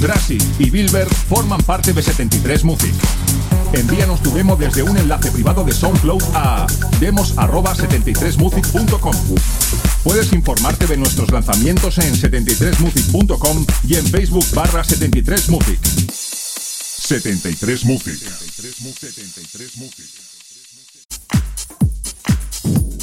Grassi 0.00 0.38
y 0.58 0.70
Bilber 0.70 1.06
forman 1.28 1.62
parte 1.62 1.92
de 1.92 2.02
73 2.02 2.64
Music. 2.64 2.94
Envíanos 3.72 4.20
tu 4.22 4.32
demo 4.32 4.56
desde 4.56 4.82
un 4.82 4.96
enlace 4.96 5.30
privado 5.30 5.62
de 5.64 5.72
SoundCloud 5.72 6.22
a 6.34 6.66
demos@73music.com. 7.00 9.14
Puedes 10.04 10.32
informarte 10.32 10.86
de 10.86 10.96
nuestros 10.96 11.30
lanzamientos 11.30 11.98
en 11.98 12.14
73music.com 12.14 13.66
y 13.88 13.96
en 13.96 14.06
Facebook 14.06 14.46
barra 14.54 14.82
73music. 14.84 15.78
73 17.06 17.84
Music. 17.84 18.18
73 18.18 19.76
Music. 19.76 20.06
Hola, 22.64 22.95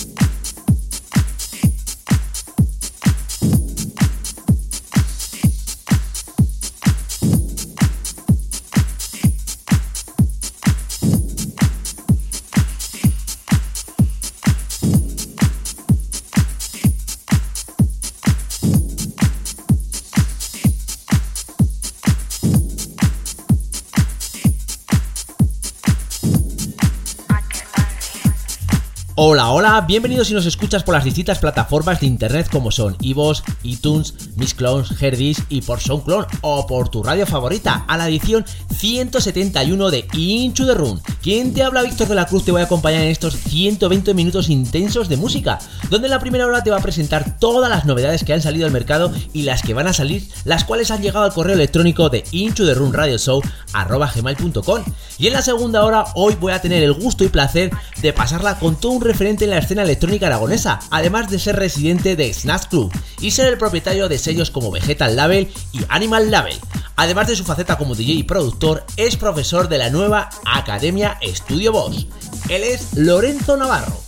hola, 29.74 29.88
bienvenidos 29.88 30.28
si 30.28 30.36
nos 30.36 30.46
escuchas 30.46 30.84
por 30.84 30.94
las 30.94 31.04
distintas 31.04 31.40
plataformas 31.40 32.00
de 32.00 32.06
internet 32.06 32.48
como 32.52 32.70
son 32.70 32.96
iVoox, 33.00 33.42
iTunes, 33.64 34.14
Miss 34.36 34.54
Clones, 34.54 35.02
Herdis 35.02 35.42
y 35.50 35.62
por 35.62 35.80
SoundClone 35.80 36.28
o 36.42 36.68
por 36.68 36.90
tu 36.90 37.02
radio 37.02 37.26
favorita 37.26 37.84
a 37.88 37.98
la 37.98 38.08
edición 38.08 38.46
171 38.78 39.90
de 39.90 40.06
Inchu 40.14 40.68
the 40.68 40.76
Run. 40.76 41.02
¿Quién 41.24 41.56
te 41.56 41.64
habla? 41.64 41.82
Víctor 41.82 42.08
de 42.08 42.14
la 42.14 42.28
Cruz 42.28 42.46
te 42.46 42.52
voy 42.52 42.62
a 42.62 42.66
acompañar 42.66 43.02
en 43.02 43.10
estos 43.10 43.36
120 43.36 44.14
minutos 44.14 44.50
intensos 44.50 45.10
de 45.10 45.18
música, 45.18 45.58
donde 45.90 46.06
en 46.06 46.12
la 46.12 46.20
primera 46.20 46.46
hora 46.46 46.64
te 46.64 46.70
va 46.70 46.78
a 46.78 46.82
presentar 46.82 47.40
todas 47.40 47.68
las 47.68 47.86
novedades 47.86 48.24
que 48.24 48.34
han 48.34 48.44
salido 48.44 48.68
al 48.68 48.74
mercado 48.74 49.12
y 49.34 49.42
las 49.42 49.64
que 49.64 49.74
van 49.74 49.88
a 49.88 49.94
salir, 49.94 50.28
las 50.46 50.66
cuales 50.66 50.92
han 50.92 51.02
llegado 51.02 51.26
al 51.26 51.34
correo 51.34 51.56
electrónico 51.56 52.10
de 52.10 52.24
Inchu 52.32 52.66
the 52.66 52.76
Run 52.76 52.94
Radio 52.94 53.18
Show 53.18 53.42
gmail.com. 53.74 54.84
Y 55.18 55.28
en 55.28 55.34
la 55.34 55.42
segunda 55.42 55.84
hora 55.84 56.06
hoy 56.14 56.36
voy 56.36 56.54
a 56.54 56.62
tener 56.62 56.84
el 56.84 56.94
gusto 56.94 57.24
y 57.24 57.30
placer 57.30 57.72
de 58.02 58.14
pasarla 58.14 58.60
con 58.60 58.76
todo 58.76 58.92
un 58.92 59.02
referente 59.02 59.46
en 59.46 59.52
la 59.52 59.63
escena 59.64 59.82
electrónica 59.82 60.28
aragonesa, 60.28 60.80
además 60.92 61.30
de 61.30 61.40
ser 61.40 61.56
residente 61.56 62.16
de 62.16 62.34
Snatch 62.34 62.68
Club 62.68 62.92
y 63.20 63.32
ser 63.32 63.48
el 63.48 63.58
propietario 63.58 64.08
de 64.08 64.18
sellos 64.18 64.52
como 64.52 64.72
Vegetal 64.72 65.16
Label 65.16 65.52
y 65.72 65.80
Animal 65.90 66.30
Label. 66.30 66.58
Además 66.96 67.28
de 67.28 67.36
su 67.36 67.44
faceta 67.44 67.78
como 67.78 67.96
DJ 67.96 68.14
y 68.14 68.24
productor, 68.24 68.86
es 68.98 69.18
profesor 69.18 69.68
de 69.68 69.80
la 69.80 69.90
nueva 69.90 70.30
Academia 70.46 71.18
Estudio 71.22 71.72
Boss. 71.72 72.06
Él 72.50 72.64
es 72.64 72.94
Lorenzo 72.94 73.58
Navarro 73.58 74.04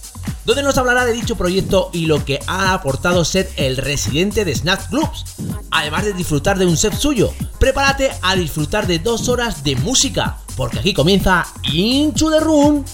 donde 0.45 0.63
nos 0.63 0.77
hablará 0.77 1.05
de 1.05 1.13
dicho 1.13 1.35
proyecto 1.35 1.89
y 1.91 2.05
lo 2.05 2.23
que 2.23 2.39
ha 2.47 2.73
aportado 2.73 3.25
ser 3.25 3.49
el 3.57 3.77
residente 3.77 4.45
de 4.45 4.55
Snatch 4.55 4.89
Clubs. 4.89 5.25
Además 5.71 6.05
de 6.05 6.13
disfrutar 6.13 6.57
de 6.57 6.65
un 6.65 6.77
set 6.77 6.93
suyo, 6.93 7.33
prepárate 7.59 8.11
a 8.21 8.35
disfrutar 8.35 8.87
de 8.87 8.99
dos 8.99 9.27
horas 9.27 9.63
de 9.63 9.75
música, 9.75 10.37
porque 10.55 10.79
aquí 10.79 10.93
comienza 10.93 11.45
Into 11.63 12.29
the 12.29 12.39
Room. 12.39 12.85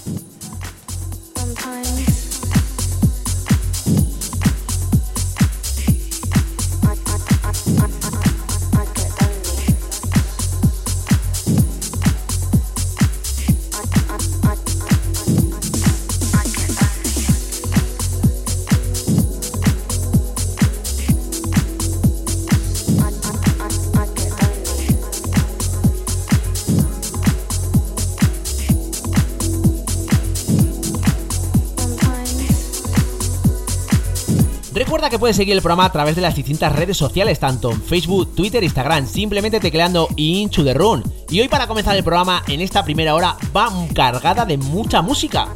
Que 35.10 35.18
puedes 35.18 35.36
seguir 35.36 35.54
el 35.54 35.62
programa 35.62 35.84
a 35.84 35.92
través 35.92 36.16
de 36.16 36.22
las 36.22 36.34
distintas 36.34 36.72
redes 36.72 36.96
sociales, 36.96 37.38
tanto 37.38 37.70
en 37.70 37.82
Facebook, 37.82 38.34
Twitter, 38.34 38.62
Instagram, 38.62 39.06
simplemente 39.06 39.60
tecleando 39.60 40.08
Into 40.16 40.64
the 40.64 40.74
Run. 40.74 41.02
Y 41.30 41.40
hoy 41.40 41.48
para 41.48 41.66
comenzar 41.66 41.96
el 41.96 42.04
programa, 42.04 42.42
en 42.48 42.60
esta 42.60 42.84
primera 42.84 43.14
hora, 43.14 43.36
va 43.56 43.70
cargada 43.94 44.44
de 44.44 44.58
mucha 44.58 45.02
música. 45.02 45.48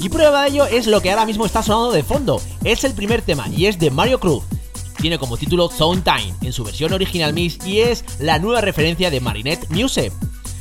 Y 0.00 0.08
prueba 0.08 0.42
de 0.42 0.48
ello 0.48 0.66
es 0.66 0.86
lo 0.86 1.00
que 1.00 1.10
ahora 1.10 1.26
mismo 1.26 1.46
está 1.46 1.62
sonando 1.62 1.92
de 1.92 2.02
fondo. 2.02 2.40
Es 2.64 2.84
el 2.84 2.94
primer 2.94 3.22
tema 3.22 3.48
y 3.48 3.66
es 3.66 3.78
de 3.78 3.90
Mario 3.90 4.20
Cruz. 4.20 4.44
Tiene 5.00 5.18
como 5.18 5.36
título 5.36 5.68
Zone 5.68 6.02
Time 6.02 6.34
en 6.42 6.52
su 6.52 6.64
versión 6.64 6.92
original 6.92 7.32
mix 7.32 7.64
y 7.66 7.80
es 7.80 8.04
la 8.18 8.38
nueva 8.38 8.60
referencia 8.60 9.10
de 9.10 9.20
Marinette 9.20 9.68
Music. 9.70 10.12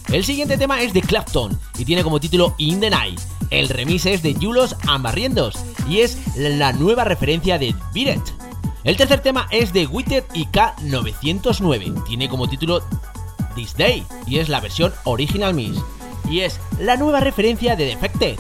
El 0.10 0.24
siguiente 0.24 0.58
tema 0.58 0.82
es 0.82 0.94
de 0.94 1.02
Clapton 1.02 1.60
y 1.78 1.86
tiene 1.86 2.04
como 2.04 2.20
título 2.20 2.56
In 2.58 2.80
the 2.80 2.90
Night. 2.90 3.20
El 3.50 3.70
remix 3.70 4.06
es 4.06 4.24
de 4.24 4.36
Julos 4.36 4.76
Ambarriendos 4.88 5.56
y 5.88 6.00
es 6.00 6.18
la 6.36 6.74
nueva 6.74 7.04
referencia 7.06 7.58
de 7.58 7.74
Beat 7.94 8.20
El 8.84 8.98
tercer 8.98 9.22
tema 9.22 9.48
es 9.52 9.72
de 9.72 9.88
Witter 9.88 10.26
y 10.34 10.46
K909. 10.48 12.04
Tiene 12.06 12.28
como 12.28 12.50
título 12.50 12.82
This 13.56 13.76
Day 13.78 14.06
y 14.26 14.40
es 14.40 14.50
la 14.50 14.60
versión 14.60 14.94
original 15.06 15.54
mix. 15.54 15.78
Y 16.30 16.42
es 16.42 16.60
la 16.80 16.98
nueva 16.98 17.22
referencia 17.22 17.76
de 17.76 17.86
Defected. 17.86 18.38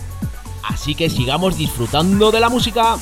Así 0.63 0.93
que 0.93 1.09
sigamos 1.09 1.57
disfrutando 1.57 2.31
de 2.31 2.41
la 2.41 2.49
música. 2.49 2.97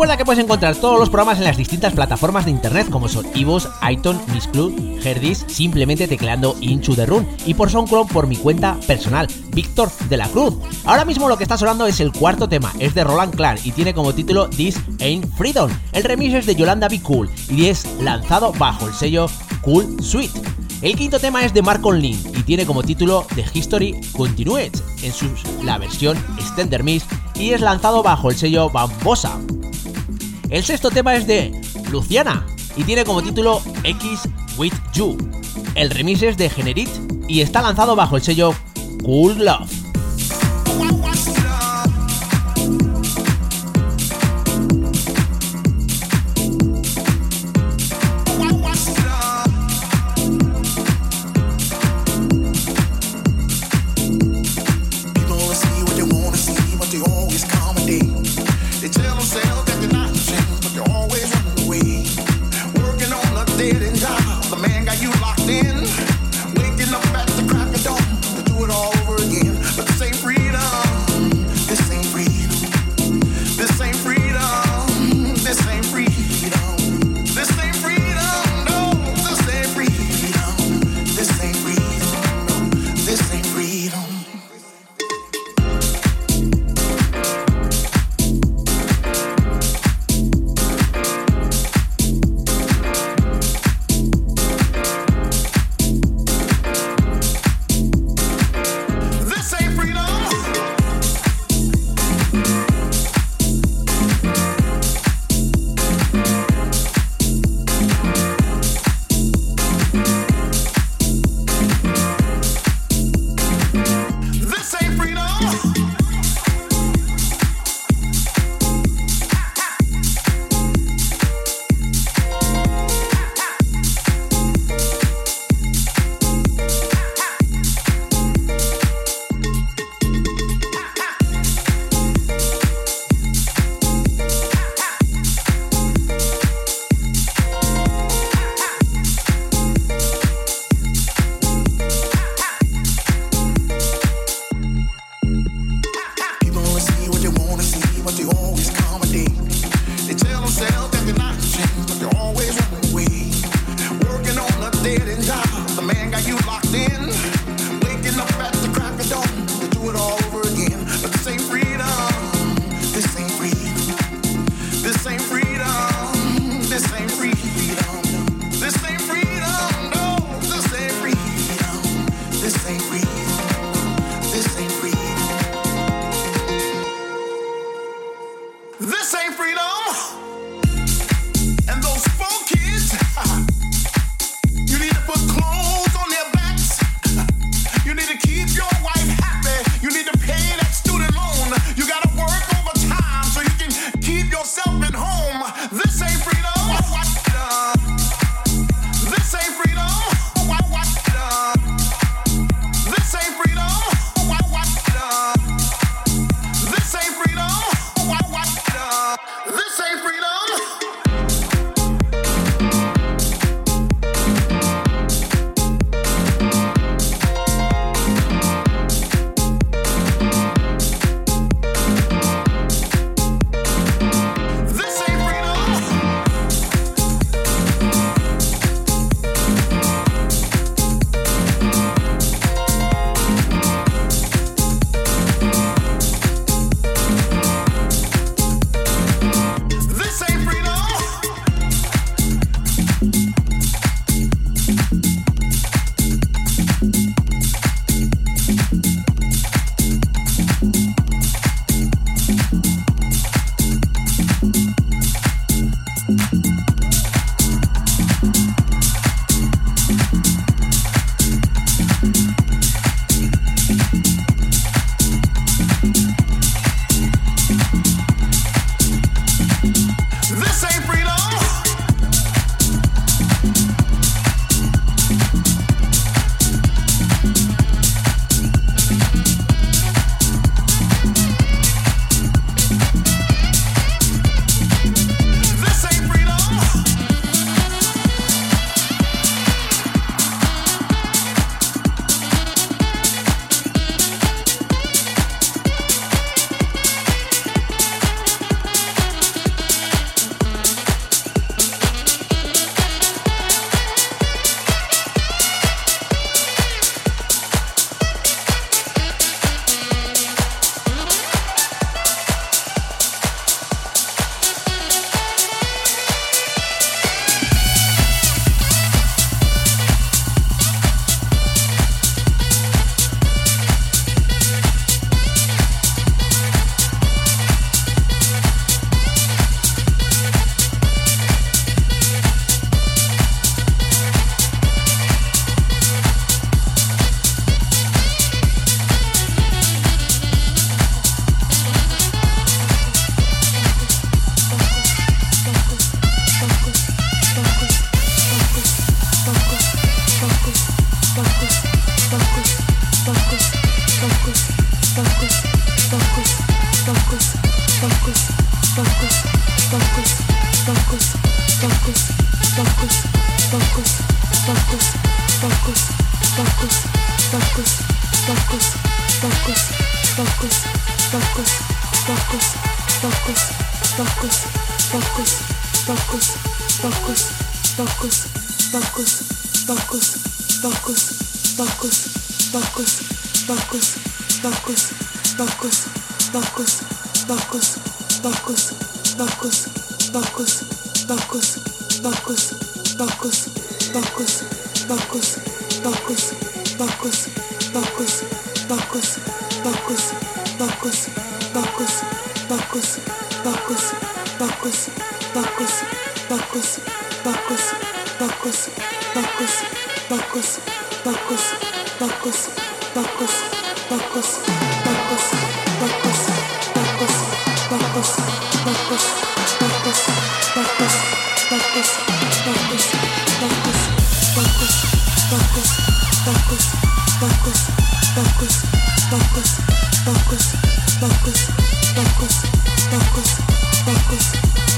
Recuerda 0.00 0.16
que 0.16 0.24
puedes 0.24 0.42
encontrar 0.42 0.76
todos 0.76 0.98
los 0.98 1.10
programas 1.10 1.36
en 1.36 1.44
las 1.44 1.58
distintas 1.58 1.92
plataformas 1.92 2.46
de 2.46 2.50
internet 2.50 2.88
como 2.88 3.06
son 3.06 3.26
iVoox, 3.34 3.66
iTunes, 3.90 4.48
Club, 4.50 4.98
Herdis, 5.04 5.44
simplemente 5.46 6.08
tecleando 6.08 6.56
Into 6.62 6.94
the 6.94 7.04
Run 7.04 7.28
y 7.44 7.52
por 7.52 7.68
SoundCloud 7.68 8.06
por 8.06 8.26
mi 8.26 8.36
cuenta 8.36 8.78
personal, 8.86 9.28
Víctor 9.52 9.90
de 10.08 10.16
la 10.16 10.26
Cruz. 10.28 10.54
Ahora 10.86 11.04
mismo 11.04 11.28
lo 11.28 11.36
que 11.36 11.42
está 11.42 11.58
sonando 11.58 11.86
es 11.86 12.00
el 12.00 12.12
cuarto 12.12 12.48
tema, 12.48 12.72
es 12.78 12.94
de 12.94 13.04
Roland 13.04 13.36
Clark 13.36 13.60
y 13.62 13.72
tiene 13.72 13.92
como 13.92 14.14
título 14.14 14.48
This 14.48 14.80
Ain't 15.00 15.30
Freedom. 15.36 15.70
El 15.92 16.04
remix 16.04 16.32
es 16.32 16.46
de 16.46 16.56
Yolanda 16.56 16.88
Be 16.88 17.02
Cool 17.02 17.28
y 17.50 17.66
es 17.66 17.86
lanzado 18.00 18.52
bajo 18.52 18.86
el 18.86 18.94
sello 18.94 19.26
Cool 19.60 20.02
Suite. 20.02 20.40
El 20.80 20.96
quinto 20.96 21.20
tema 21.20 21.44
es 21.44 21.52
de 21.52 21.60
Marco 21.60 21.92
Lin 21.92 22.18
y 22.38 22.42
tiene 22.42 22.64
como 22.64 22.82
título 22.82 23.26
The 23.34 23.44
History 23.52 24.00
Continues 24.16 24.82
en 25.02 25.12
su, 25.12 25.26
la 25.62 25.76
versión 25.76 26.16
Extender 26.38 26.84
Mix 26.84 27.04
y 27.34 27.50
es 27.50 27.60
lanzado 27.60 28.02
bajo 28.02 28.30
el 28.30 28.36
sello 28.38 28.70
Bambosa. 28.70 29.38
El 30.50 30.64
sexto 30.64 30.90
tema 30.90 31.14
es 31.14 31.28
de 31.28 31.52
Luciana 31.92 32.44
y 32.76 32.82
tiene 32.82 33.04
como 33.04 33.22
título 33.22 33.62
X 33.84 34.28
With 34.58 34.74
You. 34.92 35.16
El 35.76 35.90
remix 35.90 36.22
es 36.22 36.36
de 36.36 36.50
Generit 36.50 36.88
y 37.28 37.40
está 37.40 37.62
lanzado 37.62 37.94
bajo 37.94 38.16
el 38.16 38.22
sello 38.22 38.52
Cool 39.04 39.44
Love. 39.44 39.79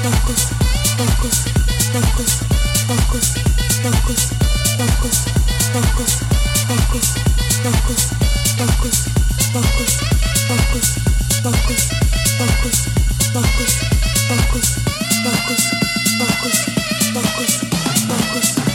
focus, 0.03 0.43
focus, 0.99 1.39
focus, 1.93 2.43
focus, 17.13 17.63
focus. 18.09 18.72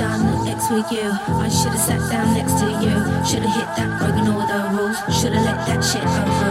done 0.00 0.48
X 0.48 0.70
with 0.70 0.90
you. 0.90 1.12
I 1.44 1.48
should've 1.50 1.78
sat 1.78 2.00
down 2.10 2.32
next 2.32 2.54
to 2.60 2.66
you. 2.82 2.96
Should've 3.28 3.52
hit 3.52 3.68
that, 3.76 3.98
broken 4.00 4.32
all 4.32 4.46
the 4.48 4.60
rules. 4.74 4.96
Should've 5.20 5.44
let 5.44 5.66
that 5.66 5.84
shit 5.84 6.02
over. 6.02 6.49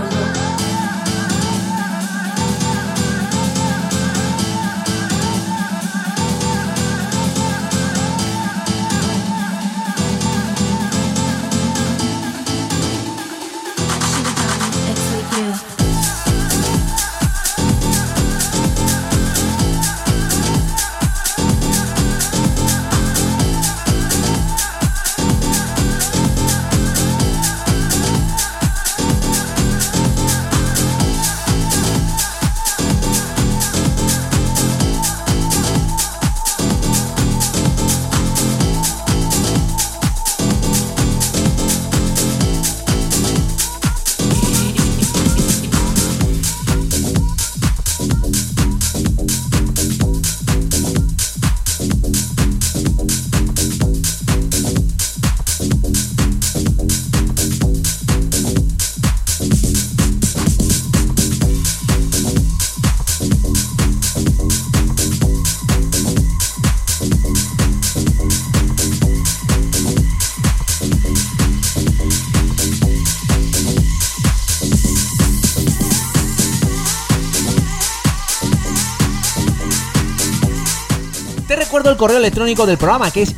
Correo 81.99 82.17
electrónico 82.17 82.65
del 82.65 82.77
programa 82.77 83.11
que 83.11 83.21
es 83.21 83.35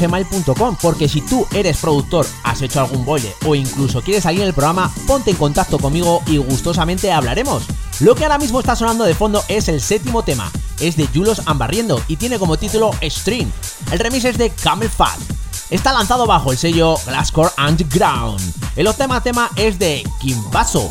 gmail.com 0.00 0.76
porque 0.82 1.08
si 1.08 1.20
tú 1.20 1.46
eres 1.54 1.76
productor, 1.76 2.26
has 2.42 2.60
hecho 2.62 2.80
algún 2.80 3.04
boile 3.04 3.32
o 3.46 3.54
incluso 3.54 4.02
quieres 4.02 4.24
salir 4.24 4.40
en 4.40 4.48
el 4.48 4.54
programa, 4.54 4.92
ponte 5.06 5.30
en 5.30 5.36
contacto 5.36 5.78
conmigo 5.78 6.20
y 6.26 6.38
gustosamente 6.38 7.12
hablaremos. 7.12 7.62
Lo 8.00 8.16
que 8.16 8.24
ahora 8.24 8.38
mismo 8.38 8.58
está 8.58 8.74
sonando 8.74 9.04
de 9.04 9.14
fondo 9.14 9.44
es 9.46 9.68
el 9.68 9.80
séptimo 9.80 10.24
tema, 10.24 10.50
es 10.80 10.96
de 10.96 11.06
Julos 11.06 11.42
Ambarriendo 11.46 12.02
y 12.08 12.16
tiene 12.16 12.40
como 12.40 12.56
título 12.56 12.90
String. 13.00 13.48
El 13.92 14.00
remix 14.00 14.24
es 14.24 14.36
de 14.36 14.50
Camel 14.50 14.90
Fat. 14.90 15.16
Está 15.70 15.92
lanzado 15.92 16.26
bajo 16.26 16.50
el 16.50 16.58
sello 16.58 16.96
Glasscore 17.06 17.52
Underground. 17.56 18.40
El 18.74 18.88
octavo 18.88 19.20
tema 19.20 19.48
es 19.54 19.78
de 19.78 20.02
Kimbaso. 20.20 20.90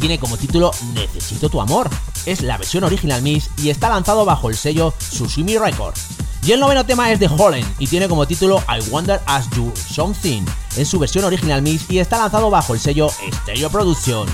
Tiene 0.00 0.18
como 0.18 0.38
título 0.38 0.70
Necesito 0.94 1.50
tu 1.50 1.60
amor 1.60 1.90
es 2.26 2.42
la 2.42 2.58
versión 2.58 2.84
original 2.84 3.22
mix 3.22 3.50
y 3.58 3.70
está 3.70 3.88
lanzado 3.88 4.24
bajo 4.24 4.50
el 4.50 4.56
sello 4.56 4.94
Sushimi 4.98 5.58
Records. 5.58 6.06
Y 6.42 6.52
el 6.52 6.60
noveno 6.60 6.84
tema 6.84 7.10
es 7.10 7.18
de 7.18 7.26
Holland 7.28 7.66
y 7.78 7.86
tiene 7.86 8.08
como 8.08 8.26
título 8.26 8.62
I 8.68 8.90
Wonder 8.90 9.20
As 9.26 9.48
You 9.50 9.72
Something 9.74 10.42
en 10.76 10.86
su 10.86 10.98
versión 10.98 11.24
original 11.24 11.62
mix 11.62 11.90
y 11.90 11.98
está 11.98 12.18
lanzado 12.18 12.50
bajo 12.50 12.74
el 12.74 12.80
sello 12.80 13.08
Stereo 13.42 13.70
Production. 13.70 14.28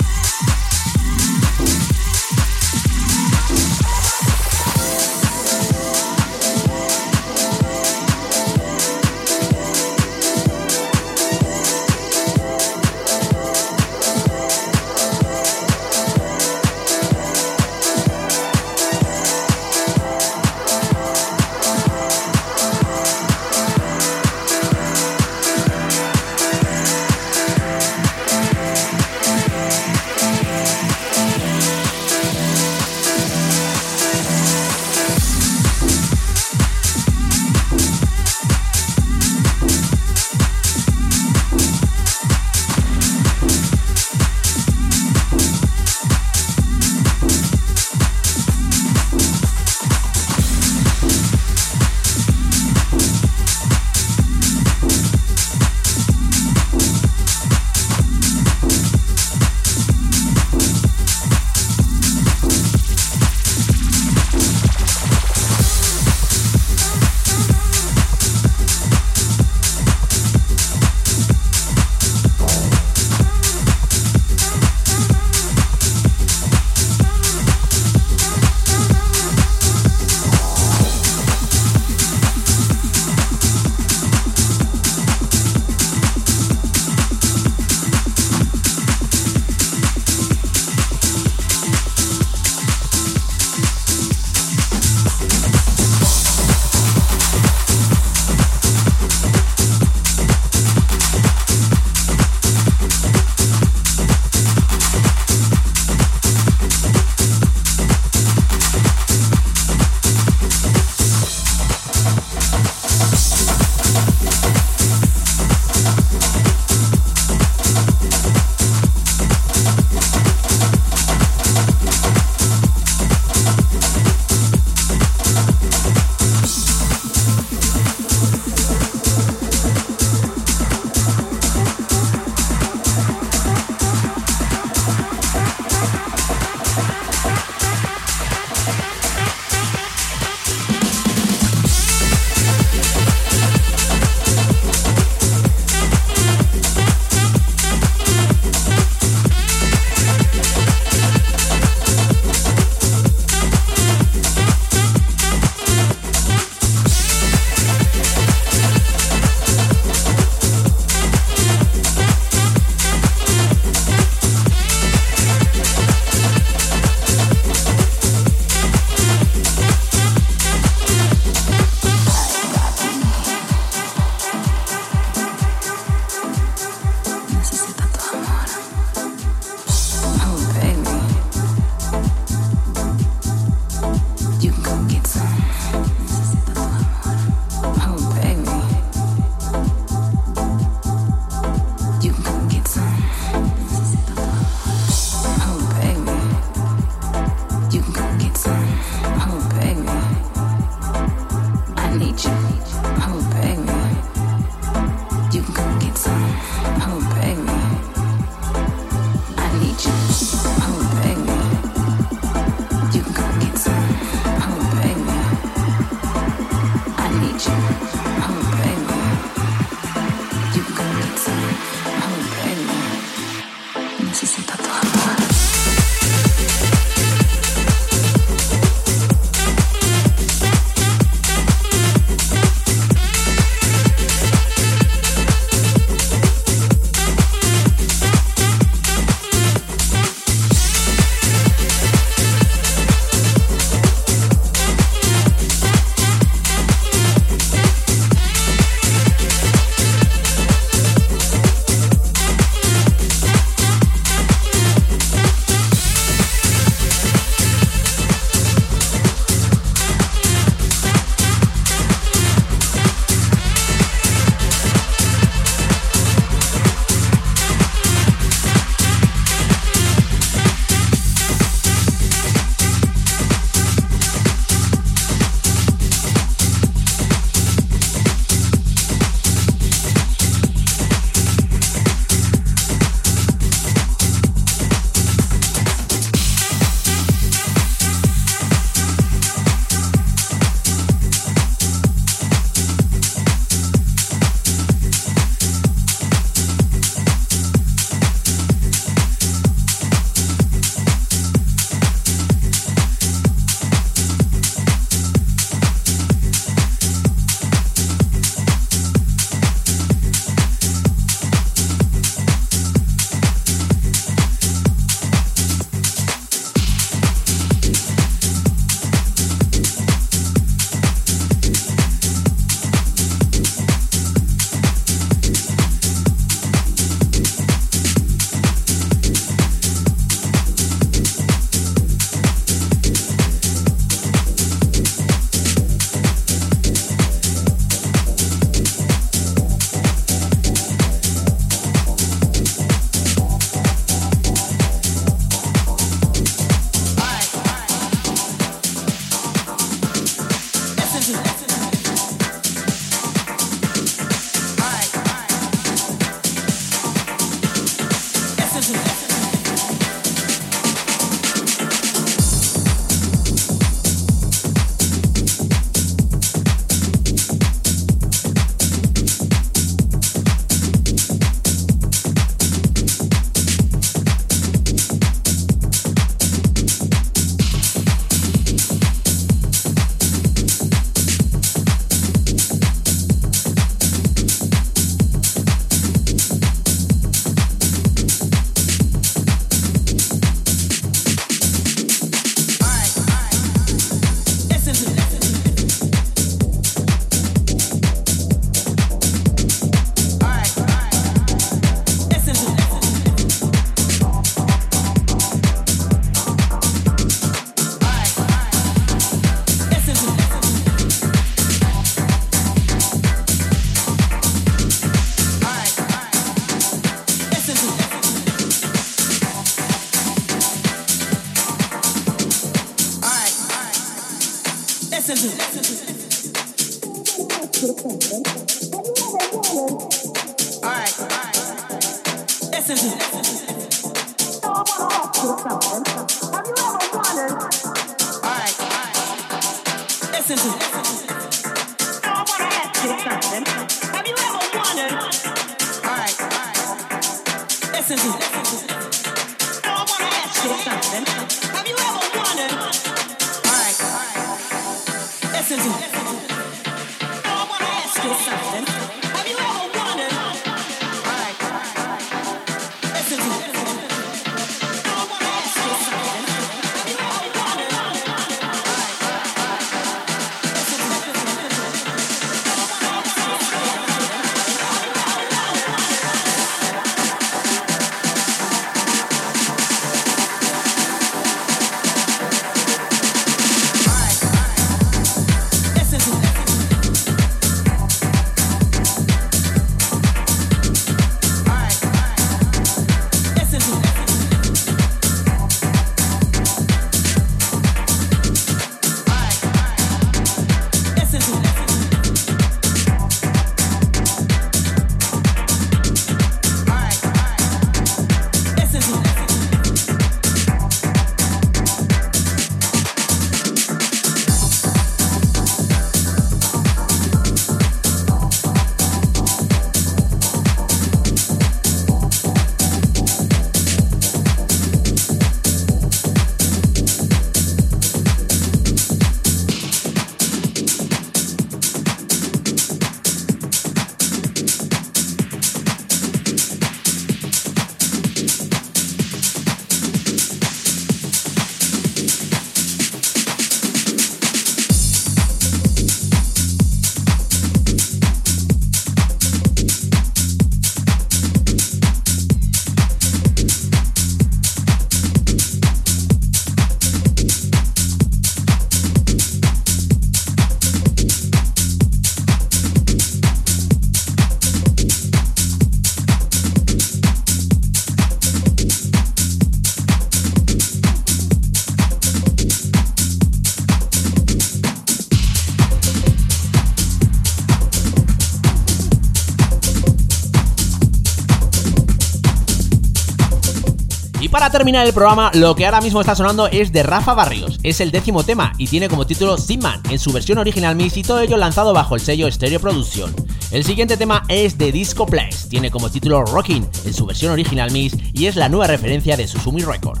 Terminar 584.58 584.88
el 584.88 584.92
programa, 584.92 585.30
lo 585.34 585.54
que 585.54 585.66
ahora 585.66 585.80
mismo 585.80 586.00
está 586.00 586.16
sonando 586.16 586.48
es 586.48 586.72
de 586.72 586.82
Rafa 586.82 587.14
Barrios. 587.14 587.60
Es 587.62 587.80
el 587.80 587.92
décimo 587.92 588.24
tema 588.24 588.52
y 588.58 588.66
tiene 588.66 588.88
como 588.88 589.06
título 589.06 589.38
Simman 589.38 589.80
en 589.88 590.00
su 590.00 590.10
versión 590.10 590.38
original 590.38 590.74
mix 590.74 590.96
y 590.96 591.04
todo 591.04 591.20
ello 591.20 591.36
lanzado 591.36 591.72
bajo 591.72 591.94
el 591.94 592.00
sello 592.00 592.28
Stereo 592.28 592.58
Production. 592.58 593.14
El 593.52 593.62
siguiente 593.62 593.96
tema 593.96 594.24
es 594.26 594.58
de 594.58 594.72
Disco 594.72 595.06
Place, 595.06 595.48
tiene 595.48 595.70
como 595.70 595.88
título 595.92 596.24
Rocking 596.24 596.68
en 596.84 596.92
su 596.92 597.06
versión 597.06 597.30
original 597.30 597.70
mix 597.70 597.96
y 598.12 598.26
es 598.26 598.34
la 598.34 598.48
nueva 598.48 598.66
referencia 598.66 599.16
de 599.16 599.28
Susumi 599.28 599.62
Record. 599.62 600.00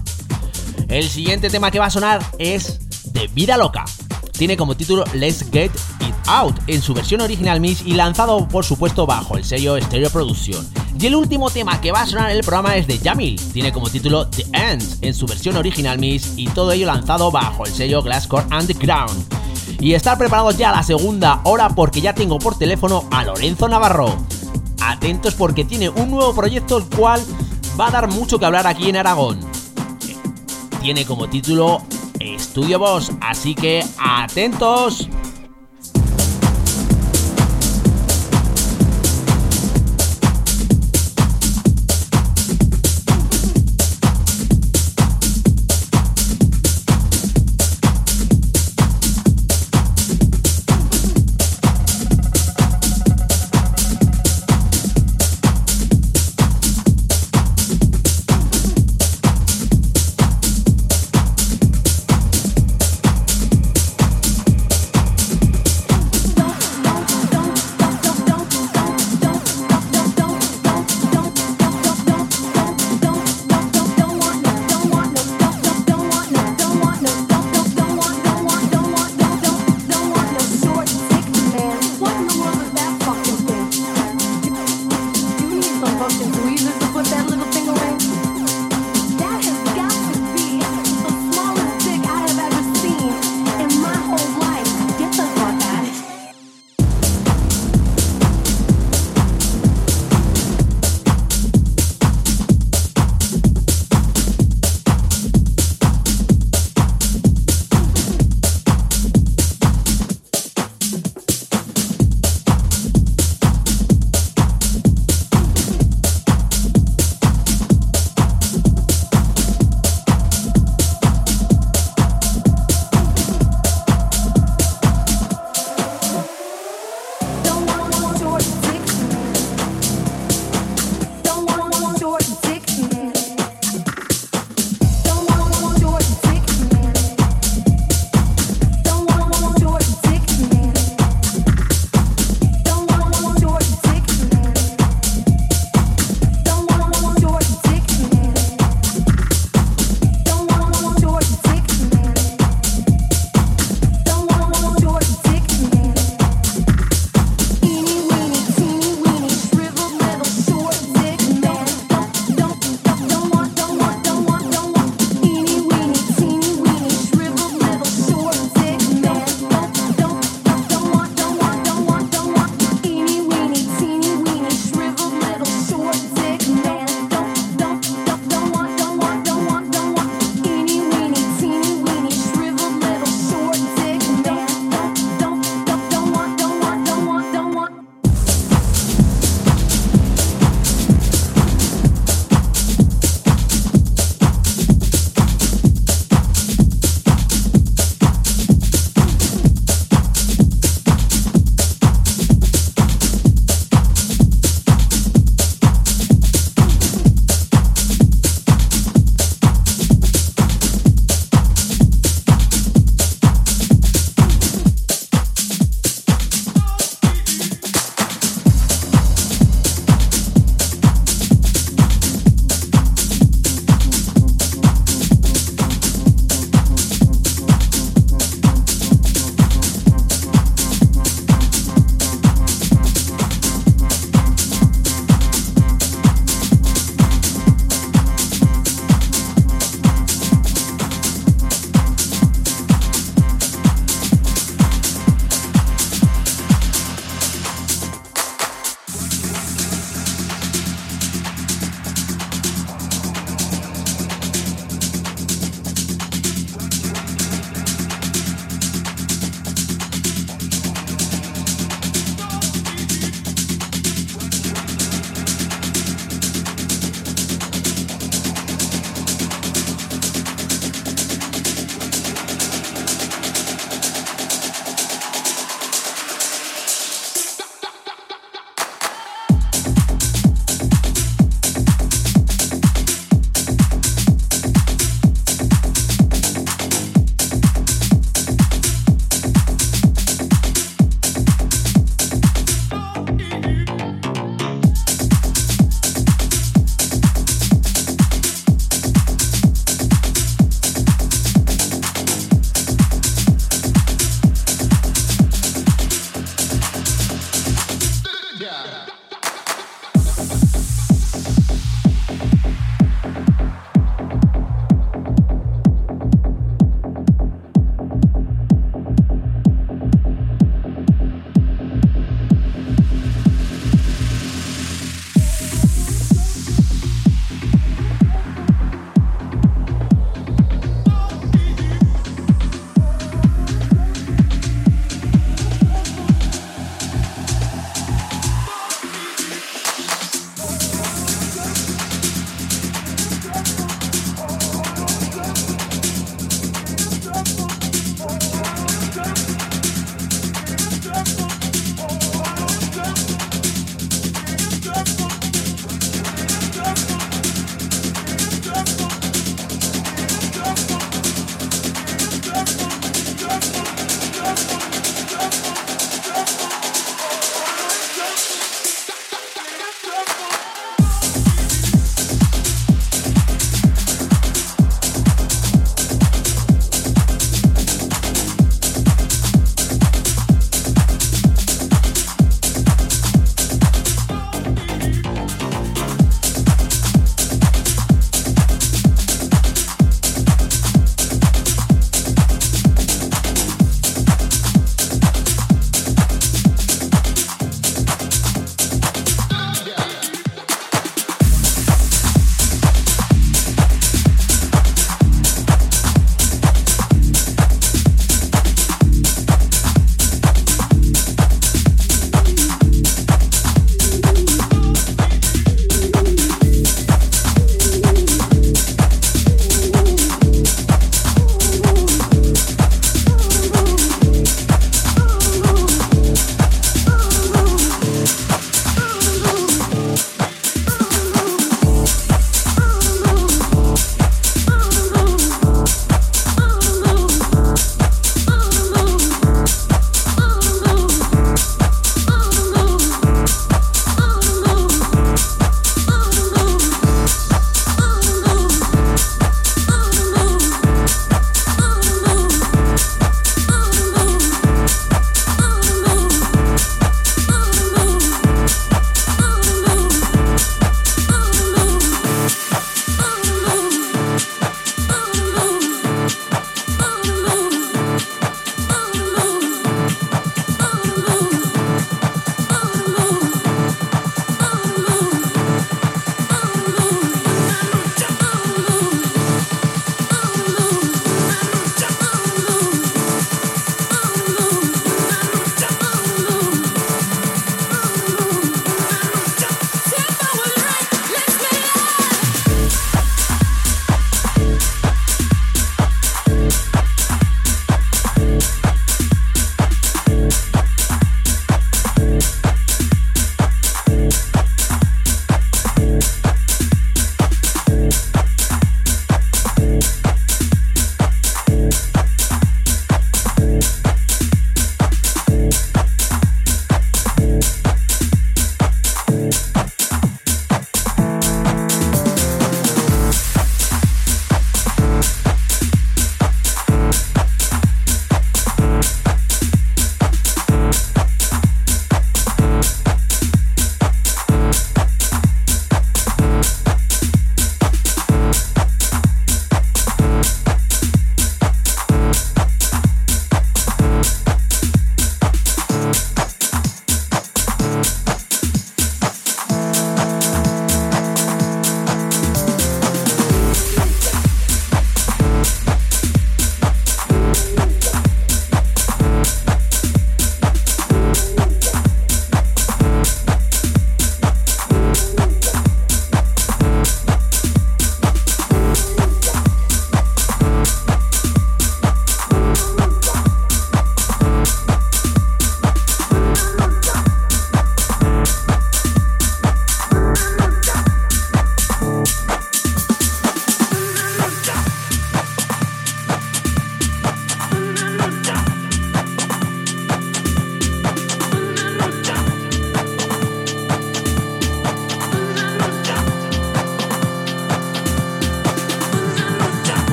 El 0.88 1.08
siguiente 1.08 1.50
tema 1.50 1.70
que 1.70 1.78
va 1.78 1.86
a 1.86 1.90
sonar 1.90 2.20
es 2.40 2.80
de 3.12 3.28
Vida 3.28 3.56
Loca. 3.56 3.84
Tiene 4.32 4.56
como 4.56 4.76
título 4.76 5.04
Let's 5.14 5.44
Get 5.52 5.70
It 6.00 6.14
Out 6.26 6.56
en 6.66 6.82
su 6.82 6.94
versión 6.94 7.20
original 7.20 7.60
mix 7.60 7.82
y 7.86 7.92
lanzado 7.92 8.48
por 8.48 8.64
supuesto 8.64 9.06
bajo 9.06 9.36
el 9.36 9.44
sello 9.44 9.80
Stereo 9.80 10.10
Production. 10.10 10.77
Y 11.00 11.06
el 11.06 11.14
último 11.14 11.48
tema 11.48 11.80
que 11.80 11.92
va 11.92 12.00
a 12.00 12.06
sonar 12.06 12.32
en 12.32 12.38
el 12.38 12.42
programa 12.42 12.74
es 12.74 12.88
de 12.88 12.98
Jamil, 12.98 13.40
tiene 13.52 13.72
como 13.72 13.88
título 13.88 14.26
The 14.26 14.46
End 14.52 14.98
en 15.00 15.14
su 15.14 15.26
versión 15.26 15.56
original 15.56 15.96
mix 15.96 16.32
y 16.36 16.48
todo 16.48 16.72
ello 16.72 16.86
lanzado 16.86 17.30
bajo 17.30 17.64
el 17.64 17.72
sello 17.72 18.02
Glasscore 18.02 18.46
Underground. 18.46 19.24
Y 19.78 19.94
estar 19.94 20.18
preparados 20.18 20.58
ya 20.58 20.70
a 20.70 20.76
la 20.76 20.82
segunda 20.82 21.40
hora 21.44 21.68
porque 21.68 22.00
ya 22.00 22.14
tengo 22.14 22.40
por 22.40 22.58
teléfono 22.58 23.04
a 23.12 23.22
Lorenzo 23.22 23.68
Navarro. 23.68 24.16
Atentos 24.80 25.34
porque 25.34 25.64
tiene 25.64 25.88
un 25.88 26.10
nuevo 26.10 26.34
proyecto 26.34 26.78
el 26.78 26.84
cual 26.84 27.24
va 27.78 27.86
a 27.86 27.90
dar 27.92 28.08
mucho 28.08 28.40
que 28.40 28.46
hablar 28.46 28.66
aquí 28.66 28.88
en 28.88 28.96
Aragón. 28.96 29.38
Tiene 30.82 31.06
como 31.06 31.28
título 31.28 31.80
Estudio 32.18 32.80
Boss, 32.80 33.12
así 33.20 33.54
que 33.54 33.84
atentos. 33.98 35.08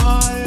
73 0.00 0.39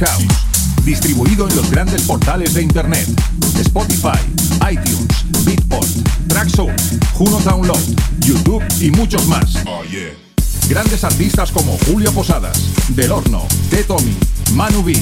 House 0.00 0.50
distribuido 0.84 1.48
en 1.48 1.56
los 1.56 1.70
grandes 1.70 2.02
portales 2.02 2.52
de 2.54 2.62
Internet, 2.62 3.08
Spotify, 3.60 4.18
iTunes, 4.70 5.08
Beatport, 5.44 5.88
Traxsource, 6.26 6.98
Juno 7.12 7.38
Download, 7.40 7.80
YouTube 8.20 8.62
y 8.80 8.90
muchos 8.90 9.26
más. 9.26 9.56
Oh, 9.66 9.82
grandes 10.68 11.04
artistas 11.04 11.52
como 11.52 11.76
Julio 11.86 12.10
Posadas, 12.12 12.58
Del 12.88 13.12
Horno, 13.12 13.46
T. 13.68 13.84
Tommy, 13.84 14.16
Manu 14.54 14.82
B, 14.82 14.98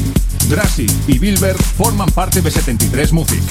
Drassi 0.49 0.87
y 1.07 1.19
Bilber 1.19 1.57
forman 1.57 2.11
parte 2.11 2.43
de 2.43 2.51
73 2.51 3.13
Music. 3.13 3.43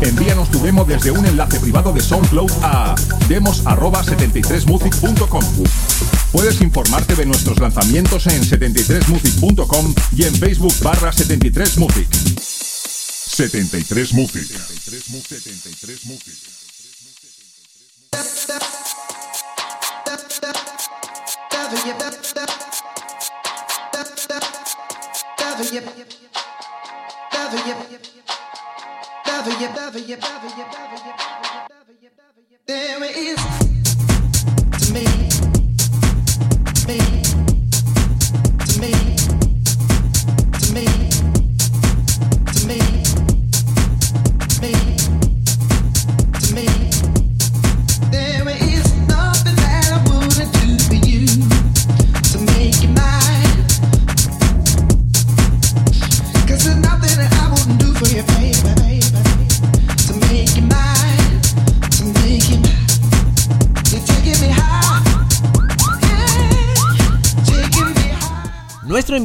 Envíanos 0.00 0.48
tu 0.50 0.62
demo 0.62 0.84
desde 0.84 1.10
un 1.10 1.26
enlace 1.26 1.58
privado 1.58 1.92
de 1.92 2.00
SoundCloud 2.00 2.52
a 2.62 2.94
demos@73music.com. 3.28 5.42
Puedes 6.32 6.60
informarte 6.60 7.14
de 7.14 7.24
nuestros 7.24 7.58
lanzamientos 7.58 8.26
en 8.26 8.42
73music.com 8.42 9.94
y 10.14 10.24
en 10.24 10.34
Facebook 10.34 10.74
barra 10.82 11.10
73music. 11.10 12.06
73 13.28 14.12
Music. 14.12 14.46
73 14.46 15.08
Music. 15.10 15.57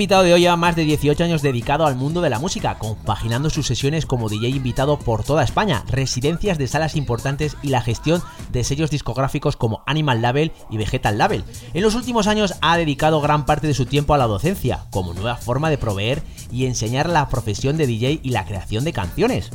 Invitado 0.03 0.23
de 0.23 0.33
hoy 0.33 0.41
lleva 0.41 0.57
más 0.57 0.75
de 0.75 0.83
18 0.83 1.23
años 1.23 1.41
dedicado 1.41 1.85
al 1.85 1.95
mundo 1.95 2.19
de 2.19 2.29
la 2.29 2.37
música, 2.37 2.77
compaginando 2.77 3.49
sus 3.49 3.67
sesiones 3.67 4.05
como 4.05 4.27
DJ 4.27 4.49
invitado 4.49 4.99
por 4.99 5.23
toda 5.23 5.45
España, 5.45 5.85
residencias 5.87 6.57
de 6.57 6.67
salas 6.67 6.97
importantes 6.97 7.55
y 7.61 7.69
la 7.69 7.79
gestión 7.79 8.21
de 8.51 8.65
sellos 8.65 8.91
discográficos 8.91 9.55
como 9.55 9.81
Animal 9.85 10.21
Label 10.21 10.51
y 10.69 10.75
Vegetal 10.75 11.17
Label. 11.17 11.45
En 11.73 11.83
los 11.83 11.95
últimos 11.95 12.27
años 12.27 12.55
ha 12.59 12.75
dedicado 12.75 13.21
gran 13.21 13.45
parte 13.45 13.65
de 13.65 13.73
su 13.73 13.85
tiempo 13.85 14.13
a 14.13 14.17
la 14.17 14.27
docencia, 14.27 14.87
como 14.91 15.13
nueva 15.13 15.37
forma 15.37 15.69
de 15.69 15.77
proveer 15.77 16.21
y 16.51 16.65
enseñar 16.65 17.07
la 17.07 17.29
profesión 17.29 17.77
de 17.77 17.87
DJ 17.87 18.19
y 18.21 18.31
la 18.31 18.43
creación 18.43 18.83
de 18.83 18.91
canciones. 18.91 19.51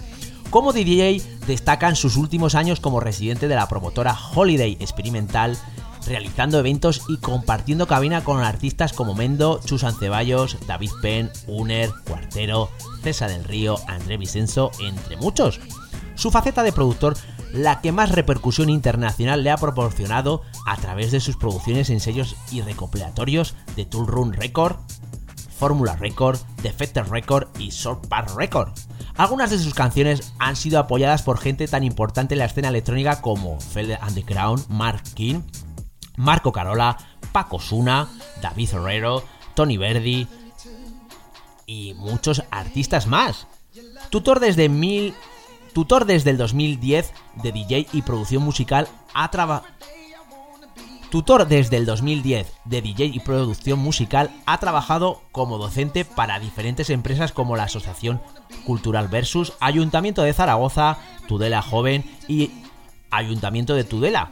Como 0.49 0.73
DJ 0.73 1.21
destacan 1.47 1.95
sus 1.95 2.17
últimos 2.17 2.55
años 2.55 2.81
como 2.81 3.01
residente 3.01 3.49
de 3.49 3.55
la 3.55 3.69
promotora 3.69 4.17
Holiday 4.35 4.79
Experimental, 4.81 5.59
realizando 6.09 6.59
eventos 6.59 7.03
y 7.09 7.19
compartiendo 7.19 7.87
cabina 7.87 8.25
con 8.25 8.43
artistas 8.43 8.93
como 8.93 9.15
Mendo, 9.15 9.61
Chusan 9.65 9.95
Ceballos, 9.95 10.57
David 10.67 10.91
Penn, 11.03 11.31
Uner, 11.47 11.91
Cuartero, 12.07 12.71
César 13.03 13.31
del 13.31 13.45
Río, 13.45 13.77
André 13.87 14.17
Vicenzo, 14.17 14.71
entre 14.81 15.17
muchos. 15.17 15.61
Su 16.15 16.31
faceta 16.31 16.63
de 16.63 16.73
productor, 16.73 17.17
la 17.53 17.81
que 17.81 17.93
más 17.93 18.11
repercusión 18.11 18.71
internacional 18.71 19.45
le 19.45 19.51
ha 19.51 19.57
proporcionado 19.57 20.43
a 20.67 20.77
través 20.77 21.13
de 21.13 21.21
sus 21.21 21.37
producciones 21.37 21.91
en 21.91 22.01
sellos 22.01 22.37
y 22.51 22.63
recopilatorios 22.63 23.55
de 23.77 23.85
Tool 23.85 24.07
Run 24.07 24.33
Record, 24.33 24.77
Fórmula 25.59 25.97
Record, 25.97 26.39
Defector 26.63 27.11
Record 27.11 27.49
y 27.59 27.71
Short 27.71 28.07
Part 28.07 28.31
Record. 28.37 28.71
Algunas 29.17 29.51
de 29.51 29.59
sus 29.59 29.75
canciones 29.75 30.33
han 30.39 30.55
sido 30.55 30.79
apoyadas 30.79 31.23
por 31.23 31.39
gente 31.39 31.67
tan 31.67 31.83
importante 31.83 32.35
en 32.35 32.39
la 32.39 32.45
escena 32.45 32.69
electrónica 32.69 33.21
como 33.21 33.61
Feld 33.61 33.99
Underground, 34.07 34.69
Mark 34.69 35.03
King, 35.15 35.41
Marco 36.19 36.53
Carola, 36.53 36.99
Paco 37.33 37.59
Suna, 37.59 38.09
David 38.43 38.75
Herrero, 38.75 39.25
Tony 39.55 39.79
Verdi 39.79 40.29
y 41.67 41.95
muchos 41.95 42.43
artistas 42.51 43.07
más. 43.07 43.47
Tutor 44.11 44.41
desde 44.41 44.69
mil 44.69 45.15
tutor 45.73 46.05
desde 46.05 46.31
el 46.31 46.37
2010 46.37 47.13
de 47.43 47.53
DJ 47.53 47.87
y 47.93 48.03
producción 48.03 48.43
musical 48.43 48.89
ha 49.15 49.31
trabajado 49.31 49.69
Tutor 51.11 51.49
desde 51.49 51.79
el 51.79 51.87
2010 51.87 52.53
de 52.67 52.83
DJ 52.83 53.07
y 53.07 53.21
producción 53.21 53.79
musical, 53.79 54.31
ha 54.45 54.59
trabajado 54.59 55.23
como 55.33 55.57
docente 55.57 56.05
para 56.05 56.39
diferentes 56.39 56.91
empresas 56.91 57.33
como 57.33 57.57
la 57.57 57.63
Asociación 57.65 58.21
Cultural 58.67 59.09
Versus, 59.09 59.55
Ayuntamiento 59.59 60.23
de 60.23 60.35
Zaragoza, 60.35 60.99
Tudela 61.27 61.63
Joven 61.63 62.05
y 62.29 62.51
Ayuntamiento 63.11 63.75
de 63.75 63.85
Tudela, 63.85 64.31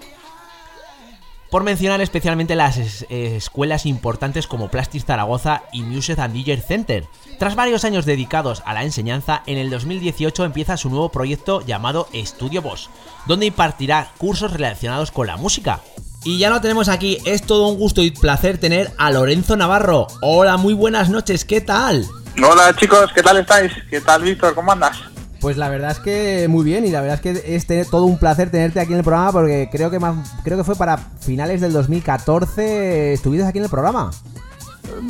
por 1.51 1.63
mencionar 1.63 2.01
especialmente 2.01 2.55
las 2.55 2.79
eh, 2.79 3.37
escuelas 3.37 3.87
importantes 3.87 4.47
como 4.47 4.69
Plastic 4.69 5.05
Zaragoza 5.05 5.63
y 5.73 5.83
Music 5.83 6.19
and 6.19 6.35
DJ 6.35 6.61
Center. 6.61 7.07
Tras 7.39 7.55
varios 7.55 7.85
años 7.85 8.07
dedicados 8.07 8.63
a 8.67 8.75
la 8.75 8.85
enseñanza, 8.85 9.43
en 9.47 9.59
el 9.59 9.71
2018 9.71 10.45
empieza 10.45 10.77
su 10.77 10.91
nuevo 10.91 11.11
proyecto 11.11 11.65
llamado 11.65 12.09
Estudio 12.13 12.63
Boss, 12.63 12.91
donde 13.27 13.47
impartirá 13.47 14.11
cursos 14.19 14.53
relacionados 14.53 15.11
con 15.11 15.27
la 15.27 15.37
música. 15.37 15.81
Y 16.25 16.39
ya 16.39 16.51
lo 16.51 16.61
tenemos 16.61 16.89
aquí, 16.89 17.19
es 17.25 17.43
todo 17.43 17.69
un 17.69 17.79
gusto 17.79 18.03
y 18.03 18.11
placer 18.11 18.59
tener 18.59 18.93
a 18.99 19.11
Lorenzo 19.11 19.57
Navarro. 19.57 20.09
Hola, 20.23 20.57
muy 20.57 20.75
buenas 20.75 21.09
noches, 21.09 21.45
¿qué 21.45 21.61
tal? 21.61 22.05
Hola 22.43 22.75
chicos, 22.77 23.13
¿qué 23.15 23.23
tal 23.23 23.37
estáis? 23.39 23.73
¿Qué 23.89 24.01
tal 24.01 24.23
Víctor? 24.23 24.55
¿Cómo 24.55 24.73
andas? 24.73 24.99
Pues 25.41 25.57
la 25.57 25.69
verdad 25.69 25.91
es 25.93 25.99
que 25.99 26.47
muy 26.49 26.65
bien 26.65 26.85
y 26.87 26.91
la 26.91 27.01
verdad 27.03 27.17
es 27.17 27.21
que 27.21 27.55
es 27.57 27.67
tener- 27.67 27.87
todo 27.87 28.05
un 28.05 28.19
placer 28.19 28.51
tenerte 28.51 28.81
aquí 28.81 28.93
en 28.93 28.99
el 28.99 29.05
programa 29.05 29.33
porque 29.33 29.69
creo 29.71 29.91
que 29.91 29.99
más, 29.99 30.17
creo 30.45 30.57
que 30.57 30.65
fue 30.65 30.75
para 30.77 30.97
finales 30.97 31.61
del 31.61 31.73
2014 31.73 33.13
estuviste 33.13 33.47
aquí 33.47 33.59
en 33.59 33.65
el 33.65 33.71
programa. 33.71 34.11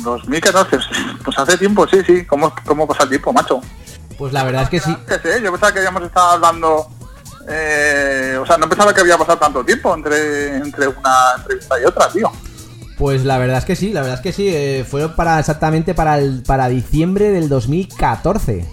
2014, 0.03 0.77
pues 1.23 1.37
hace 1.39 1.57
tiempo, 1.57 1.87
sí, 1.87 1.97
sí. 2.05 2.25
¿Cómo, 2.25 2.53
cómo 2.65 2.87
pasa 2.87 3.03
el 3.03 3.09
tiempo, 3.09 3.31
macho? 3.31 3.61
Pues 4.17 4.33
la 4.33 4.43
verdad 4.43 4.63
es 4.63 4.69
que 4.69 4.79
sí. 4.79 4.95
Sé, 5.07 5.41
yo 5.43 5.51
pensaba 5.51 5.71
que 5.71 5.79
habíamos 5.79 6.03
estado 6.03 6.31
hablando... 6.31 6.87
eh, 7.47 8.37
o 8.41 8.45
sea, 8.45 8.57
no 8.57 8.67
pensaba 8.67 8.93
que 8.93 9.01
había 9.01 9.17
pasado 9.17 9.37
tanto 9.37 9.63
tiempo 9.63 9.93
entre, 9.95 10.57
entre 10.57 10.87
una 10.87 11.13
entrevista 11.37 11.79
y 11.81 11.85
otra, 11.85 12.09
tío. 12.09 12.31
Pues 12.97 13.23
la 13.23 13.37
verdad 13.37 13.59
es 13.59 13.65
que 13.65 13.75
sí, 13.75 13.93
la 13.93 14.01
verdad 14.01 14.15
es 14.17 14.21
que 14.23 14.33
sí. 14.33 14.49
eh, 14.49 14.83
fueron 14.89 15.15
para 15.15 15.39
exactamente 15.39 15.93
para 15.93 16.17
el, 16.17 16.41
para 16.43 16.67
diciembre 16.67 17.29
del 17.29 17.47
2014. 17.47 18.65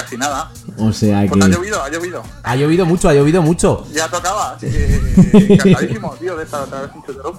Casi 0.00 0.16
nada. 0.16 0.50
O 0.78 0.92
sea 0.92 1.26
Pues 1.28 1.44
ha 1.44 1.48
llovido, 1.48 1.82
ha 1.82 1.88
llovido. 1.90 2.22
ha 2.42 2.56
llovido 2.56 2.86
mucho, 2.86 3.08
ha 3.08 3.14
llovido 3.14 3.42
mucho. 3.42 3.86
Ya 3.92 4.08
tocaba, 4.08 4.52
así 4.52 4.66
que 4.70 5.54
encantadísimo, 5.54 6.14
tío, 6.18 6.36
de 6.36 6.44
estar 6.44 6.62
otra 6.62 6.82
vez 6.82 6.90
en 6.94 7.02
Chuterum. 7.04 7.36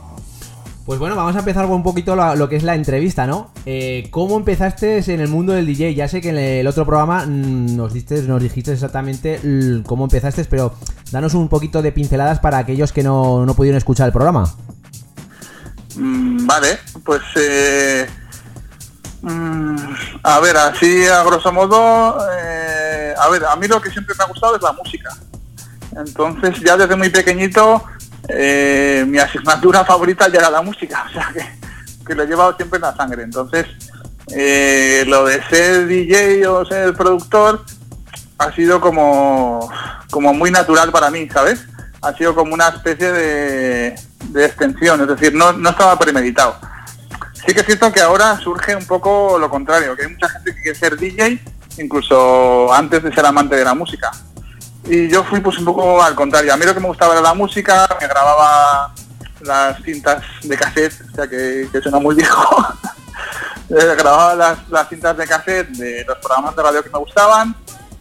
Pues 0.85 0.99
bueno, 0.99 1.15
vamos 1.15 1.35
a 1.35 1.39
empezar 1.39 1.65
con 1.65 1.75
un 1.75 1.83
poquito 1.83 2.15
lo, 2.15 2.35
lo 2.35 2.49
que 2.49 2.55
es 2.55 2.63
la 2.63 2.75
entrevista, 2.75 3.27
¿no? 3.27 3.51
Eh, 3.65 4.07
¿Cómo 4.11 4.35
empezaste 4.35 4.97
en 5.13 5.21
el 5.21 5.27
mundo 5.27 5.53
del 5.53 5.65
DJ? 5.65 5.93
Ya 5.93 6.07
sé 6.07 6.21
que 6.21 6.29
en 6.29 6.37
el 6.37 6.67
otro 6.67 6.85
programa 6.85 7.25
mm, 7.25 7.75
nos, 7.75 7.93
diste, 7.93 8.21
nos 8.23 8.41
dijiste 8.41 8.73
exactamente 8.73 9.39
cómo 9.85 10.05
empezaste, 10.05 10.43
pero 10.45 10.73
danos 11.11 11.33
un 11.33 11.49
poquito 11.49 11.81
de 11.81 11.91
pinceladas 11.91 12.39
para 12.39 12.57
aquellos 12.57 12.91
que 12.91 13.03
no, 13.03 13.45
no 13.45 13.53
pudieron 13.53 13.77
escuchar 13.77 14.07
el 14.07 14.13
programa. 14.13 14.51
Mm, 15.95 16.45
vale, 16.47 16.79
pues 17.05 17.21
eh, 17.35 18.07
mm, 19.21 19.75
a 20.23 20.39
ver, 20.39 20.57
así 20.57 21.05
a 21.07 21.23
grosso 21.23 21.51
modo, 21.51 22.17
eh, 22.33 23.13
a 23.17 23.29
ver, 23.29 23.45
a 23.45 23.55
mí 23.55 23.67
lo 23.67 23.81
que 23.81 23.91
siempre 23.91 24.15
me 24.17 24.23
ha 24.23 24.27
gustado 24.27 24.55
es 24.55 24.61
la 24.61 24.73
música. 24.73 25.09
Entonces 25.95 26.59
ya 26.61 26.77
desde 26.77 26.95
muy 26.95 27.09
pequeñito 27.09 27.83
eh, 28.27 29.03
mi 29.07 29.17
asignatura 29.17 29.83
favorita 29.85 30.27
ya 30.29 30.39
era 30.39 30.49
la 30.49 30.61
música, 30.61 31.05
o 31.09 31.13
sea 31.13 31.31
que, 31.33 32.05
que 32.05 32.15
lo 32.15 32.23
he 32.23 32.27
llevado 32.27 32.55
siempre 32.55 32.77
en 32.77 32.83
la 32.83 32.95
sangre. 32.95 33.23
Entonces 33.23 33.67
eh, 34.29 35.03
lo 35.07 35.25
de 35.25 35.43
ser 35.43 35.87
DJ 35.87 36.47
o 36.47 36.65
ser 36.65 36.93
productor 36.93 37.63
ha 38.37 38.51
sido 38.53 38.79
como, 38.79 39.69
como 40.09 40.33
muy 40.33 40.51
natural 40.51 40.91
para 40.91 41.11
mí, 41.11 41.27
¿sabes? 41.29 41.65
Ha 42.01 42.13
sido 42.13 42.33
como 42.33 42.53
una 42.53 42.69
especie 42.69 43.11
de, 43.11 43.95
de 44.29 44.45
extensión, 44.45 45.01
es 45.01 45.07
decir, 45.07 45.33
no, 45.33 45.53
no 45.53 45.69
estaba 45.69 45.97
premeditado. 45.99 46.55
Sí 47.45 47.53
que 47.53 47.61
es 47.61 47.65
cierto 47.65 47.91
que 47.91 48.01
ahora 48.01 48.39
surge 48.39 48.75
un 48.75 48.85
poco 48.85 49.37
lo 49.39 49.49
contrario, 49.49 49.95
que 49.95 50.03
hay 50.03 50.11
mucha 50.11 50.29
gente 50.29 50.53
que 50.53 50.61
quiere 50.61 50.77
ser 50.77 50.97
DJ 50.97 51.41
incluso 51.77 52.71
antes 52.73 53.01
de 53.03 53.13
ser 53.13 53.25
amante 53.25 53.55
de 53.55 53.63
la 53.63 53.73
música. 53.73 54.11
Y 54.83 55.07
yo 55.09 55.23
fui 55.23 55.39
pues 55.39 55.57
un 55.57 55.65
poco 55.65 56.01
al 56.01 56.15
contrario. 56.15 56.53
A 56.53 56.57
mí 56.57 56.65
lo 56.65 56.73
que 56.73 56.79
me 56.79 56.87
gustaba 56.87 57.13
era 57.13 57.21
la 57.21 57.33
música, 57.33 57.87
me 57.99 58.07
grababa 58.07 58.93
las 59.41 59.81
cintas 59.83 60.23
de 60.43 60.57
cassette, 60.57 61.01
o 61.11 61.15
sea 61.15 61.27
que, 61.27 61.67
suena 61.81 61.99
muy 61.99 62.15
viejo. 62.15 62.67
Eh, 63.69 63.95
grababa 63.97 64.35
las, 64.35 64.67
las 64.67 64.89
cintas 64.89 65.15
de 65.15 65.25
cassette 65.25 65.69
de 65.69 66.03
los 66.03 66.17
programas 66.17 66.53
de 66.57 66.61
radio 66.61 66.83
que 66.83 66.89
me 66.89 66.99
gustaban, 66.99 67.55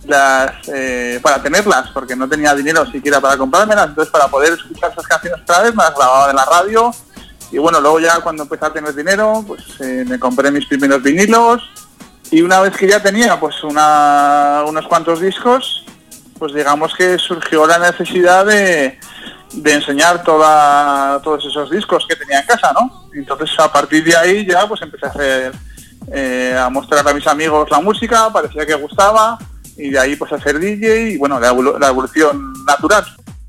las 0.04 0.52
eh, 0.66 1.20
para 1.22 1.40
tenerlas, 1.40 1.90
porque 1.90 2.16
no 2.16 2.28
tenía 2.28 2.52
dinero 2.56 2.84
siquiera 2.90 3.20
para 3.20 3.36
comprármelas, 3.36 3.90
entonces 3.90 4.10
para 4.10 4.26
poder 4.26 4.54
escuchar 4.54 4.90
esas 4.90 5.06
canciones 5.06 5.40
otra 5.42 5.60
vez 5.60 5.72
me 5.72 5.84
las 5.84 5.94
grababa 5.94 6.26
de 6.26 6.34
la 6.34 6.44
radio 6.44 6.90
y 7.52 7.58
bueno, 7.58 7.80
luego 7.80 8.00
ya 8.00 8.20
cuando 8.20 8.44
empecé 8.44 8.66
a 8.66 8.72
tener 8.72 8.94
dinero, 8.94 9.44
pues 9.46 9.62
eh, 9.80 10.04
me 10.06 10.18
compré 10.18 10.50
mis 10.50 10.66
primeros 10.66 11.02
vinilos 11.02 11.62
y 12.30 12.42
una 12.42 12.60
vez 12.60 12.76
que 12.76 12.88
ya 12.88 13.02
tenía 13.02 13.38
pues 13.40 13.62
una, 13.64 14.62
unos 14.66 14.86
cuantos 14.86 15.20
discos, 15.20 15.84
pues 16.38 16.54
digamos 16.54 16.94
que 16.94 17.18
surgió 17.18 17.66
la 17.66 17.78
necesidad 17.78 18.46
de, 18.46 18.98
de 19.52 19.72
enseñar 19.72 20.22
toda, 20.22 21.20
todos 21.22 21.44
esos 21.44 21.70
discos 21.70 22.06
que 22.08 22.16
tenía 22.16 22.40
en 22.40 22.46
casa, 22.46 22.72
¿no? 22.72 23.08
Entonces 23.14 23.50
a 23.58 23.72
partir 23.72 24.04
de 24.04 24.16
ahí 24.16 24.46
ya 24.46 24.68
pues 24.68 24.80
empecé 24.82 25.06
a 25.06 25.08
hacer, 25.08 25.52
eh, 26.12 26.56
a 26.58 26.70
mostrar 26.70 27.06
a 27.06 27.12
mis 27.12 27.26
amigos 27.26 27.68
la 27.70 27.80
música, 27.80 28.32
parecía 28.32 28.64
que 28.64 28.74
gustaba 28.74 29.38
y 29.76 29.90
de 29.90 29.98
ahí 29.98 30.14
pues 30.14 30.32
a 30.32 30.36
hacer 30.36 30.60
DJ 30.60 31.10
y 31.12 31.18
bueno, 31.18 31.40
la, 31.40 31.52
la 31.52 31.88
evolución 31.88 32.52
natural. 32.64 33.04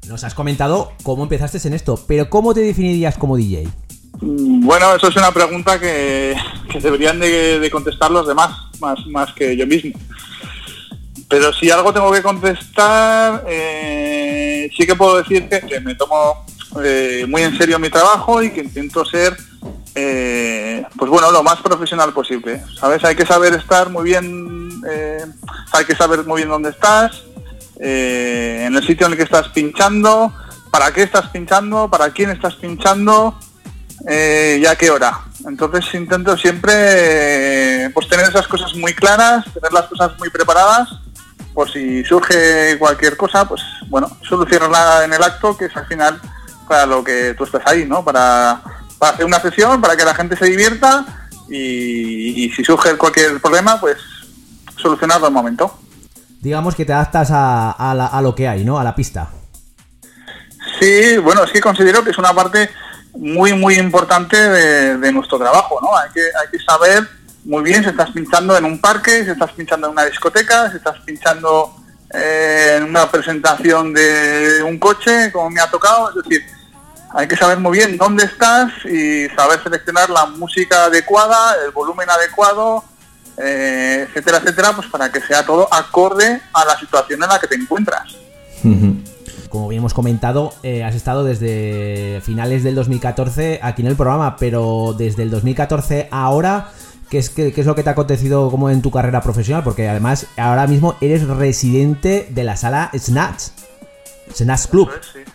Nos 0.08 0.24
has 0.24 0.34
comentado 0.34 0.92
cómo 1.04 1.24
empezaste 1.24 1.66
en 1.68 1.74
esto, 1.74 2.00
pero 2.08 2.30
¿cómo 2.30 2.54
te 2.56 2.62
definirías 2.62 3.18
como 3.18 3.38
DJ? 3.38 3.70
Mm, 4.22 4.66
Bueno, 4.66 4.96
eso 4.96 5.08
es 5.08 5.16
una 5.16 5.32
pregunta 5.32 5.80
que, 5.80 6.36
deberían 6.82 7.20
de, 7.20 7.70
contestar 7.72 8.12
los 8.12 8.28
demás, 8.28 8.52
más, 8.80 9.06
más 9.08 9.34
que 9.34 9.58
yo 9.58 9.68
mismo. 9.68 10.00
Pero 11.28 11.52
si 11.54 11.72
algo 11.72 11.94
tengo 11.94 12.12
que 12.12 12.22
contestar, 12.22 13.44
eh, 13.48 14.70
sí 14.76 14.86
que 14.86 14.96
puedo 14.96 15.18
decir 15.18 15.50
que, 15.50 15.80
me 15.80 15.96
tomo 15.96 16.46
eh, 16.84 17.26
muy 17.28 17.42
en 17.44 17.58
serio 17.58 17.80
mi 17.80 17.90
trabajo 17.90 18.42
y 18.44 18.52
que 18.52 18.62
intento 18.62 19.04
ser, 19.06 19.36
eh, 19.96 20.84
pues 20.98 21.10
bueno, 21.10 21.32
lo 21.32 21.42
más 21.42 21.62
profesional 21.62 22.14
posible. 22.14 22.62
¿Sabes? 22.80 23.04
Hay 23.04 23.16
que 23.16 23.26
saber 23.26 23.54
estar 23.54 23.90
muy 23.90 24.04
bien, 24.04 24.82
hay 25.72 25.86
que 25.86 25.96
saber 25.96 26.26
muy 26.26 26.38
bien 26.38 26.50
dónde 26.50 26.70
estás, 26.70 27.24
en 27.80 28.76
el 28.76 28.86
sitio 28.86 29.08
en 29.08 29.14
el 29.14 29.18
que 29.18 29.24
estás 29.24 29.50
pinchando, 29.50 30.34
para 30.70 30.94
qué 30.94 31.04
estás 31.04 31.30
pinchando, 31.30 31.90
para 31.90 32.12
quién 32.12 32.30
estás 32.30 32.56
pinchando 32.56 33.36
eh, 34.08 34.60
y 34.62 34.66
a 34.66 34.76
qué 34.76 34.90
hora. 34.90 35.20
Entonces 35.48 35.86
intento 35.94 36.38
siempre 36.38 36.74
eh, 37.86 37.90
pues 37.94 38.08
tener 38.08 38.28
esas 38.28 38.48
cosas 38.48 38.74
muy 38.76 38.94
claras, 38.94 39.46
tener 39.54 39.72
las 39.74 39.86
cosas 39.88 40.12
muy 40.20 40.30
preparadas, 40.30 40.90
por 41.54 41.70
si 41.72 42.04
surge 42.06 42.78
cualquier 42.80 43.18
cosa, 43.18 43.46
pues 43.48 43.62
bueno, 43.88 44.10
solucionarla 44.28 45.04
en 45.06 45.14
el 45.14 45.22
acto, 45.24 45.58
que 45.58 45.66
es 45.66 45.76
al 45.76 45.86
final 45.88 46.20
para 46.68 46.86
lo 46.86 47.04
que 47.04 47.34
tú 47.38 47.44
estás 47.44 47.62
ahí, 47.66 47.86
¿no? 47.86 48.06
Para, 48.06 48.62
para 48.98 49.14
hacer 49.14 49.26
una 49.26 49.40
sesión, 49.42 49.82
para 49.82 49.98
que 49.98 50.06
la 50.06 50.14
gente 50.16 50.38
se 50.38 50.46
divierta 50.46 51.06
y, 51.50 52.46
y 52.46 52.50
si 52.52 52.64
surge 52.64 52.96
cualquier 52.96 53.42
problema, 53.42 53.80
pues 53.82 53.98
solucionarlo 54.78 55.28
al 55.28 55.34
momento. 55.34 55.78
Digamos 56.40 56.74
que 56.76 56.86
te 56.86 56.94
adaptas 56.94 57.30
a, 57.32 57.72
a 57.72 57.94
la- 57.94 58.08
a 58.08 58.22
lo 58.22 58.34
que 58.34 58.48
hay, 58.48 58.64
¿no? 58.64 58.80
A 58.80 58.84
la 58.84 58.96
pista. 58.96 59.30
Sí, 60.80 61.18
bueno, 61.18 61.44
es 61.44 61.52
que 61.52 61.62
considero 61.62 62.04
que 62.04 62.12
es 62.12 62.18
una 62.18 62.34
parte 62.34 62.70
muy, 63.14 63.54
muy 63.54 63.76
importante 63.76 64.38
de, 64.38 65.12
nuestro 65.12 65.38
trabajo, 65.38 65.80
¿no? 65.82 65.96
Hay 65.98 66.10
que, 66.12 66.22
hay 66.22 66.48
que 66.52 66.60
saber 66.64 67.08
muy 67.44 67.64
bien 67.64 67.84
si 67.84 67.90
estás 67.90 68.12
pinchando 68.12 68.58
en 68.58 68.66
un 68.66 68.80
parque, 68.80 69.24
si 69.24 69.32
estás 69.32 69.52
pinchando 69.52 69.88
en 69.88 69.94
una 69.94 70.06
discoteca, 70.06 70.70
si 70.70 70.78
estás 70.78 71.00
pinchando 71.06 71.76
eh, 72.14 72.76
en 72.78 72.84
una 72.84 73.10
presentación 73.10 73.94
de 73.94 74.64
un 74.64 74.78
coche, 74.78 75.32
como 75.32 75.50
me 75.50 75.60
ha 75.60 75.70
tocado, 75.70 76.10
es 76.10 76.16
decir, 76.24 76.46
hay 77.14 77.28
que 77.28 77.36
saber 77.36 77.60
muy 77.60 77.78
bien 77.78 77.98
dónde 77.98 78.26
estás 78.26 78.72
y 78.86 79.28
saber 79.36 79.62
seleccionar 79.62 80.10
la 80.10 80.26
música 80.28 80.86
adecuada, 80.86 81.56
el 81.66 81.72
volumen 81.72 82.10
adecuado, 82.10 82.84
eh, 83.38 84.06
etcétera, 84.08 84.38
etcétera, 84.38 84.74
pues 84.74 84.88
para 84.88 85.12
que 85.12 85.22
sea 85.22 85.46
todo 85.46 85.68
acorde 85.74 86.42
a 86.54 86.66
la 86.66 86.78
situación 86.78 87.22
en 87.24 87.30
la 87.30 87.40
que 87.40 87.48
te 87.48 87.56
encuentras. 87.56 88.16
Como 89.52 89.68
bien 89.68 89.82
hemos 89.82 89.94
comentado, 89.94 90.54
eh, 90.64 90.84
has 90.86 90.96
estado 90.96 91.26
desde 91.26 92.22
finales 92.24 92.64
del 92.64 92.74
2014 92.74 93.60
aquí 93.62 93.82
en 93.82 93.90
el 93.90 93.98
programa, 93.98 94.38
pero 94.38 94.96
desde 94.98 95.24
el 95.24 95.30
2014 95.30 96.08
a 96.10 96.24
ahora, 96.24 96.70
¿qué 97.10 97.18
es, 97.18 97.30
qué, 97.30 97.52
qué 97.52 97.60
es 97.60 97.68
lo 97.68 97.76
que 97.76 97.84
te 97.84 97.90
ha 97.90 97.92
acontecido 97.92 98.50
como 98.50 98.70
en 98.70 98.82
tu 98.82 98.92
carrera 98.92 99.22
profesional? 99.22 99.62
Porque 99.62 99.90
además 99.90 100.28
ahora 100.38 100.68
mismo 100.68 100.96
eres 101.02 101.28
residente 101.28 102.28
de 102.30 102.44
la 102.46 102.56
sala 102.56 102.92
Snatch, 102.98 103.50
Snatch 104.34 104.68
Club. 104.68 104.90
Sí, 105.02 105.20
sí. 105.26 105.32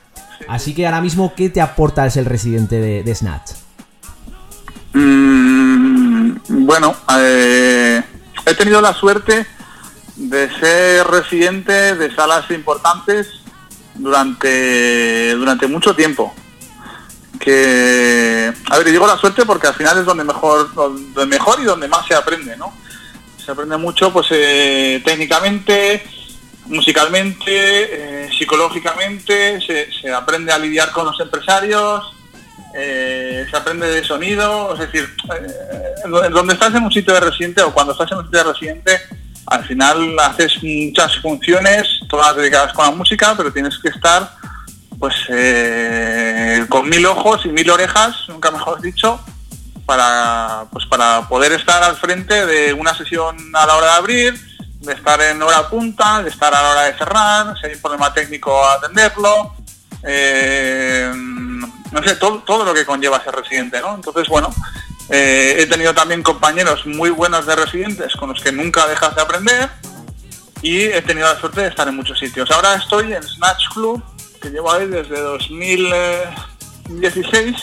Así 0.49 0.75
que 0.75 0.87
ahora 0.87 1.03
mismo, 1.03 1.35
¿qué 1.37 1.51
te 1.51 1.61
aporta 1.61 2.09
ser 2.09 2.27
residente 2.27 2.81
de, 2.81 3.03
de 3.03 3.15
Snatch? 3.15 3.53
Mm, 4.95 6.37
bueno, 6.65 6.95
eh, 7.21 8.03
he 8.47 8.55
tenido 8.55 8.81
la 8.81 8.95
suerte 8.95 9.47
de 10.17 10.51
ser 10.59 11.07
residente 11.07 11.95
de 11.97 12.15
salas 12.15 12.51
importantes 12.51 13.46
durante, 13.99 15.33
durante 15.35 15.67
mucho 15.67 15.95
tiempo. 15.95 16.35
Que, 17.39 18.53
a 18.71 18.79
ver, 18.79 18.91
digo 18.91 19.07
la 19.07 19.17
suerte 19.19 19.45
porque 19.45 19.67
al 19.67 19.75
final 19.75 19.99
es 19.99 20.05
donde 20.05 20.25
mejor, 20.25 20.73
donde 20.75 21.27
mejor 21.27 21.61
y 21.61 21.65
donde 21.65 21.87
más 21.89 22.07
se 22.07 22.15
aprende, 22.15 22.57
¿no? 22.57 22.73
Se 23.45 23.53
aprende 23.53 23.77
mucho, 23.77 24.13
pues, 24.13 24.27
eh, 24.31 25.03
técnicamente, 25.05 26.05
musicalmente, 26.65 28.25
eh, 28.25 28.31
psicológicamente, 28.37 29.61
se, 29.61 29.89
se 29.93 30.13
aprende 30.13 30.53
a 30.53 30.59
lidiar 30.59 30.91
con 30.93 31.05
los 31.07 31.21
empresarios, 31.21 32.13
eh, 32.75 33.47
se 33.49 33.57
aprende 33.57 33.87
de 33.87 34.03
sonido, 34.03 34.73
es 34.75 34.81
decir, 34.81 35.15
eh, 35.39 36.09
do- 36.09 36.29
donde 36.31 36.55
estás 36.55 36.75
en 36.75 36.85
un 36.85 36.93
sitio 36.93 37.15
de 37.15 37.21
residente 37.21 37.63
o 37.63 37.73
cuando 37.73 37.93
estás 37.93 38.11
en 38.13 38.19
un 38.19 38.25
sitio 38.25 38.39
de 38.45 38.53
residente, 38.53 39.01
al 39.47 39.65
final 39.65 40.19
haces 40.19 40.63
muchas 40.63 41.17
funciones, 41.19 42.01
todas 42.09 42.37
dedicadas 42.37 42.73
con 42.73 42.85
la 42.85 42.91
música, 42.91 43.35
pero 43.37 43.53
tienes 43.53 43.79
que 43.79 43.89
estar 43.89 44.31
pues 44.99 45.15
eh, 45.29 46.65
con 46.69 46.89
mil 46.89 47.05
ojos 47.07 47.45
y 47.45 47.49
mil 47.49 47.71
orejas, 47.71 48.17
nunca 48.29 48.51
mejor 48.51 48.81
dicho, 48.81 49.21
para 49.85 50.65
pues 50.73 50.87
para 50.87 51.29
poder 51.29 51.53
estar 51.53 51.83
al 51.83 51.97
frente 51.97 52.47
de 52.47 52.73
una 52.73 52.95
sesión 52.97 53.37
a 53.55 53.67
la 53.67 53.77
hora 53.77 53.87
de 53.87 53.93
abrir, 53.93 54.41
de 54.81 54.93
estar 54.93 55.21
en 55.21 55.43
hora 55.43 55.69
punta, 55.69 56.23
de 56.23 56.31
estar 56.31 56.55
a 56.55 56.63
la 56.63 56.71
hora 56.71 56.83
de 56.83 56.99
cerrar, 56.99 57.55
si 57.59 57.67
hay 57.67 57.75
un 57.75 57.81
problema 57.81 58.13
técnico 58.13 58.67
atenderlo, 58.67 59.55
eh, 60.03 61.13
no 61.93 62.03
sé, 62.03 62.17
todo, 62.17 62.39
todo 62.41 62.65
lo 62.65 62.75
que 62.75 62.85
conlleva 62.85 63.23
ser 63.23 63.35
residente, 63.35 63.81
¿no? 63.81 63.95
Entonces, 63.95 64.27
bueno, 64.29 64.51
eh, 65.09 65.57
he 65.59 65.67
tenido 65.67 65.95
también 65.95 66.23
compañeros 66.23 66.87
muy 66.87 67.11
buenos 67.11 67.47
de 67.47 67.57
residentes 67.57 68.15
con 68.17 68.31
los 68.31 68.43
que 68.43 68.53
nunca 68.53 68.87
dejas 68.87 69.15
de 69.15 69.23
aprender 69.23 69.71
y 70.63 70.83
he 70.83 71.03
tenido 71.03 71.33
la 71.33 71.39
suerte 71.39 71.61
de 71.63 71.69
estar 71.69 71.87
en 71.87 71.95
muchos 71.97 72.19
sitios. 72.19 72.51
Ahora 72.51 72.75
estoy 72.75 73.13
en 73.13 73.23
Snatch 73.23 73.69
Club, 73.73 74.03
que 74.41 74.51
llevo 74.51 74.73
ahí 74.73 74.87
desde 74.87 75.21
2016 75.21 77.57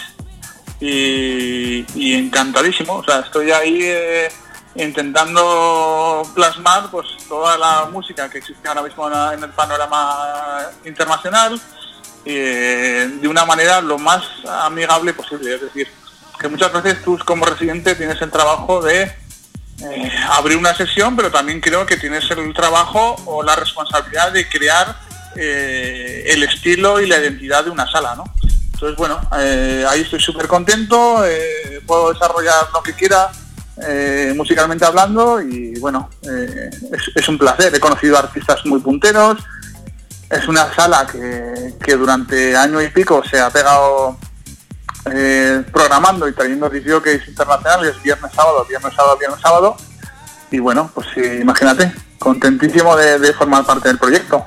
y, 0.80 1.86
y 1.96 2.14
encantadísimo. 2.14 2.94
O 2.96 3.04
sea, 3.04 3.20
estoy 3.20 3.52
ahí 3.52 3.80
eh, 3.82 4.30
intentando 4.76 6.24
plasmar 6.34 6.90
pues 6.90 7.06
toda 7.28 7.58
la 7.58 7.90
música 7.92 8.30
que 8.30 8.38
existe 8.40 8.68
ahora 8.68 8.84
mismo 8.84 9.08
en, 9.34 9.44
el 9.44 9.50
panorama 9.52 10.70
internacional 10.86 11.60
eh, 12.26 13.18
de 13.22 13.28
una 13.28 13.46
manera 13.46 13.82
lo 13.82 13.98
más 13.98 14.24
amigable 14.48 15.14
posible. 15.14 15.56
Es 15.56 15.62
decir, 15.62 15.88
que 16.40 16.48
muchas 16.48 16.72
veces 16.74 17.02
tú 17.04 17.18
como 17.26 17.46
residente 17.46 17.96
tienes 17.96 18.22
el 18.22 18.32
trabajo 18.32 18.82
de 18.82 19.12
eh, 19.82 20.12
abrir 20.30 20.58
una 20.58 20.74
sesión, 20.76 21.16
pero 21.16 21.32
también 21.32 21.60
creo 21.60 21.86
que 21.86 21.98
tienes 21.98 22.30
el 22.32 22.54
trabajo 22.54 23.16
o 23.26 23.44
la 23.44 23.56
responsabilidad 23.56 24.32
de 24.32 24.48
crear 24.48 24.96
eh, 25.36 26.26
el 26.28 26.44
estilo 26.44 27.02
y 27.02 27.08
la 27.08 27.18
identidad 27.18 27.66
de 27.66 27.72
una 27.72 27.90
sala, 27.90 28.16
¿no? 28.16 28.24
Entonces, 28.74 28.98
bueno, 28.98 29.20
eh, 29.38 29.86
ahí 29.90 30.02
estoy 30.02 30.20
súper 30.20 30.48
contento, 30.48 31.24
puedo 31.88 32.14
desarrollar 32.14 32.68
lo 32.74 32.84
que 32.84 32.94
quiera 32.94 33.32
musicalmente 34.36 34.86
hablando 34.86 35.42
y 35.42 35.80
bueno, 35.80 36.10
es, 36.22 37.12
es 37.16 37.28
un 37.28 37.38
placer. 37.38 37.74
He 37.74 37.80
conocido 37.80 38.18
artistas 38.18 38.66
muy 38.66 38.80
punteros, 38.80 39.40
es 40.30 40.48
una 40.48 40.74
sala 40.74 41.08
que, 41.08 41.74
que 41.84 41.96
durante 41.96 42.56
año 42.56 42.82
y 42.82 42.90
pico 42.90 43.24
se 43.30 43.40
ha 43.40 43.50
pegado 43.50 44.18
eh, 45.12 45.64
programando 45.72 46.28
y 46.28 46.34
trayendo 46.34 46.70
disjockeys 46.70 47.28
internacionales 47.28 48.02
viernes, 48.04 48.32
sábado, 48.34 48.66
viernes, 48.68 48.94
sábado, 48.96 49.18
viernes, 49.18 49.40
sábado. 49.42 49.78
Y 50.52 50.60
bueno, 50.60 50.90
pues 50.94 51.08
sí, 51.14 51.22
imagínate, 51.42 51.92
contentísimo 52.20 52.96
de, 52.96 53.20
de 53.20 53.34
formar 53.34 53.66
parte 53.66 53.88
del 53.90 53.98
proyecto. 53.98 54.46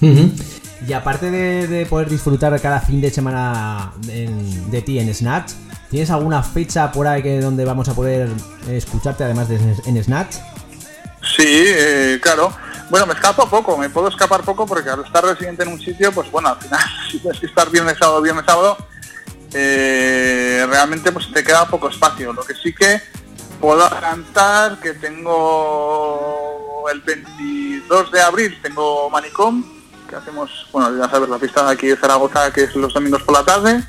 Y 0.00 0.92
aparte 0.92 1.30
de, 1.30 1.66
de 1.66 1.86
poder 1.86 2.08
disfrutar 2.08 2.58
cada 2.60 2.80
fin 2.80 3.00
de 3.00 3.10
semana 3.10 3.92
en- 4.08 4.70
de 4.70 4.80
ti 4.82 4.98
en 5.00 5.12
Snatch, 5.12 5.52
¿tienes 5.90 6.10
alguna 6.10 6.42
fecha 6.42 6.92
por 6.92 7.06
ahí 7.08 7.22
que 7.22 7.40
donde 7.40 7.64
vamos 7.64 7.88
a 7.88 7.94
poder 7.94 8.28
escucharte 8.68 9.24
además 9.24 9.48
de 9.48 9.56
en 9.56 10.02
Snatch? 10.04 10.36
Sí, 11.36 11.44
eh, 11.46 12.18
claro. 12.22 12.52
Bueno, 12.90 13.06
me 13.06 13.12
escapo 13.14 13.46
poco, 13.50 13.76
me 13.76 13.90
puedo 13.90 14.08
escapar 14.08 14.42
poco 14.42 14.64
porque 14.64 14.88
al 14.88 15.04
estar 15.04 15.22
residente 15.24 15.62
en 15.64 15.70
un 15.72 15.80
sitio, 15.80 16.10
pues 16.12 16.30
bueno, 16.30 16.48
al 16.50 16.56
final, 16.58 16.80
si 17.10 17.18
tienes 17.18 17.40
que 17.40 17.46
estar 17.46 17.68
viernes, 17.70 17.98
sábado, 17.98 18.22
viernes, 18.22 18.44
sábado, 18.46 18.78
eh, 19.52 20.66
realmente 20.68 21.12
pues 21.12 21.32
te 21.32 21.42
queda 21.42 21.68
poco 21.68 21.88
espacio. 21.88 22.32
Lo 22.32 22.42
que 22.42 22.54
sí 22.54 22.74
que 22.74 23.00
puedo 23.60 23.88
cantar 23.88 24.78
que 24.80 24.94
tengo 24.94 26.84
el 26.90 27.00
22 27.00 28.12
de 28.12 28.20
abril, 28.20 28.58
tengo 28.62 29.10
Manicom, 29.10 29.64
que 30.08 30.16
hacemos, 30.16 30.66
bueno, 30.72 30.96
ya 30.96 31.10
sabes, 31.10 31.28
la 31.28 31.38
pista 31.38 31.64
de 31.64 31.72
aquí 31.72 31.88
de 31.88 31.96
Zaragoza, 31.96 32.52
que 32.52 32.64
es 32.64 32.74
los 32.76 32.94
domingos 32.94 33.22
por 33.22 33.34
la 33.34 33.44
tarde. 33.44 33.82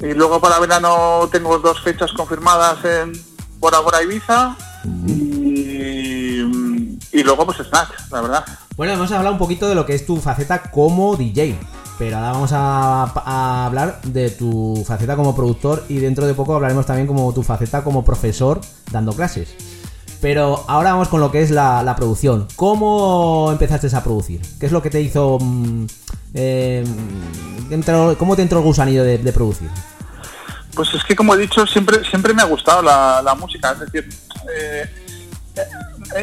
Y 0.00 0.12
luego 0.12 0.40
para 0.40 0.58
verano 0.58 1.28
tengo 1.30 1.58
dos 1.58 1.80
fechas 1.82 2.12
confirmadas 2.12 2.84
en 2.84 3.12
Bora 3.58 3.78
Bora 3.78 4.02
Ibiza 4.02 4.56
y, 5.06 6.40
y 7.12 7.22
luego 7.22 7.46
pues 7.46 7.58
Snatch, 7.58 8.10
la 8.10 8.20
verdad. 8.20 8.44
Bueno, 8.76 8.92
hemos 8.92 9.10
hablado 9.12 9.32
un 9.32 9.38
poquito 9.38 9.68
de 9.68 9.74
lo 9.74 9.86
que 9.86 9.94
es 9.94 10.04
tu 10.04 10.16
faceta 10.20 10.70
como 10.70 11.16
DJ, 11.16 11.58
pero 11.98 12.16
ahora 12.16 12.32
vamos 12.32 12.50
a, 12.52 13.66
hablar 13.66 14.00
de 14.02 14.30
tu 14.30 14.84
faceta 14.86 15.16
como 15.16 15.34
productor 15.34 15.84
y 15.88 15.98
dentro 15.98 16.26
de 16.26 16.34
poco 16.34 16.54
hablaremos 16.54 16.86
también 16.86 17.06
como 17.06 17.32
tu 17.32 17.42
faceta 17.42 17.84
como 17.84 18.04
profesor 18.04 18.60
dando 18.90 19.12
clases. 19.12 19.54
Pero 20.20 20.64
ahora 20.68 20.92
vamos 20.92 21.08
con 21.08 21.20
lo 21.20 21.30
que 21.30 21.42
es 21.42 21.50
la, 21.50 21.94
producción. 21.96 22.48
¿Cómo 22.56 23.50
empezaste 23.52 23.94
a 23.94 24.02
producir? 24.02 24.40
¿Qué 24.58 24.66
es 24.66 24.72
lo 24.72 24.82
que 24.82 24.90
te 24.90 25.00
hizo... 25.00 25.38
eh, 26.32 26.84
¿Cómo 28.18 28.36
te 28.36 28.42
entró 28.42 28.58
el 28.58 28.64
gusanillo 28.64 29.04
de, 29.04 29.18
de 29.18 29.32
producir? 29.32 29.68
Pues 30.74 30.92
es 30.94 31.04
que 31.04 31.14
como 31.14 31.34
he 31.34 31.38
dicho, 31.38 31.66
siempre 31.66 32.04
siempre 32.08 32.34
me 32.34 32.42
ha 32.42 32.46
gustado 32.46 32.82
la, 32.82 33.22
la 33.22 33.34
música, 33.34 33.72
es 33.72 33.80
decir, 33.80 34.08
eh, 34.58 34.90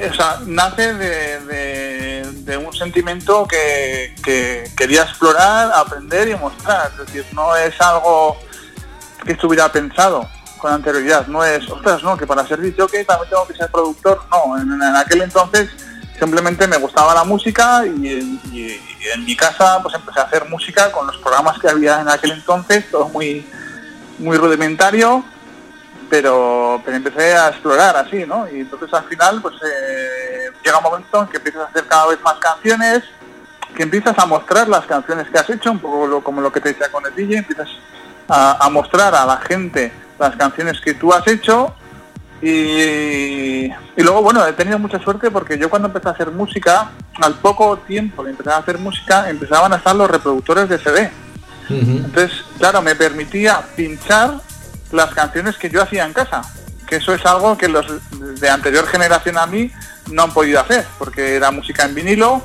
o 0.09 0.13
sea, 0.13 0.39
nace 0.45 0.93
de, 0.93 2.57
un 2.57 2.73
sentimiento 2.73 3.45
que, 3.47 4.15
que 4.23 4.69
quería 4.77 5.03
explorar, 5.03 5.71
aprender 5.73 6.29
y 6.29 6.35
mostrar, 6.35 6.91
es 6.91 7.05
decir, 7.05 7.25
no 7.33 7.55
es 7.55 7.79
algo 7.81 8.37
que 9.25 9.33
estuviera 9.33 9.71
pensado 9.71 10.27
con 10.57 10.71
anterioridad, 10.71 11.27
no 11.27 11.43
es, 11.43 11.67
ostras, 11.69 12.03
no, 12.03 12.15
que 12.15 12.25
para 12.27 12.45
ser 12.47 12.59
que 12.87 13.03
también 13.03 13.29
tengo 13.29 13.47
que 13.47 13.53
ser 13.55 13.69
productor, 13.69 14.21
no, 14.29 14.57
en, 14.57 14.81
aquel 14.95 15.23
entonces 15.23 15.69
simplemente 16.19 16.67
me 16.67 16.77
gustaba 16.77 17.13
la 17.15 17.23
música 17.23 17.83
y, 17.85 18.07
y- 18.53 18.81
y 19.01 19.07
en 19.13 19.25
mi 19.25 19.35
casa 19.35 19.79
pues 19.81 19.95
empecé 19.95 20.19
a 20.19 20.23
hacer 20.23 20.47
música 20.49 20.91
con 20.91 21.07
los 21.07 21.17
programas 21.17 21.57
que 21.59 21.67
había 21.67 21.99
en 22.01 22.07
aquel 22.09 22.31
entonces, 22.31 22.89
todo 22.91 23.09
muy 23.09 23.45
muy 24.19 24.37
rudimentario, 24.37 25.25
pero, 26.11 26.79
pero 26.85 26.97
empecé 26.97 27.33
a 27.33 27.47
explorar 27.49 27.95
así, 27.97 28.25
¿no? 28.27 28.47
Y 28.47 28.59
entonces 28.59 28.93
al 28.93 29.05
final, 29.05 29.41
pues 29.41 29.55
eh, 29.65 30.51
llega 30.63 30.77
un 30.77 30.83
momento 30.83 31.21
en 31.21 31.27
que 31.27 31.37
empiezas 31.37 31.63
a 31.63 31.65
hacer 31.69 31.85
cada 31.87 32.05
vez 32.07 32.19
más 32.21 32.35
canciones, 32.35 33.01
que 33.75 33.83
empiezas 33.83 34.19
a 34.19 34.25
mostrar 34.27 34.67
las 34.67 34.85
canciones 34.85 35.27
que 35.29 35.39
has 35.39 35.49
hecho, 35.49 35.71
un 35.71 35.79
poco 35.79 36.05
lo- 36.05 36.21
como 36.23 36.41
lo 36.41 36.51
que 36.51 36.59
te 36.61 36.69
decía 36.73 36.91
con 36.91 37.03
el 37.05 37.15
DJ, 37.15 37.37
empiezas 37.39 37.69
a, 38.27 38.63
a 38.63 38.69
mostrar 38.69 39.15
a 39.15 39.25
la 39.25 39.37
gente 39.37 39.91
las 40.19 40.35
canciones 40.35 40.79
que 40.81 40.93
tú 40.93 41.11
has 41.13 41.25
hecho 41.27 41.73
Y, 42.43 43.65
y 43.67 44.01
luego, 44.03 44.21
bueno, 44.23 44.45
he 44.45 44.53
tenido 44.53 44.79
mucha 44.79 44.99
suerte 44.99 45.29
porque 45.31 45.57
yo 45.59 45.69
cuando 45.69 45.87
empecé 45.89 46.07
a 46.09 46.11
hacer 46.11 46.31
música, 46.31 46.89
al 47.21 47.35
poco 47.35 47.77
tiempo 47.77 48.23
de 48.23 48.31
empezar 48.31 48.53
a 48.53 48.57
hacer 48.57 48.77
música, 48.79 49.29
empezaban 49.29 49.71
a 49.73 49.77
estar 49.77 49.95
los 49.95 50.09
reproductores 50.09 50.67
de 50.67 50.77
CD. 50.79 51.11
Entonces, 51.69 52.43
claro, 52.57 52.81
me 52.81 52.95
permitía 52.95 53.61
pinchar 53.75 54.41
las 54.91 55.13
canciones 55.13 55.57
que 55.57 55.69
yo 55.69 55.81
hacía 55.81 56.05
en 56.05 56.13
casa, 56.13 56.41
que 56.87 56.97
eso 56.97 57.13
es 57.13 57.25
algo 57.25 57.57
que 57.57 57.67
los 57.67 57.85
de 58.39 58.49
anterior 58.49 58.85
generación 58.87 59.37
a 59.37 59.45
mí 59.45 59.71
no 60.11 60.23
han 60.23 60.33
podido 60.33 60.59
hacer, 60.59 60.85
porque 60.97 61.35
era 61.35 61.51
música 61.51 61.85
en 61.85 61.95
vinilo 61.95 62.41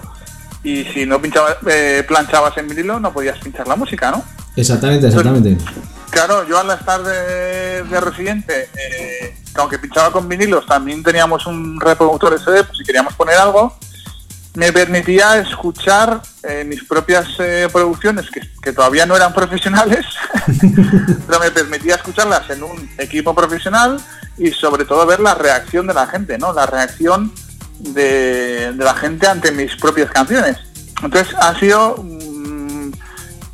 y 0.62 0.84
si 0.84 1.06
no 1.06 1.20
pinchaba, 1.20 1.56
eh, 1.68 2.04
planchabas 2.06 2.56
en 2.58 2.68
vinilo 2.68 2.98
no 3.00 3.12
podías 3.12 3.38
pinchar 3.38 3.68
la 3.68 3.76
música, 3.76 4.10
¿no? 4.10 4.24
Exactamente, 4.56 5.08
exactamente. 5.08 5.56
Claro, 6.10 6.46
yo 6.48 6.58
al 6.58 6.70
estar 6.70 7.02
de, 7.02 7.82
de 7.82 8.00
residente, 8.00 8.70
eh, 8.74 9.36
que 9.54 9.60
aunque 9.60 9.78
pinchaba 9.78 10.10
con 10.10 10.28
vinilos, 10.28 10.64
también 10.66 11.02
teníamos 11.02 11.46
un 11.46 11.80
reproductor 11.80 12.38
SD, 12.38 12.64
pues 12.64 12.78
si 12.78 12.84
queríamos 12.84 13.14
poner 13.14 13.36
algo, 13.36 13.76
me 14.56 14.72
permitía 14.72 15.38
escuchar 15.38 16.22
eh, 16.42 16.64
mis 16.66 16.82
propias 16.82 17.28
eh, 17.38 17.68
producciones, 17.70 18.30
que, 18.30 18.40
que 18.62 18.72
todavía 18.72 19.04
no 19.04 19.14
eran 19.14 19.34
profesionales, 19.34 20.06
pero 21.26 21.38
me 21.38 21.50
permitía 21.50 21.96
escucharlas 21.96 22.48
en 22.48 22.62
un 22.62 22.90
equipo 22.96 23.34
profesional 23.34 24.00
y 24.38 24.50
sobre 24.50 24.86
todo 24.86 25.06
ver 25.06 25.20
la 25.20 25.34
reacción 25.34 25.86
de 25.86 25.92
la 25.92 26.06
gente, 26.06 26.38
¿no? 26.38 26.54
La 26.54 26.64
reacción 26.64 27.32
de, 27.80 28.72
de 28.72 28.84
la 28.84 28.94
gente 28.94 29.26
ante 29.26 29.52
mis 29.52 29.76
propias 29.76 30.10
canciones. 30.10 30.56
Entonces 31.02 31.34
ha 31.38 31.58
sido 31.58 31.96
mm, 32.02 32.92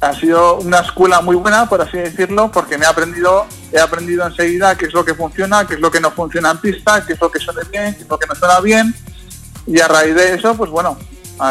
ha 0.01 0.15
sido 0.15 0.59
una 0.59 0.81
escuela 0.81 1.21
muy 1.21 1.35
buena, 1.35 1.69
por 1.69 1.81
así 1.81 1.97
decirlo, 1.97 2.51
porque 2.53 2.79
me 2.79 2.85
he 2.85 2.89
aprendido, 2.89 3.47
he 3.73 3.79
aprendido 3.81 4.27
enseguida 4.27 4.77
qué 4.77 4.87
es 4.87 4.93
lo 4.93 5.05
que 5.05 5.15
funciona, 5.15 5.67
qué 5.67 5.75
es 5.75 5.81
lo 5.81 5.91
que 5.91 6.01
no 6.01 6.13
funciona 6.13 6.53
en 6.53 6.59
pista, 6.59 7.05
qué 7.05 7.13
es 7.15 7.21
lo 7.21 7.31
que 7.31 7.41
suena 7.41 7.63
bien, 7.71 7.95
qué 7.95 8.03
es 8.03 8.09
lo 8.09 8.19
que 8.19 8.27
no 8.27 8.35
suena 8.35 8.61
bien. 8.61 8.95
Y 9.67 9.81
a 9.81 9.89
raíz 9.89 10.15
de 10.15 10.35
eso, 10.35 10.55
pues 10.57 10.71
bueno, 10.71 10.99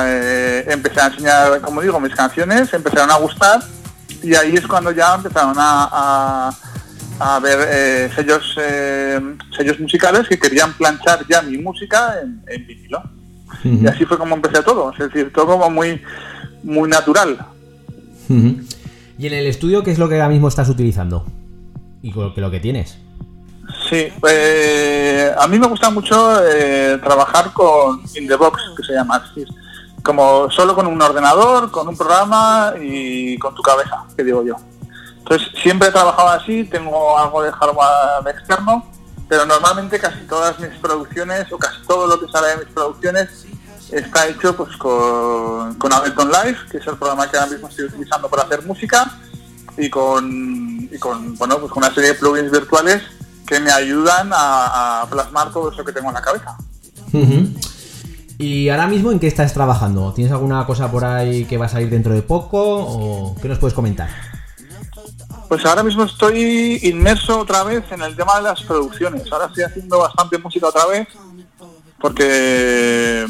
eh, 0.05 0.65
empecé 0.67 1.01
a 1.01 1.07
enseñar, 1.07 1.61
como 1.61 1.81
digo, 1.81 1.99
mis 1.99 2.13
canciones, 2.13 2.73
empezaron 2.73 3.11
a 3.11 3.17
gustar 3.17 3.61
y 4.21 4.35
ahí 4.35 4.55
es 4.55 4.67
cuando 4.67 4.91
ya 4.91 5.15
empezaron 5.15 5.55
a, 5.57 5.89
a, 5.91 6.53
a 7.19 7.39
ver 7.39 7.59
eh, 7.69 8.09
sellos, 8.15 8.55
eh, 8.61 9.19
sellos 9.55 9.79
musicales 9.79 10.27
que 10.27 10.37
querían 10.37 10.73
planchar 10.73 11.25
ya 11.27 11.41
mi 11.41 11.57
música 11.57 12.15
en, 12.21 12.43
en 12.47 12.67
vinilo. 12.67 13.01
Y 13.63 13.85
así 13.85 14.05
fue 14.05 14.17
como 14.17 14.35
empecé 14.35 14.63
todo, 14.63 14.91
es 14.91 14.97
decir, 14.97 15.31
todo 15.33 15.45
como 15.45 15.69
muy, 15.69 16.01
muy 16.63 16.89
natural. 16.89 17.37
Y 18.29 19.27
en 19.27 19.33
el 19.33 19.45
estudio, 19.45 19.83
¿qué 19.83 19.91
es 19.91 19.99
lo 19.99 20.09
que 20.09 20.15
ahora 20.15 20.29
mismo 20.29 20.47
estás 20.47 20.69
utilizando? 20.69 21.27
Y 22.01 22.11
lo 22.11 22.51
que 22.51 22.59
tienes. 22.59 22.97
Sí, 23.89 24.11
eh, 24.27 25.33
a 25.37 25.47
mí 25.47 25.59
me 25.59 25.67
gusta 25.67 25.89
mucho 25.89 26.41
eh, 26.45 26.99
trabajar 27.03 27.51
con 27.53 28.01
in 28.15 28.27
the 28.27 28.35
box, 28.35 28.61
que 28.75 28.83
se 28.83 28.93
llama 28.93 29.17
así, 29.17 29.45
como 30.03 30.49
solo 30.49 30.75
con 30.75 30.87
un 30.87 31.01
ordenador, 31.01 31.71
con 31.71 31.87
un 31.87 31.97
programa 31.97 32.73
y 32.81 33.37
con 33.37 33.53
tu 33.53 33.61
cabeza, 33.61 34.05
que 34.15 34.23
digo 34.23 34.43
yo. 34.43 34.55
Entonces 35.19 35.49
siempre 35.61 35.89
he 35.89 35.91
trabajado 35.91 36.29
así, 36.29 36.63
tengo 36.63 37.17
algo 37.17 37.43
de 37.43 37.51
hardware 37.51 38.35
externo, 38.35 38.85
pero 39.27 39.45
normalmente 39.45 39.99
casi 39.99 40.25
todas 40.25 40.59
mis 40.59 40.71
producciones 40.79 41.51
o 41.51 41.57
casi 41.57 41.81
todo 41.87 42.07
lo 42.07 42.19
que 42.19 42.31
sale 42.31 42.49
de 42.49 42.57
mis 42.57 42.73
producciones 42.73 43.45
está 43.91 44.27
hecho 44.27 44.55
pues 44.55 44.75
con, 44.77 45.75
con 45.75 45.93
Ableton 45.93 46.29
Live, 46.29 46.57
que 46.69 46.77
es 46.77 46.87
el 46.87 46.97
programa 46.97 47.29
que 47.29 47.37
ahora 47.37 47.51
mismo 47.51 47.67
estoy 47.67 47.85
utilizando 47.85 48.29
para 48.29 48.43
hacer 48.43 48.63
música 48.63 49.19
y 49.77 49.85
y 49.85 49.89
con 50.99 51.35
bueno 51.37 51.59
pues 51.59 51.71
con 51.71 51.83
una 51.83 51.93
serie 51.93 52.09
de 52.11 52.15
plugins 52.15 52.51
virtuales 52.51 53.01
que 53.45 53.59
me 53.59 53.71
ayudan 53.71 54.31
a, 54.33 55.01
a 55.01 55.09
plasmar 55.09 55.51
todo 55.51 55.71
eso 55.71 55.83
que 55.83 55.91
tengo 55.91 56.09
en 56.09 56.13
la 56.15 56.21
cabeza. 56.21 56.57
¿Y 58.37 58.69
ahora 58.69 58.87
mismo 58.87 59.11
en 59.11 59.19
qué 59.19 59.27
estás 59.27 59.53
trabajando? 59.53 60.13
¿Tienes 60.13 60.31
alguna 60.31 60.65
cosa 60.65 60.89
por 60.89 61.05
ahí 61.05 61.45
que 61.45 61.57
va 61.57 61.65
a 61.65 61.69
salir 61.69 61.89
dentro 61.89 62.13
de 62.13 62.21
poco? 62.21 62.59
¿O 62.59 63.35
qué 63.41 63.47
nos 63.47 63.59
puedes 63.59 63.75
comentar? 63.75 64.09
Pues 65.47 65.65
ahora 65.65 65.83
mismo 65.83 66.05
estoy 66.05 66.79
inmerso 66.83 67.39
otra 67.39 67.63
vez 67.63 67.83
en 67.91 68.01
el 68.01 68.15
tema 68.15 68.37
de 68.37 68.43
las 68.43 68.61
producciones. 68.63 69.31
Ahora 69.31 69.47
estoy 69.47 69.63
haciendo 69.63 69.99
bastante 69.99 70.37
música 70.37 70.67
otra 70.67 70.85
vez 70.87 71.07
porque 71.99 73.27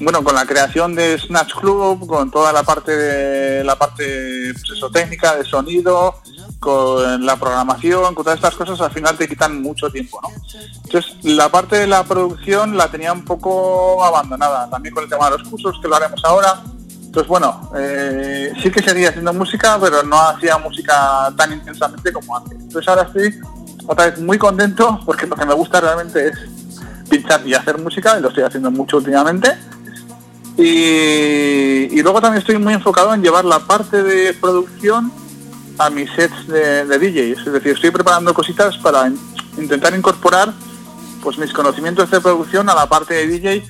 bueno, 0.00 0.22
con 0.22 0.34
la 0.34 0.46
creación 0.46 0.94
de 0.94 1.18
Snatch 1.18 1.54
Club, 1.54 2.06
con 2.06 2.30
toda 2.30 2.52
la 2.52 2.62
parte 2.62 2.96
de 2.96 3.64
la 3.64 3.76
parte 3.76 4.52
pues 4.52 4.76
eso, 4.76 4.90
técnica 4.90 5.36
de 5.36 5.44
sonido, 5.44 6.20
con 6.60 7.24
la 7.24 7.36
programación, 7.36 8.14
con 8.14 8.22
todas 8.22 8.36
estas 8.36 8.54
cosas, 8.54 8.78
al 8.82 8.92
final 8.92 9.16
te 9.16 9.26
quitan 9.26 9.62
mucho 9.62 9.90
tiempo, 9.90 10.20
¿no? 10.22 10.28
Entonces, 10.84 11.16
la 11.22 11.48
parte 11.48 11.76
de 11.76 11.86
la 11.86 12.04
producción 12.04 12.76
la 12.76 12.90
tenía 12.90 13.14
un 13.14 13.24
poco 13.24 14.04
abandonada, 14.04 14.68
también 14.68 14.94
con 14.94 15.04
el 15.04 15.10
tema 15.10 15.30
de 15.30 15.38
los 15.38 15.48
cursos, 15.48 15.78
que 15.80 15.88
lo 15.88 15.96
haremos 15.96 16.22
ahora. 16.22 16.62
Entonces, 17.02 17.26
bueno, 17.26 17.70
eh, 17.76 18.52
sí 18.62 18.70
que 18.70 18.82
seguía 18.82 19.08
haciendo 19.08 19.32
música, 19.32 19.78
pero 19.80 20.02
no 20.02 20.20
hacía 20.20 20.58
música 20.58 21.32
tan 21.34 21.54
intensamente 21.54 22.12
como 22.12 22.36
antes. 22.36 22.52
Entonces, 22.52 22.86
ahora 22.86 23.02
estoy 23.02 23.40
otra 23.86 24.10
vez 24.10 24.20
muy 24.20 24.36
contento, 24.36 25.00
porque 25.06 25.26
lo 25.26 25.36
que 25.36 25.46
me 25.46 25.54
gusta 25.54 25.80
realmente 25.80 26.28
es 26.28 26.38
pinchar 27.08 27.44
y 27.46 27.54
hacer 27.54 27.78
música, 27.78 28.18
y 28.18 28.22
lo 28.22 28.28
estoy 28.28 28.44
haciendo 28.44 28.70
mucho 28.70 28.98
últimamente. 28.98 29.56
Y, 30.58 31.88
y 31.98 32.02
luego 32.02 32.20
también 32.20 32.40
estoy 32.40 32.58
muy 32.58 32.74
enfocado 32.74 33.14
en 33.14 33.22
llevar 33.22 33.46
la 33.46 33.60
parte 33.60 34.02
de 34.02 34.34
producción 34.34 35.10
a 35.80 35.90
mis 35.90 36.10
sets 36.12 36.46
de, 36.46 36.84
de 36.84 36.98
DJ. 36.98 37.32
Es 37.32 37.44
decir, 37.52 37.72
estoy 37.72 37.90
preparando 37.90 38.34
cositas 38.34 38.76
para 38.78 39.06
in- 39.08 39.18
intentar 39.56 39.94
incorporar 39.94 40.52
pues 41.22 41.38
mis 41.38 41.52
conocimientos 41.52 42.10
de 42.10 42.20
producción 42.20 42.68
a 42.70 42.74
la 42.74 42.86
parte 42.86 43.14
de 43.14 43.26
DJ, 43.26 43.66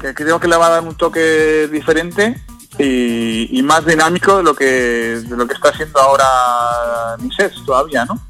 que 0.00 0.14
creo 0.14 0.38
que 0.40 0.48
le 0.48 0.56
va 0.56 0.66
a 0.66 0.70
dar 0.70 0.82
un 0.82 0.94
toque 0.96 1.68
diferente 1.70 2.40
y, 2.78 3.58
y 3.58 3.62
más 3.62 3.84
dinámico 3.84 4.36
de 4.38 4.42
lo 4.42 4.54
que 4.54 4.64
de 5.28 5.36
lo 5.36 5.46
que 5.46 5.54
está 5.54 5.68
haciendo 5.70 6.00
ahora 6.00 7.16
mis 7.18 7.34
sets 7.34 7.64
todavía, 7.64 8.04
¿no? 8.04 8.20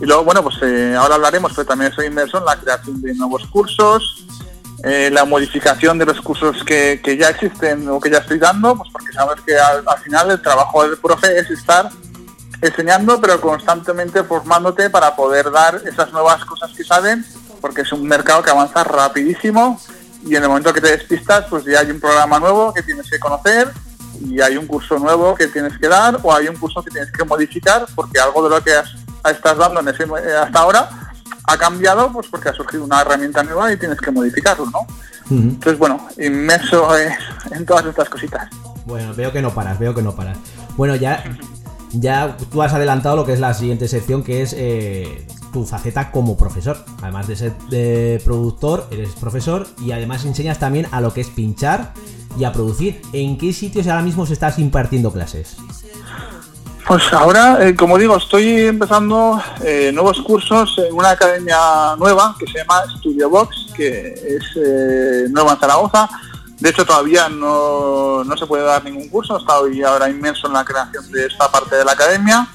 Y 0.00 0.06
luego, 0.06 0.24
bueno, 0.24 0.42
pues 0.42 0.56
eh, 0.62 0.94
ahora 0.98 1.16
hablaremos, 1.16 1.52
pero 1.54 1.66
también 1.66 1.92
soy 1.92 2.06
inmerso 2.06 2.38
en 2.38 2.44
la 2.46 2.56
creación 2.56 3.02
de 3.02 3.14
nuevos 3.14 3.46
cursos, 3.48 4.24
eh, 4.84 5.10
la 5.12 5.24
modificación 5.26 5.98
de 5.98 6.06
los 6.06 6.20
cursos 6.22 6.64
que, 6.64 7.00
que 7.04 7.16
ya 7.18 7.28
existen 7.28 7.86
o 7.88 8.00
que 8.00 8.10
ya 8.10 8.18
estoy 8.18 8.38
dando, 8.38 8.74
pues 8.76 8.88
porque 8.90 9.12
sabes 9.12 9.40
que 9.46 9.56
al, 9.58 9.84
al 9.86 9.98
final 9.98 10.30
el 10.30 10.40
trabajo 10.40 10.82
del 10.84 10.96
profe 10.96 11.38
es 11.38 11.50
estar 11.50 11.90
enseñando, 12.62 13.20
pero 13.20 13.40
constantemente 13.40 14.22
formándote 14.24 14.88
para 14.88 15.14
poder 15.14 15.50
dar 15.50 15.80
esas 15.84 16.10
nuevas 16.12 16.42
cosas 16.46 16.70
que 16.74 16.84
saben, 16.84 17.24
porque 17.60 17.82
es 17.82 17.92
un 17.92 18.06
mercado 18.06 18.42
que 18.42 18.50
avanza 18.50 18.82
rapidísimo 18.84 19.78
y 20.24 20.36
en 20.36 20.42
el 20.44 20.48
momento 20.48 20.72
que 20.72 20.80
te 20.80 20.90
despistas, 20.96 21.44
pues 21.50 21.64
ya 21.64 21.80
hay 21.80 21.90
un 21.90 22.00
programa 22.00 22.38
nuevo 22.38 22.72
que 22.72 22.82
tienes 22.82 23.10
que 23.10 23.18
conocer 23.18 23.68
y 24.24 24.40
hay 24.40 24.56
un 24.56 24.66
curso 24.66 24.98
nuevo 24.98 25.34
que 25.34 25.48
tienes 25.48 25.76
que 25.78 25.88
dar 25.88 26.18
o 26.22 26.32
hay 26.32 26.46
un 26.48 26.56
curso 26.56 26.82
que 26.82 26.90
tienes 26.90 27.10
que 27.10 27.24
modificar 27.24 27.86
porque 27.94 28.20
algo 28.20 28.44
de 28.44 28.50
lo 28.50 28.62
que 28.62 28.72
has- 28.72 28.94
estás 29.28 29.56
dando 29.58 29.80
en 29.80 29.88
ese, 29.88 30.04
eh, 30.04 30.36
hasta 30.40 30.60
ahora 30.60 30.88
ha 31.44 31.56
cambiado 31.56 32.12
pues 32.12 32.28
porque 32.28 32.50
ha 32.50 32.52
surgido 32.52 32.84
una 32.84 33.00
herramienta 33.00 33.42
nueva 33.42 33.72
y 33.72 33.76
tienes 33.76 33.98
que 34.00 34.12
modificarlo, 34.12 34.66
¿no? 34.66 34.86
Entonces, 35.30 35.78
bueno, 35.78 36.06
inmerso 36.18 36.96
eh, 36.96 37.16
en 37.52 37.64
todas 37.66 37.86
estas 37.86 38.08
cositas. 38.08 38.48
Bueno, 38.84 39.14
veo 39.14 39.32
que 39.32 39.40
no 39.40 39.52
paras, 39.54 39.78
veo 39.78 39.94
que 39.94 40.02
no 40.02 40.14
paras. 40.14 40.36
Bueno, 40.76 40.94
ya, 40.96 41.24
ya 41.92 42.36
tú 42.50 42.62
has 42.62 42.72
adelantado 42.72 43.16
lo 43.16 43.24
que 43.24 43.32
es 43.32 43.40
la 43.40 43.54
siguiente 43.54 43.88
sección, 43.88 44.22
que 44.22 44.42
es 44.42 44.54
eh, 44.56 45.26
tu 45.52 45.64
faceta 45.64 46.10
como 46.10 46.36
profesor. 46.36 46.78
Además 47.02 47.28
de 47.28 47.36
ser 47.36 48.22
productor, 48.24 48.86
eres 48.90 49.10
profesor 49.10 49.66
y 49.80 49.92
además 49.92 50.24
enseñas 50.24 50.58
también 50.58 50.86
a 50.90 51.00
lo 51.00 51.12
que 51.12 51.20
es 51.20 51.28
pinchar 51.28 51.92
y 52.38 52.44
a 52.44 52.52
producir. 52.52 53.02
¿En 53.12 53.36
qué 53.38 53.52
sitios 53.52 53.86
ahora 53.86 54.02
mismo 54.02 54.26
se 54.26 54.32
estás 54.32 54.58
impartiendo 54.58 55.12
clases? 55.12 55.56
Pues 56.86 57.12
ahora, 57.12 57.66
eh, 57.66 57.76
como 57.76 57.96
digo, 57.96 58.16
estoy 58.16 58.62
empezando 58.62 59.40
eh, 59.64 59.92
nuevos 59.94 60.20
cursos 60.22 60.74
en 60.78 60.94
una 60.94 61.10
academia 61.10 61.94
nueva 61.96 62.34
que 62.38 62.46
se 62.46 62.58
llama 62.58 62.82
Studio 62.98 63.30
Box, 63.30 63.68
que 63.74 64.14
es 64.14 65.30
nueva 65.30 65.52
en 65.52 65.58
Zaragoza. 65.58 66.08
De 66.62 66.70
hecho, 66.70 66.86
todavía 66.86 67.28
no, 67.28 68.22
no 68.24 68.36
se 68.36 68.46
puede 68.46 68.62
dar 68.62 68.84
ningún 68.84 69.08
curso, 69.08 69.36
estoy 69.36 69.82
ahora 69.82 70.08
inmerso 70.08 70.46
en 70.46 70.52
la 70.52 70.64
creación 70.64 71.10
de 71.10 71.26
esta 71.26 71.50
parte 71.50 71.74
de 71.76 71.84
la 71.84 71.92
academia. 71.92 72.46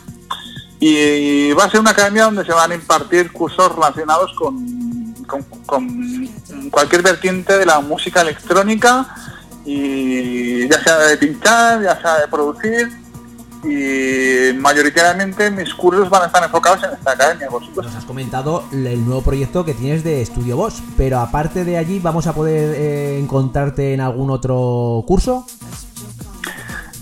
Y 0.79 1.51
va 1.53 1.65
a 1.65 1.69
ser 1.69 1.79
una 1.81 1.91
academia 1.91 2.23
donde 2.25 2.45
se 2.45 2.53
van 2.53 2.71
a 2.71 2.75
impartir 2.75 3.31
cursos 3.31 3.73
relacionados 3.75 4.31
con, 4.37 5.13
con- 5.27 5.43
con 5.65 6.27
cualquier 6.71 7.01
vertiente 7.01 7.57
de 7.57 7.65
la 7.65 7.79
música 7.81 8.21
electrónica, 8.21 9.13
y 9.65 10.69
ya 10.69 10.81
sea 10.81 10.97
de 10.99 11.17
pinchar, 11.17 11.81
ya 11.83 11.99
sea 12.01 12.19
de 12.19 12.27
producir 12.29 12.89
y 13.67 14.53
mayoritariamente 14.53 15.51
mis 15.51 15.73
cursos 15.73 16.09
van 16.09 16.23
a 16.23 16.25
estar 16.27 16.43
enfocados 16.43 16.83
en 16.83 16.93
esta 16.93 17.11
academia, 17.11 17.47
por 17.47 17.63
supuesto. 17.63 17.91
Nos 17.91 17.95
has 17.95 18.05
comentado 18.05 18.63
el 18.71 19.05
nuevo 19.05 19.21
proyecto 19.21 19.65
que 19.65 19.73
tienes 19.73 20.03
de 20.03 20.25
Studio 20.25 20.55
Boss, 20.57 20.81
pero 20.95 21.19
aparte 21.19 21.65
de 21.65 21.77
allí, 21.77 21.99
¿vamos 21.99 22.27
a 22.27 22.33
poder 22.33 22.75
eh, 22.75 23.19
encontrarte 23.19 23.93
en 23.93 24.01
algún 24.01 24.31
otro 24.31 25.03
curso? 25.05 25.45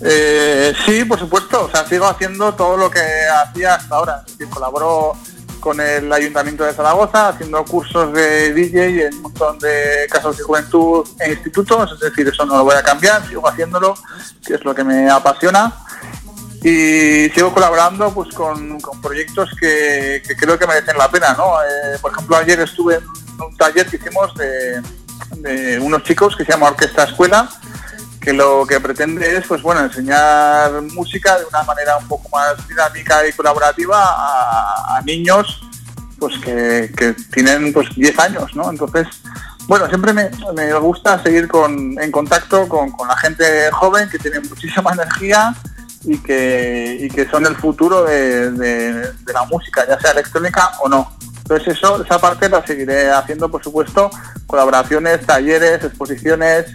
Eh, 0.00 0.74
sí, 0.84 1.04
por 1.04 1.18
supuesto, 1.18 1.64
o 1.64 1.70
sea, 1.70 1.86
sigo 1.86 2.06
haciendo 2.06 2.52
todo 2.54 2.76
lo 2.76 2.90
que 2.90 3.00
hacía 3.00 3.74
hasta 3.74 3.96
ahora, 3.96 4.22
es 4.26 4.36
decir, 4.36 4.52
colaboro 4.52 5.14
con 5.60 5.80
el 5.80 6.12
Ayuntamiento 6.12 6.64
de 6.64 6.72
Zaragoza, 6.72 7.28
haciendo 7.28 7.64
cursos 7.64 8.12
de 8.12 8.52
DJ 8.52 9.06
en 9.06 9.14
un 9.14 9.22
montón 9.22 9.58
de 9.58 10.06
casas 10.10 10.36
de 10.36 10.44
juventud 10.44 11.04
e 11.18 11.32
institutos, 11.32 11.92
es 11.92 12.00
decir, 12.00 12.28
eso 12.28 12.44
no 12.44 12.58
lo 12.58 12.64
voy 12.64 12.76
a 12.76 12.82
cambiar, 12.82 13.26
sigo 13.26 13.48
haciéndolo, 13.48 13.94
que 14.46 14.54
es 14.54 14.64
lo 14.64 14.74
que 14.74 14.84
me 14.84 15.10
apasiona. 15.10 15.72
Y 16.62 17.30
sigo 17.30 17.52
colaborando 17.52 18.12
pues 18.12 18.34
con, 18.34 18.78
proyectos 19.02 19.50
que, 19.60 20.22
creo 20.38 20.58
que 20.58 20.66
merecen 20.66 20.98
la 20.98 21.10
pena, 21.10 21.34
¿no? 21.34 21.62
Eh, 21.62 21.98
por 22.00 22.12
ejemplo, 22.12 22.36
ayer 22.36 22.60
estuve 22.60 22.96
en 22.96 23.40
un 23.40 23.56
taller 23.56 23.86
que 23.86 23.96
hicimos 23.96 24.32
de, 24.34 25.78
unos 25.80 26.02
chicos 26.02 26.34
que 26.36 26.44
se 26.44 26.52
llama 26.52 26.68
Orquesta 26.68 27.04
Escuela, 27.04 27.48
que 28.20 28.32
lo 28.32 28.66
que 28.66 28.80
pretende 28.80 29.36
es 29.36 29.46
pues 29.46 29.62
bueno 29.62 29.82
enseñar 29.82 30.82
música 30.94 31.38
de 31.38 31.44
una 31.44 31.62
manera 31.62 31.96
un 31.96 32.08
poco 32.08 32.28
más 32.30 32.66
dinámica 32.66 33.26
y 33.26 33.32
colaborativa 33.32 34.02
a, 34.04 35.00
niños 35.04 35.60
pues 36.18 36.36
que, 36.38 37.14
tienen 37.32 37.72
pues 37.72 37.88
10 37.94 38.18
años 38.18 38.56
no 38.56 38.68
entonces 38.68 39.06
bueno 39.68 39.86
siempre 39.86 40.12
me, 40.12 40.28
me 40.56 40.72
gusta 40.74 41.22
seguir 41.22 41.46
con, 41.46 41.96
en 42.02 42.10
contacto 42.10 42.68
con, 42.68 42.90
con 42.90 43.06
la 43.06 43.16
gente 43.16 43.70
joven 43.70 44.08
que 44.08 44.18
tiene 44.18 44.40
muchísima 44.40 44.92
energía 44.92 45.54
y 46.06 46.18
que, 46.18 46.98
y 47.00 47.08
que 47.08 47.28
son 47.28 47.44
el 47.46 47.56
futuro 47.56 48.04
de, 48.04 48.50
de- 48.52 49.12
la 49.32 49.44
música 49.50 49.84
ya 49.86 49.98
sea 50.00 50.12
electrónica 50.12 50.70
o 50.82 50.88
no 50.88 51.12
entonces 51.38 51.76
eso 51.76 52.02
esa 52.02 52.18
parte 52.18 52.48
la 52.48 52.64
seguiré 52.66 53.10
haciendo 53.10 53.50
por 53.50 53.62
supuesto 53.62 54.10
colaboraciones 54.46 55.26
talleres 55.26 55.82
exposiciones 55.84 56.66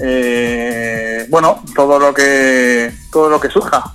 eh, 0.00 1.26
bueno, 1.28 1.62
todo 1.74 1.98
lo 1.98 2.14
que 2.14 2.92
todo 3.10 3.28
lo 3.28 3.40
que 3.40 3.48
surja. 3.50 3.94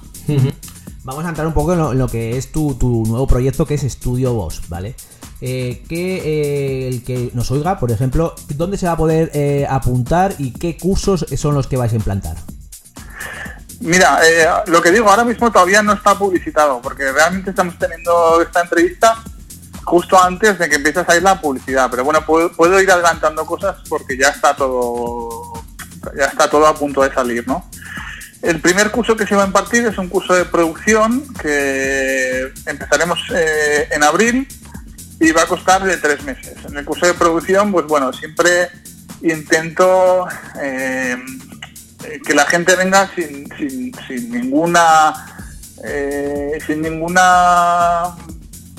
Vamos 1.05 1.25
a 1.25 1.29
entrar 1.29 1.47
un 1.47 1.53
poco 1.53 1.73
en 1.73 1.79
lo, 1.79 1.91
en 1.91 1.97
lo 1.99 2.07
que 2.07 2.37
es 2.37 2.51
tu, 2.51 2.75
tu 2.75 3.03
nuevo 3.05 3.27
proyecto 3.27 3.65
que 3.65 3.75
es 3.75 3.83
Estudio 3.83 4.33
Boss, 4.33 4.61
¿vale? 4.69 4.95
Eh, 5.41 5.83
que 5.89 6.17
eh, 6.17 6.87
el 6.87 7.03
que 7.03 7.29
nos 7.33 7.51
oiga, 7.51 7.77
por 7.79 7.91
ejemplo, 7.91 8.35
¿dónde 8.55 8.77
se 8.77 8.85
va 8.85 8.93
a 8.93 8.97
poder 8.97 9.29
eh, 9.33 9.65
apuntar 9.69 10.33
y 10.39 10.51
qué 10.51 10.77
cursos 10.77 11.25
son 11.37 11.55
los 11.55 11.67
que 11.67 11.75
vais 11.77 11.91
a 11.93 11.95
implantar? 11.97 12.37
Mira, 13.83 14.19
eh, 14.23 14.47
lo 14.67 14.81
que 14.81 14.91
digo 14.91 15.09
ahora 15.09 15.25
mismo 15.25 15.51
todavía 15.51 15.83
no 15.83 15.91
está 15.91 16.15
publicitado, 16.17 16.81
porque 16.81 17.11
realmente 17.11 17.49
estamos 17.49 17.77
teniendo 17.77 18.41
esta 18.41 18.61
entrevista 18.61 19.21
justo 19.83 20.21
antes 20.21 20.57
de 20.57 20.69
que 20.69 20.75
empiece 20.75 21.01
a 21.01 21.05
salir 21.05 21.21
la 21.21 21.41
publicidad. 21.41 21.89
Pero 21.91 22.05
bueno, 22.05 22.25
puedo, 22.25 22.49
puedo 22.53 22.79
ir 22.79 22.89
adelantando 22.89 23.45
cosas 23.45 23.75
porque 23.89 24.17
ya 24.17 24.29
está 24.29 24.55
todo 24.55 25.53
ya 26.17 26.25
está 26.25 26.49
todo 26.49 26.65
a 26.65 26.75
punto 26.75 27.01
de 27.01 27.13
salir, 27.13 27.47
¿no? 27.47 27.69
El 28.41 28.59
primer 28.59 28.91
curso 28.91 29.15
que 29.15 29.25
se 29.25 29.35
va 29.35 29.43
a 29.43 29.47
impartir 29.47 29.85
es 29.85 29.97
un 29.97 30.09
curso 30.09 30.33
de 30.33 30.45
producción 30.45 31.23
que 31.41 32.51
empezaremos 32.65 33.19
eh, 33.33 33.87
en 33.91 34.03
abril 34.03 34.47
y 35.19 35.31
va 35.31 35.43
a 35.43 35.45
costar 35.45 35.83
de 35.83 35.97
tres 35.97 36.23
meses. 36.23 36.55
En 36.65 36.77
el 36.77 36.85
curso 36.85 37.05
de 37.05 37.13
producción, 37.13 37.71
pues 37.71 37.85
bueno, 37.85 38.11
siempre 38.11 38.69
intento 39.21 40.27
eh, 40.61 41.17
que 42.25 42.33
la 42.33 42.45
gente 42.45 42.75
venga 42.75 43.09
sin, 43.15 43.47
sin, 43.57 43.93
sin 44.07 44.31
ninguna 44.31 45.13
eh, 45.83 46.59
sin 46.65 46.81
ninguna 46.81 48.15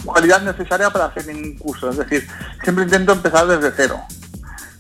cualidad 0.05 0.41
necesaria 0.43 0.91
para 0.91 1.07
hacer 1.07 1.27
ningún 1.27 1.57
curso. 1.59 1.91
Es 1.91 1.99
decir, 1.99 2.27
siempre 2.63 2.85
intento 2.85 3.13
empezar 3.13 3.47
desde 3.47 3.73
cero. 3.77 4.01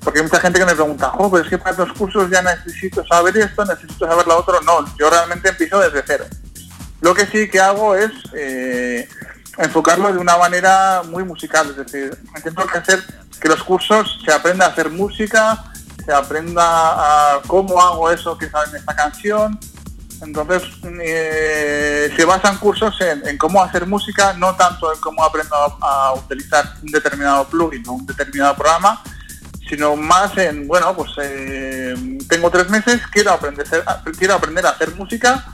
Porque 0.02 0.18
hay 0.18 0.24
mucha 0.24 0.40
gente 0.40 0.58
que 0.58 0.66
me 0.66 0.74
pregunta, 0.74 1.12
oh, 1.16 1.30
pero 1.30 1.44
es 1.44 1.48
que 1.48 1.58
para 1.58 1.76
los 1.76 1.92
cursos 1.94 2.30
ya 2.30 2.42
necesito 2.42 3.06
saber 3.06 3.36
esto, 3.38 3.64
necesito 3.64 4.06
saber 4.06 4.26
lo 4.26 4.38
otro. 4.38 4.60
No, 4.62 4.84
yo 4.98 5.08
realmente 5.08 5.48
empiezo 5.48 5.80
desde 5.80 6.02
cero. 6.06 6.26
Lo 7.00 7.14
que 7.14 7.26
sí 7.26 7.48
que 7.48 7.60
hago 7.60 7.94
es 7.94 8.10
eh, 8.34 9.08
enfocarlo 9.58 10.12
de 10.12 10.18
una 10.18 10.36
manera 10.36 11.02
muy 11.04 11.24
musical, 11.24 11.70
es 11.70 11.76
decir, 11.76 12.18
intento 12.36 12.66
hacer 12.74 13.02
que 13.40 13.48
los 13.48 13.62
cursos 13.62 14.20
se 14.24 14.32
aprenda 14.32 14.66
a 14.66 14.68
hacer 14.70 14.90
música, 14.90 15.64
se 16.04 16.12
aprenda 16.12 16.62
a 17.36 17.40
cómo 17.46 17.80
hago 17.80 18.10
eso 18.10 18.36
que 18.36 18.48
sale 18.48 18.70
en 18.70 18.76
esta 18.76 18.94
canción. 18.94 19.58
Entonces, 20.22 20.62
eh, 21.02 22.10
se 22.16 22.24
basan 22.24 22.56
cursos 22.58 22.98
en, 23.00 23.26
en 23.26 23.36
cómo 23.36 23.62
hacer 23.62 23.86
música, 23.86 24.32
no 24.34 24.54
tanto 24.54 24.92
en 24.92 25.00
cómo 25.00 25.24
aprendo 25.24 25.54
a, 25.54 25.76
a 25.80 26.14
utilizar 26.14 26.64
un 26.82 26.90
determinado 26.90 27.44
plugin 27.46 27.86
o 27.88 27.92
un 27.92 28.06
determinado 28.06 28.54
programa, 28.54 29.02
sino 29.68 29.96
más 29.96 30.36
en, 30.38 30.66
bueno, 30.68 30.94
pues 30.94 31.10
eh, 31.22 31.94
tengo 32.28 32.50
tres 32.50 32.70
meses, 32.70 33.00
quiero 33.10 33.32
aprender, 33.32 33.66
quiero 34.16 34.34
aprender 34.34 34.66
a 34.66 34.70
hacer 34.70 34.94
música 34.94 35.44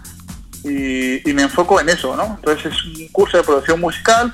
y, 0.62 1.28
y 1.28 1.32
me 1.32 1.42
enfoco 1.42 1.80
en 1.80 1.88
eso, 1.88 2.14
¿no? 2.14 2.36
Entonces 2.38 2.72
es 2.72 2.84
un 2.84 3.08
curso 3.08 3.38
de 3.38 3.42
producción 3.42 3.80
musical, 3.80 4.32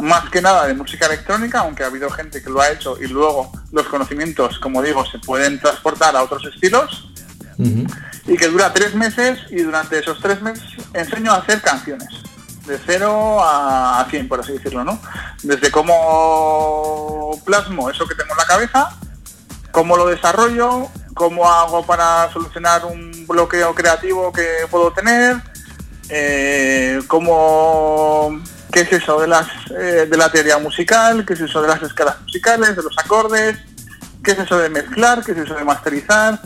más 0.00 0.30
que 0.30 0.40
nada 0.40 0.66
de 0.66 0.74
música 0.74 1.06
electrónica, 1.06 1.60
aunque 1.60 1.84
ha 1.84 1.86
habido 1.86 2.10
gente 2.10 2.42
que 2.42 2.50
lo 2.50 2.60
ha 2.60 2.70
hecho 2.70 2.96
y 3.00 3.08
luego 3.08 3.52
los 3.72 3.86
conocimientos, 3.88 4.58
como 4.58 4.82
digo, 4.82 5.04
se 5.04 5.18
pueden 5.18 5.60
transportar 5.60 6.16
a 6.16 6.22
otros 6.22 6.44
estilos. 6.46 7.08
Y 8.26 8.36
que 8.36 8.48
dura 8.48 8.72
tres 8.72 8.94
meses 8.94 9.38
y 9.50 9.62
durante 9.62 9.98
esos 9.98 10.20
tres 10.20 10.42
meses 10.42 10.64
enseño 10.94 11.32
a 11.32 11.36
hacer 11.36 11.60
canciones. 11.60 12.08
De 12.66 12.78
cero 12.84 13.42
a 13.42 14.00
a 14.00 14.08
100, 14.08 14.28
por 14.28 14.40
así 14.40 14.52
decirlo, 14.52 14.84
¿no? 14.84 14.98
Desde 15.42 15.70
cómo 15.70 17.40
plasmo 17.44 17.90
eso 17.90 18.06
que 18.06 18.14
tengo 18.14 18.32
en 18.32 18.38
la 18.38 18.46
cabeza, 18.46 18.98
cómo 19.70 19.96
lo 19.96 20.06
desarrollo, 20.06 20.88
cómo 21.14 21.50
hago 21.50 21.84
para 21.84 22.32
solucionar 22.32 22.84
un 22.84 23.26
bloqueo 23.26 23.74
creativo 23.74 24.32
que 24.32 24.46
puedo 24.70 24.92
tener, 24.92 25.36
eh, 26.08 27.00
cómo 27.06 28.40
qué 28.72 28.80
es 28.80 28.92
eso 28.92 29.20
de 29.20 29.28
las 29.28 29.46
eh, 29.70 30.06
de 30.10 30.16
la 30.16 30.32
teoría 30.32 30.58
musical, 30.58 31.24
qué 31.26 31.34
es 31.34 31.40
eso 31.40 31.60
de 31.62 31.68
las 31.68 31.82
escalas 31.82 32.20
musicales, 32.22 32.74
de 32.74 32.82
los 32.82 32.98
acordes, 32.98 33.58
qué 34.24 34.32
es 34.32 34.38
eso 34.38 34.58
de 34.58 34.70
mezclar, 34.70 35.22
qué 35.24 35.32
es 35.32 35.38
eso 35.38 35.54
de 35.54 35.64
masterizar, 35.64 36.40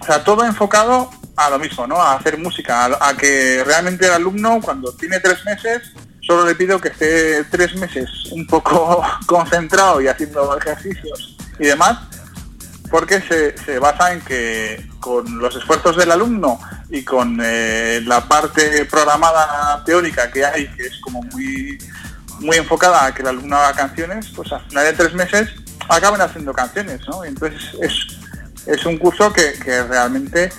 o 0.00 0.04
sea, 0.04 0.22
todo 0.22 0.44
enfocado 0.44 1.10
a 1.36 1.50
lo 1.50 1.58
mismo, 1.58 1.86
¿no? 1.86 2.00
A 2.00 2.14
hacer 2.14 2.38
música, 2.38 2.86
a, 3.00 3.14
que 3.16 3.62
realmente 3.64 4.06
el 4.06 4.12
alumno 4.12 4.60
cuando 4.62 4.92
tiene 4.92 5.20
tres 5.20 5.44
meses 5.44 5.92
solo 6.20 6.44
le 6.44 6.54
pido 6.54 6.80
que 6.80 6.88
esté 6.88 7.44
tres 7.44 7.74
meses 7.76 8.08
un 8.32 8.46
poco 8.46 9.02
concentrado 9.26 10.00
y 10.00 10.08
haciendo 10.08 10.56
ejercicios 10.56 11.36
y 11.58 11.66
demás, 11.66 11.98
porque 12.90 13.20
se, 13.20 13.56
se 13.58 13.78
basa 13.78 14.12
en 14.12 14.20
que 14.20 14.88
con 15.00 15.38
los 15.38 15.54
esfuerzos 15.56 15.96
del 15.96 16.12
alumno 16.12 16.58
y 16.90 17.04
con 17.04 17.38
eh, 17.42 18.00
la 18.04 18.26
parte 18.26 18.84
programada 18.86 19.82
teórica 19.84 20.30
que 20.30 20.44
hay, 20.44 20.68
que 20.68 20.84
es 20.84 20.98
como 21.00 21.22
muy, 21.22 21.78
muy 22.40 22.56
enfocada 22.56 23.04
a 23.04 23.14
que 23.14 23.22
el 23.22 23.28
alumno 23.28 23.56
haga 23.56 23.74
canciones, 23.74 24.28
pues 24.34 24.52
al 24.52 24.64
final 24.68 24.84
de 24.84 24.92
tres 24.94 25.14
meses 25.14 25.50
acaban 25.88 26.20
haciendo 26.20 26.52
canciones, 26.52 27.00
¿no? 27.08 27.24
Entonces 27.24 27.62
es, 27.80 27.92
es 28.66 28.86
un 28.86 28.98
curso 28.98 29.32
que, 29.32 29.54
que 29.54 29.82
realmente 29.82 30.50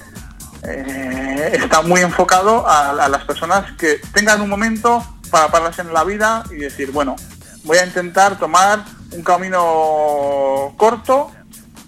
eh, 0.64 1.52
está 1.54 1.82
muy 1.82 2.02
enfocado 2.02 2.68
a, 2.68 2.92
a 2.92 3.10
las 3.10 3.24
personas 3.26 3.72
que 3.78 4.00
tengan 4.14 4.42
un 4.42 4.50
momento 4.50 5.04
para 5.32 5.50
pararse 5.50 5.82
en 5.82 5.94
la 5.94 6.04
vida 6.04 6.44
y 6.52 6.56
decir, 6.56 6.92
bueno, 6.92 7.16
voy 7.64 7.78
a 7.78 7.86
intentar 7.86 8.38
tomar 8.38 8.84
un 9.12 9.24
camino 9.24 10.74
corto, 10.78 11.32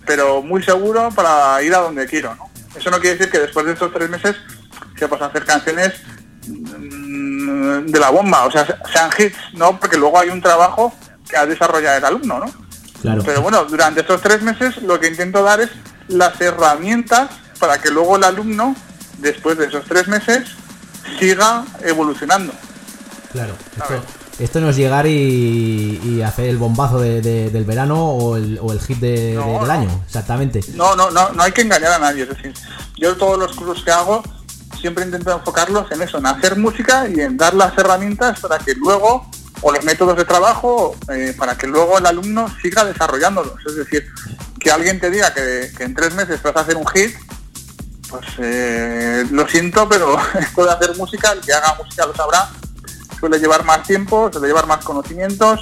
pero 0.05 0.41
muy 0.41 0.63
seguro 0.63 1.09
para 1.15 1.61
ir 1.61 1.73
a 1.75 1.79
donde 1.79 2.07
quiero, 2.07 2.35
¿no? 2.35 2.50
Eso 2.75 2.89
no 2.89 2.99
quiere 2.99 3.17
decir 3.17 3.31
que 3.31 3.39
después 3.39 3.65
de 3.65 3.73
estos 3.73 3.93
tres 3.93 4.09
meses 4.09 4.35
sepas 4.97 5.21
hacer 5.21 5.45
canciones 5.45 5.93
mm, 6.47 7.85
de 7.87 7.99
la 7.99 8.09
bomba, 8.09 8.45
o 8.45 8.51
sea, 8.51 8.65
sean 8.91 9.09
hits, 9.17 9.37
¿no? 9.53 9.79
Porque 9.79 9.97
luego 9.97 10.19
hay 10.19 10.29
un 10.29 10.41
trabajo 10.41 10.93
que 11.27 11.37
ha 11.37 11.45
desarrollado 11.45 11.97
el 11.97 12.05
alumno, 12.05 12.39
¿no? 12.39 12.53
Claro. 13.01 13.23
Pero 13.25 13.41
bueno, 13.41 13.65
durante 13.65 14.01
estos 14.01 14.21
tres 14.21 14.41
meses 14.41 14.81
lo 14.83 14.99
que 14.99 15.07
intento 15.07 15.43
dar 15.43 15.59
es 15.59 15.69
las 16.07 16.39
herramientas 16.39 17.29
para 17.59 17.79
que 17.79 17.89
luego 17.89 18.17
el 18.17 18.23
alumno, 18.23 18.75
después 19.17 19.57
de 19.57 19.65
esos 19.65 19.85
tres 19.85 20.07
meses, 20.07 20.49
siga 21.19 21.65
evolucionando. 21.83 22.53
Claro. 23.31 23.55
Esto 24.43 24.59
no 24.59 24.69
es 24.69 24.75
llegar 24.75 25.05
y, 25.07 25.99
y 26.03 26.21
hacer 26.21 26.45
el 26.49 26.57
bombazo 26.57 26.99
de- 26.99 27.21
de- 27.21 27.49
del 27.49 27.63
verano 27.65 28.09
o 28.09 28.35
el, 28.37 28.59
o 28.61 28.71
el 28.71 28.79
hit 28.81 28.97
de- 28.99 29.33
No, 29.35 29.45
de- 29.53 29.59
del 29.59 29.71
año. 29.71 30.03
Exactamente. 30.05 30.61
No, 30.75 30.95
no, 30.95 31.11
no, 31.11 31.29
no 31.31 31.43
hay 31.43 31.51
que 31.51 31.61
engañar 31.61 31.93
a 31.93 31.99
nadie. 31.99 32.23
Es 32.23 32.29
decir, 32.29 32.53
yo 32.97 33.15
todos 33.17 33.37
los 33.39 33.53
cursos 33.55 33.83
que 33.83 33.91
hago 33.91 34.23
siempre 34.79 35.05
intento 35.05 35.31
enfocarlos 35.31 35.91
en 35.91 36.01
eso, 36.01 36.17
en 36.17 36.25
hacer 36.25 36.57
música 36.57 37.07
y 37.07 37.19
en 37.21 37.37
dar 37.37 37.53
las 37.53 37.77
herramientas 37.77 38.39
para 38.39 38.57
que 38.57 38.73
luego, 38.75 39.29
o 39.61 39.71
los 39.71 39.83
métodos 39.83 40.17
de 40.17 40.25
trabajo, 40.25 40.95
eh, 41.13 41.35
para 41.37 41.55
que 41.57 41.67
luego 41.67 41.99
el 41.99 42.05
alumno 42.07 42.47
siga 42.61 42.83
desarrollándolos. 42.83 43.53
Es 43.67 43.75
decir, 43.75 44.05
que 44.59 44.71
alguien 44.71 44.99
te 44.99 45.09
diga 45.11 45.33
que, 45.33 45.71
que 45.77 45.83
en 45.83 45.93
tres 45.93 46.13
meses 46.15 46.41
vas 46.41 46.55
a 46.55 46.61
hacer 46.61 46.77
un 46.77 46.87
hit, 46.87 47.15
pues 48.09 48.25
eh, 48.39 49.25
lo 49.31 49.47
siento, 49.47 49.87
pero 49.87 50.17
esto 50.39 50.65
de 50.65 50.71
hacer 50.71 50.97
música, 50.97 51.31
el 51.31 51.41
que 51.41 51.53
haga 51.53 51.75
música 51.83 52.05
lo 52.07 52.15
sabrá, 52.15 52.49
suele 53.21 53.39
llevar 53.39 53.63
más 53.63 53.83
tiempo, 53.87 54.29
suele 54.33 54.47
llevar 54.47 54.67
más 54.67 54.83
conocimientos, 54.83 55.61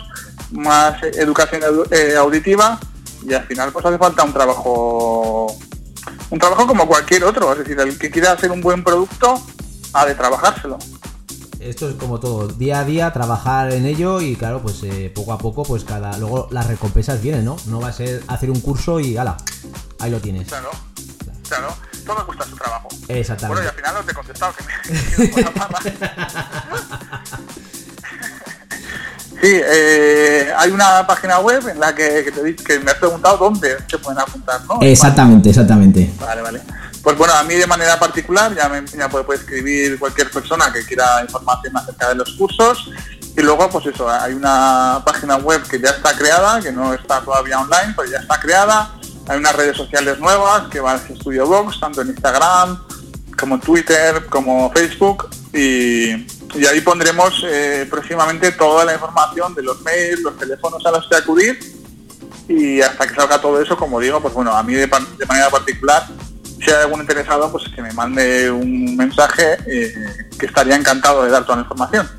más 0.51 1.03
educación 1.03 1.61
edu- 1.61 1.87
eh, 1.91 2.15
auditiva 2.17 2.79
y 3.23 3.33
al 3.35 3.43
final 3.45 3.71
pues 3.71 3.85
hace 3.85 3.97
falta 3.99 4.23
un 4.23 4.33
trabajo 4.33 5.55
un 6.31 6.39
trabajo 6.39 6.65
como 6.65 6.87
cualquier 6.87 7.23
otro, 7.25 7.51
es 7.53 7.59
decir, 7.59 7.79
el 7.79 7.99
que 7.99 8.09
quiera 8.09 8.31
hacer 8.31 8.49
un 8.51 8.61
buen 8.61 8.83
producto 8.83 9.39
ha 9.93 10.05
de 10.05 10.15
trabajárselo. 10.15 10.77
esto 11.59 11.89
es 11.89 11.95
como 11.95 12.19
todo, 12.19 12.47
día 12.47 12.79
a 12.79 12.83
día 12.85 13.11
trabajar 13.11 13.71
en 13.73 13.85
ello 13.85 14.21
y 14.21 14.35
claro, 14.35 14.61
pues 14.61 14.81
eh, 14.83 15.11
poco 15.13 15.33
a 15.33 15.37
poco, 15.37 15.63
pues 15.63 15.83
cada. 15.83 16.17
Luego 16.17 16.47
las 16.51 16.67
recompensas 16.67 17.21
vienen, 17.21 17.43
¿no? 17.45 17.57
No 17.65 17.81
va 17.81 17.89
a 17.89 17.93
ser 17.93 18.23
hacer 18.27 18.49
un 18.49 18.61
curso 18.61 18.99
y 19.01 19.17
ala, 19.17 19.35
ahí 19.99 20.09
lo 20.11 20.19
tienes. 20.21 20.47
Claro, 20.47 20.69
claro. 21.49 21.75
Todo 22.05 22.25
cuesta 22.25 22.45
su 22.45 22.55
trabajo. 22.55 22.87
Exactamente. 23.07 23.47
Bueno, 23.47 23.63
y 23.63 23.67
al 23.67 23.75
final 23.75 23.93
no 23.95 24.03
te 24.03 24.11
he 24.11 24.15
contestado 24.15 24.53
que 24.55 24.63
me 24.63 25.27
me 25.35 25.41
la 25.41 25.51
parra. 25.51 25.79
Sí, 29.41 29.47
eh, 29.47 30.51
hay 30.57 30.69
una 30.69 31.07
página 31.07 31.39
web 31.39 31.65
en 31.69 31.79
la 31.79 31.95
que, 31.95 32.25
que 32.25 32.31
te 32.31 32.55
que 32.57 32.79
me 32.79 32.91
has 32.91 32.97
preguntado 32.97 33.37
dónde 33.37 33.77
se 33.87 33.97
pueden 33.97 34.19
apuntar, 34.19 34.59
¿no? 34.65 34.79
Exactamente, 34.81 35.47
exactamente. 35.47 36.11
Vale, 36.19 36.41
vale. 36.41 36.61
Pues 37.01 37.17
bueno, 37.17 37.33
a 37.33 37.43
mí 37.43 37.55
de 37.55 37.65
manera 37.65 37.97
particular 37.97 38.53
ya 38.53 38.67
me 38.67 38.85
ya 38.85 39.07
puede, 39.07 39.23
puede 39.23 39.39
escribir 39.39 39.97
cualquier 39.97 40.29
persona 40.29 40.73
que 40.73 40.85
quiera 40.85 41.21
información 41.21 41.77
acerca 41.77 42.09
de 42.09 42.15
los 42.15 42.33
cursos. 42.33 42.91
Y 43.37 43.41
luego, 43.41 43.69
pues 43.69 43.85
eso, 43.85 44.09
hay 44.09 44.33
una 44.33 45.01
página 45.05 45.37
web 45.37 45.63
que 45.63 45.79
ya 45.79 45.91
está 45.91 46.13
creada, 46.17 46.59
que 46.59 46.73
no 46.73 46.93
está 46.93 47.21
todavía 47.21 47.61
online, 47.61 47.93
pero 47.95 48.11
ya 48.11 48.17
está 48.17 48.37
creada. 48.41 48.91
Hay 49.29 49.37
unas 49.37 49.55
redes 49.55 49.77
sociales 49.77 50.19
nuevas 50.19 50.67
que 50.69 50.79
van 50.79 50.97
a 50.97 50.99
Studio 50.99 51.47
Box, 51.47 51.79
tanto 51.79 52.01
en 52.01 52.09
Instagram 52.09 52.83
como 53.39 53.55
en 53.55 53.61
Twitter, 53.61 54.25
como 54.25 54.71
Facebook. 54.71 55.29
Y, 55.53 56.09
y 56.11 56.65
ahí 56.69 56.81
pondremos 56.81 57.45
eh, 57.47 57.87
próximamente 57.89 58.51
toda 58.51 58.83
la 58.83 58.93
información 58.93 59.55
de 59.55 59.63
los 59.63 59.81
mails, 59.83 60.21
los 60.21 60.37
teléfonos 60.37 60.85
a 60.85 60.91
los 60.91 61.07
que 61.07 61.15
acudir 61.15 61.79
y 62.49 62.81
hasta 62.81 63.07
que 63.07 63.13
salga 63.13 63.39
todo 63.39 63.61
eso, 63.61 63.77
como 63.77 63.99
digo, 63.99 64.19
pues 64.19 64.33
bueno, 64.33 64.51
a 64.57 64.63
mí 64.63 64.73
de 64.73 64.87
manera 64.87 65.49
particular, 65.51 66.07
si 66.59 66.71
hay 66.71 66.81
algún 66.81 67.01
interesado, 67.01 67.51
pues 67.51 67.63
que 67.73 67.81
me 67.81 67.93
mande 67.93 68.49
un 68.51 68.97
mensaje 68.97 69.57
eh, 69.67 69.93
que 70.37 70.47
estaría 70.47 70.75
encantado 70.75 71.23
de 71.23 71.29
dar 71.29 71.43
toda 71.43 71.57
la 71.57 71.61
información. 71.61 72.09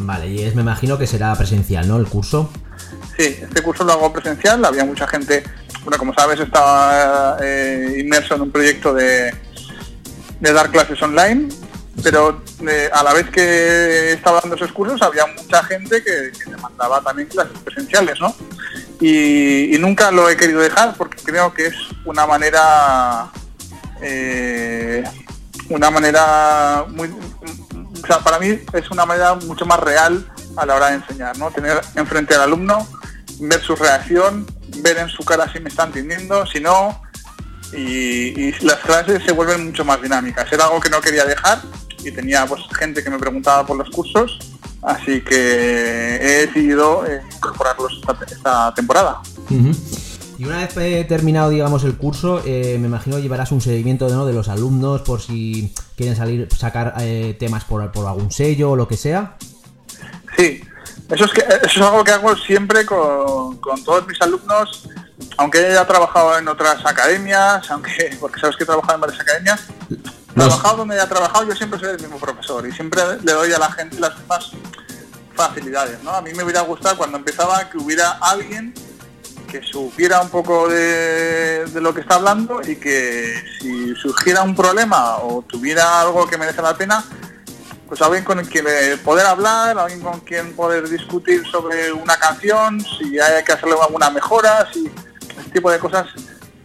Vale, 0.00 0.28
y 0.28 0.42
es, 0.42 0.54
me 0.54 0.60
imagino 0.60 0.98
que 0.98 1.06
será 1.06 1.34
presencial, 1.34 1.88
¿no? 1.88 1.96
El 1.96 2.06
curso. 2.06 2.50
Sí, 3.16 3.38
este 3.40 3.62
curso 3.62 3.84
lo 3.84 3.92
hago 3.92 4.12
presencial, 4.12 4.62
había 4.64 4.84
mucha 4.84 5.06
gente, 5.06 5.44
bueno, 5.84 5.98
como 5.98 6.14
sabes, 6.14 6.40
estaba 6.40 7.36
eh, 7.42 7.98
inmerso 7.98 8.34
en 8.34 8.42
un 8.42 8.50
proyecto 8.50 8.94
de, 8.94 9.34
de 10.40 10.52
dar 10.52 10.70
clases 10.70 11.00
online, 11.02 11.48
pero 12.02 12.42
eh, 12.68 12.90
a 12.92 13.02
la 13.02 13.12
vez 13.12 13.30
que 13.30 14.12
estaba 14.12 14.40
dando 14.40 14.56
esos 14.56 14.72
cursos 14.72 15.00
había 15.02 15.26
mucha 15.26 15.62
gente 15.64 16.02
que, 16.02 16.32
que 16.32 16.50
también 17.04 17.28
clases 17.28 17.58
presenciales, 17.58 18.20
¿no? 18.20 18.34
Y, 19.00 19.74
y 19.74 19.78
nunca 19.78 20.10
lo 20.10 20.28
he 20.28 20.36
querido 20.36 20.60
dejar 20.60 20.94
porque 20.96 21.22
creo 21.22 21.52
que 21.52 21.66
es 21.66 21.74
una 22.04 22.26
manera, 22.26 23.30
eh, 24.00 25.04
una 25.68 25.90
manera 25.90 26.84
muy, 26.88 27.08
o 27.08 28.06
sea, 28.06 28.18
para 28.20 28.38
mí 28.38 28.58
es 28.72 28.90
una 28.90 29.04
manera 29.04 29.34
mucho 29.34 29.66
más 29.66 29.80
real 29.80 30.26
a 30.56 30.66
la 30.66 30.76
hora 30.76 30.88
de 30.88 30.94
enseñar, 30.96 31.36
¿no? 31.38 31.50
Tener 31.50 31.80
enfrente 31.94 32.34
al 32.34 32.42
alumno, 32.42 32.86
ver 33.40 33.60
su 33.60 33.76
reacción, 33.76 34.46
ver 34.82 34.98
en 34.98 35.08
su 35.08 35.24
cara 35.24 35.50
si 35.52 35.60
me 35.60 35.68
está 35.68 35.84
entendiendo, 35.84 36.46
si 36.46 36.60
no, 36.60 37.00
y, 37.72 38.40
y 38.40 38.52
las 38.60 38.78
clases 38.80 39.22
se 39.24 39.32
vuelven 39.32 39.66
mucho 39.66 39.84
más 39.84 40.00
dinámicas. 40.00 40.50
Era 40.52 40.64
algo 40.64 40.80
que 40.80 40.90
no 40.90 41.00
quería 41.00 41.24
dejar 41.24 41.60
y 42.04 42.10
tenía 42.10 42.46
pues 42.46 42.62
gente 42.78 43.02
que 43.02 43.10
me 43.10 43.18
preguntaba 43.18 43.66
por 43.66 43.76
los 43.76 43.90
cursos, 43.90 44.38
así 44.82 45.22
que 45.22 46.16
he 46.16 46.46
decidido 46.46 47.06
eh, 47.06 47.22
incorporarlos 47.34 48.00
esta, 48.00 48.18
esta 48.30 48.74
temporada. 48.74 49.20
Y 50.36 50.44
una 50.44 50.58
vez 50.58 50.76
eh, 50.78 51.04
terminado, 51.08 51.50
digamos, 51.50 51.84
el 51.84 51.96
curso, 51.96 52.42
eh, 52.44 52.76
me 52.80 52.88
imagino 52.88 53.18
llevarás 53.18 53.52
un 53.52 53.60
seguimiento 53.60 54.08
¿no? 54.08 54.26
de 54.26 54.32
los 54.32 54.48
alumnos 54.48 55.02
por 55.02 55.20
si 55.20 55.72
quieren 55.96 56.16
salir, 56.16 56.48
sacar 56.54 56.94
eh, 57.00 57.36
temas 57.38 57.64
por, 57.64 57.90
por 57.92 58.06
algún 58.06 58.30
sello 58.30 58.72
o 58.72 58.76
lo 58.76 58.88
que 58.88 58.96
sea. 58.96 59.36
Sí, 60.36 60.60
eso 61.10 61.24
es, 61.26 61.32
que, 61.32 61.40
eso 61.40 61.80
es 61.80 61.80
algo 61.80 62.02
que 62.02 62.12
hago 62.12 62.34
siempre 62.36 62.86
con, 62.86 63.58
con 63.58 63.82
todos 63.84 64.06
mis 64.06 64.20
alumnos, 64.22 64.88
aunque 65.36 65.58
haya 65.58 65.86
trabajado 65.86 66.38
en 66.38 66.48
otras 66.48 66.84
academias, 66.84 67.70
aunque 67.70 68.16
porque 68.20 68.40
sabes 68.40 68.56
que 68.56 68.64
he 68.64 68.66
trabajado 68.66 68.94
en 68.94 69.00
varias 69.02 69.20
academias, 69.20 69.60
trabajado 70.34 70.78
donde 70.78 70.94
haya 70.94 71.08
trabajado, 71.08 71.46
yo 71.46 71.54
siempre 71.54 71.78
soy 71.78 71.90
el 71.90 72.00
mismo 72.00 72.18
profesor 72.18 72.66
y 72.66 72.72
siempre 72.72 73.02
le 73.22 73.32
doy 73.32 73.52
a 73.52 73.58
la 73.58 73.70
gente 73.72 74.00
las 74.00 74.18
mismas 74.18 74.50
facilidades, 75.34 76.02
¿no? 76.02 76.12
A 76.12 76.22
mí 76.22 76.32
me 76.32 76.42
hubiera 76.42 76.62
gustado 76.62 76.96
cuando 76.96 77.18
empezaba 77.18 77.68
que 77.68 77.78
hubiera 77.78 78.12
alguien 78.12 78.72
que 79.50 79.62
supiera 79.62 80.20
un 80.20 80.30
poco 80.30 80.68
de, 80.68 81.64
de 81.66 81.80
lo 81.80 81.94
que 81.94 82.00
está 82.00 82.16
hablando 82.16 82.60
y 82.66 82.76
que 82.76 83.34
si 83.60 83.94
surgiera 83.94 84.42
un 84.42 84.56
problema 84.56 85.18
o 85.18 85.42
tuviera 85.42 86.00
algo 86.00 86.26
que 86.26 86.38
merece 86.38 86.62
la 86.62 86.76
pena, 86.76 87.04
pues 87.94 88.02
alguien 88.02 88.24
con 88.24 88.44
que 88.44 88.98
poder 89.04 89.24
hablar, 89.24 89.78
alguien 89.78 90.00
con 90.00 90.18
quien 90.18 90.52
poder 90.56 90.88
discutir 90.88 91.46
sobre 91.46 91.92
una 91.92 92.16
canción, 92.16 92.80
si 92.80 93.20
hay 93.20 93.44
que 93.44 93.52
hacerle 93.52 93.76
alguna 93.80 94.10
mejora, 94.10 94.66
si 94.72 94.90
este 95.38 95.52
tipo 95.52 95.70
de 95.70 95.78
cosas 95.78 96.08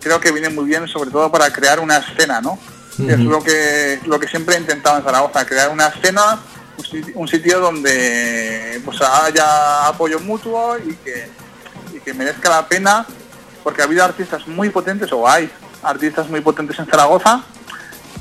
creo 0.02 0.20
que 0.20 0.32
vienen 0.32 0.56
muy 0.56 0.66
bien, 0.66 0.88
sobre 0.88 1.12
todo 1.12 1.32
para 1.32 1.54
crear 1.54 1.80
una 1.82 1.98
escena, 1.98 2.42
¿no? 2.42 2.58
Es 2.98 3.20
lo 3.20 3.44
que 3.44 4.00
lo 4.08 4.20
que 4.20 4.28
siempre 4.28 4.56
he 4.56 4.60
intentado 4.60 4.98
en 4.98 5.04
Zaragoza, 5.04 5.46
crear 5.46 5.70
una 5.70 5.90
escena, 5.90 6.40
un 6.76 6.84
sitio, 6.84 7.14
un 7.14 7.28
sitio 7.28 7.60
donde 7.60 8.82
pues 8.84 9.00
haya 9.00 9.86
apoyo 9.86 10.20
mutuo 10.20 10.80
y 10.80 10.96
que, 10.96 11.30
y 11.94 12.00
que 12.00 12.14
merezca 12.16 12.50
la 12.50 12.68
pena, 12.68 13.06
porque 13.64 13.84
ha 13.84 13.86
habido 13.86 14.04
artistas 14.04 14.48
muy 14.48 14.72
potentes, 14.72 15.12
o 15.14 15.30
hay 15.30 15.48
artistas 15.84 16.28
muy 16.28 16.42
potentes 16.42 16.80
en 16.80 16.88
Zaragoza, 16.88 17.44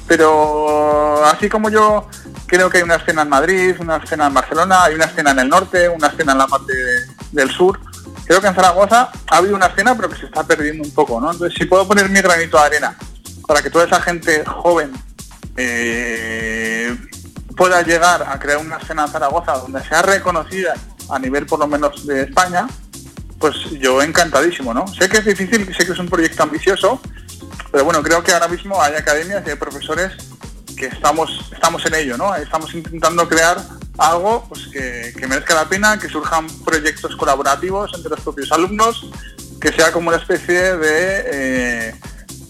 pero 0.09 1.25
así 1.27 1.49
como 1.49 1.69
yo 1.71 2.09
creo 2.47 2.71
que 2.71 2.79
hay 2.79 2.83
una 2.83 2.97
escena 2.97 3.23
en 3.23 3.29
Madrid, 3.29 3.77
una 3.79 3.99
escena 3.99 4.27
en 4.27 4.35
Barcelona, 4.35 4.85
hay 4.85 4.95
una 4.95 5.05
escena 5.05 5.31
en 5.33 5.39
el 5.41 5.49
norte, 5.49 5.89
una 5.89 6.09
escena 6.09 6.33
en 6.33 6.39
la 6.39 6.47
parte 6.47 6.75
de- 6.75 7.07
del 7.31 7.51
sur, 7.51 7.79
creo 8.25 8.41
que 8.41 8.47
en 8.47 8.55
Zaragoza 8.55 9.11
ha 9.31 9.37
habido 9.37 9.55
una 9.55 9.67
escena 9.67 9.95
pero 9.95 10.09
que 10.09 10.17
se 10.17 10.27
está 10.27 10.43
perdiendo 10.45 10.83
un 10.83 10.91
poco, 10.93 11.21
¿no? 11.21 11.31
Entonces 11.31 11.57
si 11.59 11.67
puedo 11.67 11.87
poner 11.87 12.09
mi 12.09 12.21
granito 12.23 12.57
de 12.59 12.65
arena 12.65 12.97
para 13.47 13.61
que 13.63 13.69
toda 13.71 13.85
esa 13.85 14.01
gente 14.01 14.45
joven 14.47 14.93
eh, 15.57 16.97
pueda 17.57 17.83
llegar 17.83 18.23
a 18.27 18.39
crear 18.39 18.59
una 18.59 18.77
escena 18.77 19.05
en 19.05 19.09
Zaragoza 19.13 19.53
donde 19.59 19.83
sea 19.87 20.03
reconocida 20.03 20.75
a 21.11 21.19
nivel 21.19 21.47
por 21.47 21.59
lo 21.59 21.67
menos 21.67 22.07
de 22.07 22.23
España, 22.23 22.67
pues 23.39 23.55
yo 23.81 24.01
encantadísimo, 24.03 24.73
¿no? 24.73 24.87
Sé 24.89 25.09
que 25.09 25.19
es 25.19 25.25
difícil, 25.25 25.67
sé 25.77 25.85
que 25.87 25.93
es 25.93 25.99
un 25.99 26.09
proyecto 26.09 26.43
ambicioso, 26.43 27.01
pero 27.71 27.85
bueno, 27.85 28.03
creo 28.03 28.23
que 28.23 28.33
ahora 28.33 28.49
mismo 28.49 28.81
hay 28.83 28.95
academias 28.95 29.43
y 29.47 29.51
hay 29.51 29.57
profesores 29.57 30.13
que 30.77 30.87
estamos, 30.87 31.51
estamos 31.53 31.85
en 31.87 31.95
ello, 31.95 32.17
¿no? 32.17 32.35
Estamos 32.35 32.73
intentando 32.73 33.29
crear 33.29 33.59
algo 33.99 34.47
pues, 34.49 34.69
que, 34.69 35.27
merezca 35.27 35.55
la 35.55 35.69
pena, 35.69 35.99
que 35.99 36.09
surjan 36.09 36.47
proyectos 36.65 37.17
colaborativos 37.17 37.91
entre 37.95 38.11
los 38.11 38.21
propios 38.21 38.53
alumnos, 38.53 39.11
que 39.61 39.73
sea 39.73 39.93
como 39.93 40.09
una 40.09 40.19
especie 40.19 40.77
de, 40.77 41.25
eh, 41.27 41.95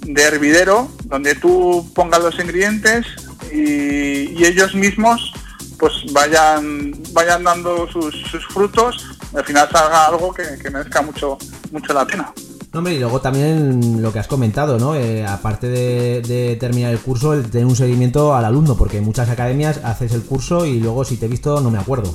de 0.03 0.23
hervidero 0.23 0.90
donde 1.05 1.35
tú 1.35 1.90
pongas 1.95 2.23
los 2.23 2.39
ingredientes 2.39 3.07
y, 3.53 4.45
ellos 4.45 4.74
mismos 4.74 5.32
pues 5.78 5.93
vayan 6.12 6.93
vayan 7.12 7.45
dando 7.45 7.86
sus, 7.90 8.15
sus 8.31 8.47
frutos 8.47 9.19
al 9.35 9.45
final 9.45 9.69
salga 9.70 10.07
algo 10.07 10.32
que, 10.32 10.45
que 10.62 10.70
merezca 10.70 11.03
mucho 11.03 11.36
mucho 11.70 11.93
la 11.93 12.07
pena. 12.07 12.32
Hombre, 12.74 12.95
y 12.95 12.99
luego 12.99 13.20
también 13.20 14.03
lo 14.03 14.12
que 14.12 14.19
has 14.19 14.27
comentado, 14.27 14.78
¿no? 14.78 14.95
Eh, 14.95 15.27
aparte 15.27 15.69
de, 15.69 16.57
terminar 16.61 16.93
el 16.93 16.99
curso, 16.99 17.32
el 17.32 17.51
tener 17.51 17.66
un 17.66 17.74
seguimiento 17.74 18.35
al 18.35 18.45
alumno, 18.45 18.77
porque 18.77 18.99
en 18.99 19.05
muchas 19.05 19.31
academias 19.31 19.81
haces 19.85 20.12
el 20.12 20.23
curso 20.23 20.66
y 20.66 20.78
luego 20.78 21.05
si 21.05 21.16
te 21.16 21.27
he 21.27 21.28
visto 21.28 21.61
no 21.61 21.70
me 21.70 21.78
acuerdo. 21.78 22.15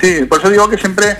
Sí, 0.00 0.24
por 0.24 0.38
eso 0.38 0.50
digo 0.50 0.68
que 0.68 0.78
siempre, 0.78 1.16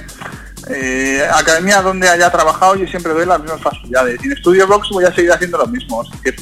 eh, 0.68 1.22
academia 1.32 1.82
donde 1.82 2.08
haya 2.08 2.30
trabajado, 2.30 2.76
yo 2.76 2.86
siempre 2.86 3.12
doy 3.12 3.26
las 3.26 3.40
mismas 3.40 3.60
facilidades. 3.62 4.24
Y 4.24 4.28
en 4.28 4.36
Studio 4.36 4.66
Box 4.68 4.88
voy 4.90 5.04
a 5.04 5.14
seguir 5.14 5.32
haciendo 5.32 5.58
lo 5.58 5.66
mismo. 5.66 6.02
Es 6.04 6.22
decir, 6.22 6.36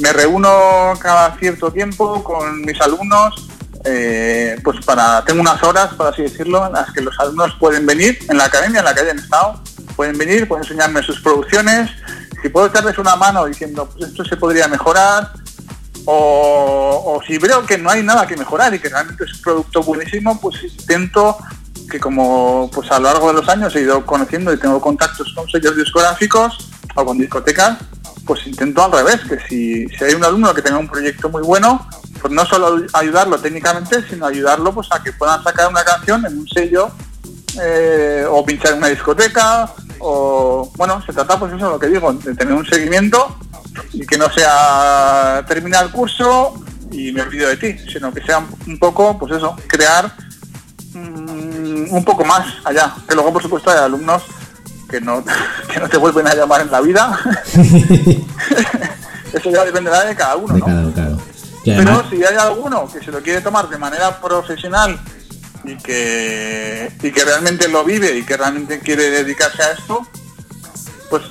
me 0.00 0.12
reúno 0.12 0.92
cada 1.00 1.36
cierto 1.38 1.72
tiempo 1.72 2.22
con 2.22 2.62
mis 2.62 2.80
alumnos, 2.80 3.48
eh, 3.84 4.56
pues 4.62 4.84
para, 4.84 5.24
tengo 5.24 5.40
unas 5.40 5.60
horas, 5.64 5.92
por 5.94 6.06
así 6.06 6.22
decirlo, 6.22 6.64
en 6.66 6.72
las 6.72 6.92
que 6.92 7.00
los 7.00 7.18
alumnos 7.18 7.54
pueden 7.58 7.84
venir 7.84 8.16
en 8.28 8.38
la 8.38 8.44
academia 8.44 8.78
en 8.78 8.84
la 8.84 8.94
que 8.94 9.00
hayan 9.00 9.18
estado, 9.18 9.60
pueden 9.92 10.18
venir, 10.18 10.48
pueden 10.48 10.64
enseñarme 10.64 11.02
sus 11.02 11.20
producciones. 11.20 11.90
Si 12.42 12.48
puedo 12.48 12.66
echarles 12.66 12.98
una 12.98 13.16
mano 13.16 13.46
diciendo, 13.46 13.88
pues 13.88 14.10
esto 14.10 14.24
se 14.24 14.36
podría 14.36 14.66
mejorar, 14.68 15.32
o, 16.04 17.20
si 17.26 17.38
veo 17.38 17.64
que 17.64 17.78
no 17.78 17.90
hay 17.90 18.02
nada 18.02 18.26
que 18.26 18.36
mejorar 18.36 18.74
y 18.74 18.78
que 18.78 18.88
realmente 18.88 19.24
es 19.24 19.34
un 19.34 19.42
producto 19.42 19.82
buenísimo, 19.82 20.40
pues 20.40 20.62
intento 20.64 21.38
que 21.90 22.00
como 22.00 22.70
pues 22.72 22.90
a 22.90 22.98
lo 22.98 23.04
largo 23.04 23.28
de 23.28 23.34
los 23.34 23.48
años 23.48 23.74
he 23.76 23.82
ido 23.82 24.04
conociendo 24.04 24.52
y 24.52 24.58
tengo 24.58 24.80
contactos 24.80 25.32
con 25.34 25.48
sellos 25.48 25.76
discográficos 25.76 26.70
o 26.94 27.04
con 27.04 27.18
discotecas, 27.18 27.78
pues 28.26 28.46
intento 28.46 28.84
al 28.84 28.92
revés, 28.92 29.20
que 29.28 29.38
si, 29.48 29.88
si 29.88 30.04
hay 30.04 30.14
un 30.14 30.24
alumno 30.24 30.54
que 30.54 30.62
tenga 30.62 30.78
un 30.78 30.88
proyecto 30.88 31.28
muy 31.28 31.42
bueno, 31.42 31.86
pues 32.20 32.32
no 32.32 32.44
solo 32.46 32.84
ayudarlo 32.92 33.38
técnicamente, 33.38 34.02
sino 34.08 34.26
ayudarlo 34.26 34.72
pues 34.72 34.88
a 34.90 35.02
que 35.02 35.12
puedan 35.12 35.42
sacar 35.42 35.68
una 35.68 35.84
canción 35.84 36.24
en 36.24 36.38
un 36.38 36.48
sello 36.48 36.90
eh, 37.60 38.24
o 38.28 38.44
pinchar 38.44 38.72
en 38.72 38.78
una 38.78 38.88
discoteca 38.88 39.70
o 39.98 40.70
bueno, 40.76 41.00
se 41.04 41.12
trata 41.12 41.38
pues 41.38 41.52
eso 41.52 41.70
lo 41.70 41.78
que 41.78 41.86
digo, 41.86 42.12
de 42.12 42.34
tener 42.34 42.54
un 42.54 42.66
seguimiento 42.66 43.36
y 43.92 44.06
que 44.06 44.18
no 44.18 44.30
sea 44.30 45.44
terminar 45.46 45.84
el 45.84 45.90
curso 45.92 46.54
y 46.90 47.12
me 47.12 47.22
olvido 47.22 47.48
de 47.48 47.56
ti, 47.56 47.78
sino 47.90 48.12
que 48.12 48.22
sea 48.22 48.44
un 48.66 48.78
poco, 48.78 49.18
pues 49.18 49.32
eso, 49.32 49.56
crear 49.66 50.12
mm, 50.92 51.92
un 51.92 52.04
poco 52.04 52.24
más 52.24 52.46
allá. 52.64 52.94
Que 53.08 53.14
luego, 53.14 53.32
por 53.32 53.42
supuesto, 53.42 53.70
hay 53.70 53.78
alumnos 53.78 54.22
que 54.90 55.00
no, 55.00 55.24
que 55.72 55.80
no 55.80 55.88
te 55.88 55.96
vuelven 55.96 56.26
a 56.26 56.34
llamar 56.34 56.60
en 56.62 56.70
la 56.70 56.80
vida. 56.80 57.18
eso 59.32 59.50
ya 59.50 59.64
dependerá 59.64 60.04
de 60.04 60.14
cada 60.14 60.36
uno, 60.36 60.54
De 60.54 60.60
¿no? 60.60 60.66
claro, 60.66 60.92
claro. 60.92 61.18
Y 61.64 61.76
Pero 61.76 62.04
si 62.10 62.16
hay 62.24 62.36
alguno 62.36 62.88
que 62.92 63.00
se 63.04 63.12
lo 63.12 63.22
quiere 63.22 63.40
tomar 63.40 63.68
de 63.68 63.78
manera 63.78 64.20
profesional 64.20 64.98
y 65.64 65.76
que, 65.76 66.90
y 67.02 67.10
que 67.12 67.24
realmente 67.24 67.68
lo 67.68 67.84
vive 67.84 68.16
y 68.16 68.24
que 68.24 68.36
realmente 68.36 68.80
quiere 68.80 69.10
dedicarse 69.10 69.62
a 69.62 69.72
esto, 69.72 70.06
pues, 71.10 71.22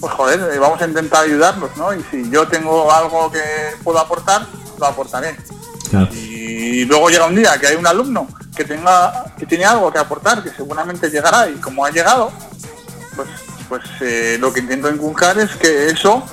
pues 0.00 0.12
joder, 0.14 0.40
eh, 0.54 0.58
vamos 0.58 0.80
a 0.80 0.86
intentar 0.86 1.24
ayudarlos, 1.24 1.76
¿no? 1.76 1.92
Y 1.94 2.02
si 2.10 2.28
yo 2.30 2.46
tengo 2.48 2.90
algo 2.92 3.30
que 3.30 3.42
puedo 3.82 3.98
aportar, 3.98 4.46
lo 4.78 4.86
aportaré. 4.86 5.36
claro. 5.90 6.08
Y 6.14 6.84
luego 6.86 7.08
llega 7.10 7.26
un 7.26 7.36
día 7.36 7.58
que 7.58 7.66
hay 7.68 7.76
un 7.76 7.86
alumno 7.86 8.26
que 8.56 8.64
tenga 8.64 9.24
que 9.36 9.46
tiene 9.46 9.64
algo 9.64 9.92
que 9.92 9.98
aportar, 9.98 10.42
que 10.42 10.50
seguramente 10.50 11.10
llegará 11.10 11.48
y 11.48 11.54
como 11.54 11.84
ha 11.84 11.90
llegado, 11.90 12.32
pues, 13.16 13.28
pues 13.68 13.82
eh, 14.00 14.36
lo 14.40 14.52
que 14.52 14.60
intento 14.60 14.88
inculcar 14.90 15.38
es 15.38 15.50
que 15.56 15.88
eso 15.88 16.24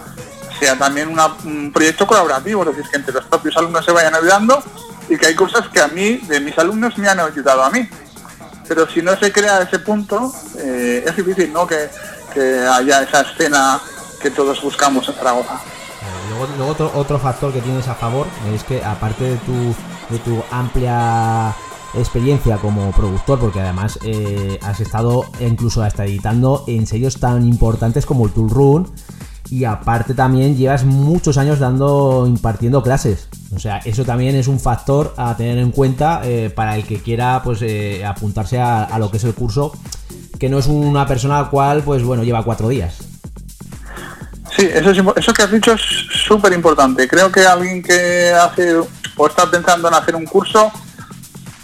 sea 0.60 0.78
también 0.78 1.10
una- 1.10 1.36
un 1.44 1.72
proyecto 1.74 2.06
colaborativo, 2.06 2.62
es 2.64 2.76
decir, 2.76 2.92
que 2.92 2.98
entre 2.98 3.14
los 3.14 3.26
propios 3.26 3.58
alumnos 3.58 3.84
se 3.84 3.92
vayan 3.92 4.14
ayudando 4.14 4.62
y 5.10 5.18
que 5.18 5.28
hay 5.28 5.36
cosas 5.36 5.68
que 5.70 5.82
a 5.82 5.88
mí, 5.88 6.18
de 6.28 6.40
mis 6.40 6.58
alumnos, 6.58 6.98
me 6.98 7.08
han 7.08 7.20
ayudado 7.20 7.64
a 7.64 7.70
mí. 7.70 7.88
Pero 8.68 8.88
si 8.88 9.02
no 9.02 9.16
se 9.18 9.32
crea 9.32 9.62
ese 9.62 9.80
punto, 9.80 10.32
eh, 10.60 11.04
es 11.06 11.16
difícil 11.16 11.52
¿no? 11.52 11.68
que, 11.68 11.90
que 12.34 12.60
haya 12.60 13.04
esa 13.04 13.22
escena 13.22 13.82
que 14.22 14.32
todos 14.32 14.62
buscamos 14.62 15.08
en 15.10 15.16
Zaragoza. 15.16 15.56
Eh, 15.56 16.30
Luego, 16.30 16.48
luego 16.58 16.72
otro, 16.72 16.92
otro 16.96 17.20
factor 17.20 17.52
que 17.52 17.62
tienes 17.62 17.88
a 17.88 17.96
favor 17.96 18.28
es 18.54 18.64
que 18.64 18.84
aparte 18.84 19.24
de 19.26 19.38
tu, 19.38 19.76
de 20.10 20.20
tu 20.20 20.42
amplia 20.52 21.54
experiencia 21.94 22.58
como 22.58 22.92
productor, 22.92 23.40
porque 23.40 23.60
además 23.60 24.00
eh, 24.04 24.60
has 24.62 24.80
estado 24.80 25.26
incluso 25.40 25.84
hasta 25.84 26.06
editando 26.06 26.64
en 26.68 26.88
sellos 26.88 27.20
tan 27.20 27.46
importantes 27.46 28.06
como 28.06 28.26
el 28.26 28.32
Tool 28.32 28.50
Run 28.50 28.92
y 29.52 29.66
aparte 29.66 30.14
también 30.14 30.56
llevas 30.56 30.86
muchos 30.86 31.38
años 31.38 31.60
dando 31.60 32.26
impartiendo 32.26 32.82
clases. 32.82 33.28
O 33.54 33.60
sea, 33.60 33.80
eso 33.84 34.06
también 34.06 34.34
es 34.38 34.48
un 34.48 34.62
factor 34.62 35.14
a 35.18 35.36
tener 35.36 35.58
en 35.58 35.72
cuenta 35.72 36.22
eh, 36.24 36.50
para 36.50 36.78
el 36.78 36.86
que 36.86 37.02
quiera 37.02 37.42
pues 37.44 37.62
eh, 37.62 38.06
apuntarse 38.06 38.60
a, 38.62 38.98
lo 38.98 39.12
que 39.12 39.18
es 39.18 39.26
el 39.26 39.34
curso, 39.34 39.74
que 40.40 40.48
no 40.48 40.58
es 40.58 40.68
una 40.68 41.06
persona 41.06 41.38
al 41.38 41.50
cual 41.50 41.84
pues 41.84 42.02
bueno 42.02 42.24
lleva 42.24 42.46
cuatro 42.46 42.70
días. 42.70 43.00
Sí, 44.56 44.70
eso, 44.72 44.92
es 44.92 45.04
eso 45.18 45.34
que 45.34 45.44
has 45.44 45.52
dicho 45.52 45.74
es 45.74 45.82
súper 46.26 46.54
importante. 46.54 47.06
Creo 47.06 47.30
que 47.30 47.46
alguien 47.46 47.84
que 47.84 48.32
hace 48.32 48.78
o 49.18 49.28
está 49.28 49.52
pensando 49.52 49.90
en 49.90 49.94
hacer 49.96 50.16
un 50.16 50.26
curso, 50.26 50.72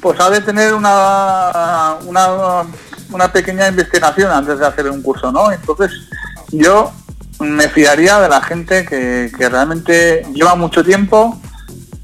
pues 0.02 0.20
ha 0.20 0.30
de 0.30 0.42
tener 0.42 0.74
una, 0.74 1.96
una, 2.06 2.64
una 3.12 3.32
pequeña 3.32 3.70
investigación 3.70 4.30
antes 4.30 4.60
de 4.60 4.68
hacer 4.68 4.90
un 4.92 5.02
curso, 5.02 5.32
¿no? 5.32 5.54
Entonces, 5.54 5.92
yo 6.52 6.92
me 7.40 7.70
fiaría 7.70 8.20
de 8.20 8.30
la 8.30 8.42
gente 8.42 8.86
que, 8.86 9.32
que 9.38 9.50
realmente 9.50 10.26
lleva 10.34 10.56
mucho 10.56 10.84
tiempo, 10.84 11.40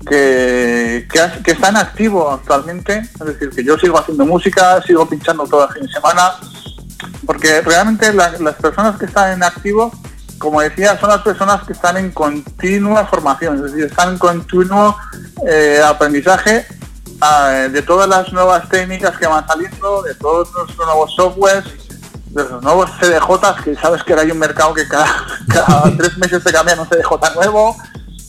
que, 0.07 1.07
que, 1.11 1.43
que 1.43 1.51
está 1.51 1.69
en 1.69 1.77
activo 1.77 2.29
actualmente. 2.31 2.99
Es 2.99 3.25
decir, 3.25 3.49
que 3.49 3.63
yo 3.63 3.77
sigo 3.77 3.97
haciendo 3.99 4.25
música, 4.25 4.81
sigo 4.83 5.07
pinchando 5.07 5.45
todo 5.47 5.67
el 5.67 5.73
fin 5.73 5.83
de 5.83 5.91
semana, 5.93 6.33
porque 7.25 7.61
realmente 7.61 8.13
la- 8.13 8.37
las 8.39 8.55
personas 8.55 8.97
que 8.97 9.05
están 9.05 9.31
en 9.33 9.43
activo, 9.43 9.91
como 10.37 10.61
decía, 10.61 10.99
son 10.99 11.09
las 11.09 11.21
personas 11.21 11.63
que 11.65 11.73
están 11.73 11.97
en 11.97 12.11
continua 12.11 13.05
formación, 13.07 13.55
es 13.55 13.61
decir, 13.71 13.85
están 13.85 14.09
en 14.09 14.17
continuo 14.17 14.95
eh, 15.47 15.81
aprendizaje 15.85 16.65
ah, 17.21 17.67
de 17.71 17.81
todas 17.81 18.09
las 18.09 18.31
nuevas 18.33 18.67
técnicas 18.67 19.17
que 19.17 19.25
van 19.25 19.47
saliendo, 19.47 20.01
de 20.01 20.13
todos 20.15 20.49
los 20.53 20.75
nuevos 20.77 21.15
softwares, 21.15 21.63
de 22.33 22.43
los 22.49 22.63
nuevos 22.63 22.89
CDJs, 22.99 23.63
que 23.63 23.75
sabes 23.75 24.03
que 24.03 24.13
ahora 24.13 24.23
hay 24.23 24.31
un 24.31 24.39
mercado 24.39 24.73
que 24.73 24.87
cada, 24.87 25.07
cada 25.47 25.83
tres 25.97 26.17
meses 26.17 26.43
te 26.43 26.51
cambian 26.51 26.79
un 26.79 26.87
CDJ 26.87 27.35
nuevo, 27.35 27.75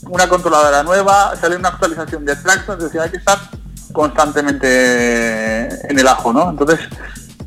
una 0.02 0.28
controladora 0.28 0.82
nueva, 0.82 1.34
sale 1.40 1.56
una 1.56 1.70
actualización 1.70 2.24
de 2.24 2.36
tractos, 2.36 2.76
es 2.76 2.84
decir, 2.84 3.00
hay 3.00 3.10
que 3.10 3.16
estar 3.16 3.38
constantemente 3.92 5.68
en 5.90 5.98
el 5.98 6.06
ajo, 6.06 6.32
¿no? 6.32 6.50
Entonces, 6.50 6.80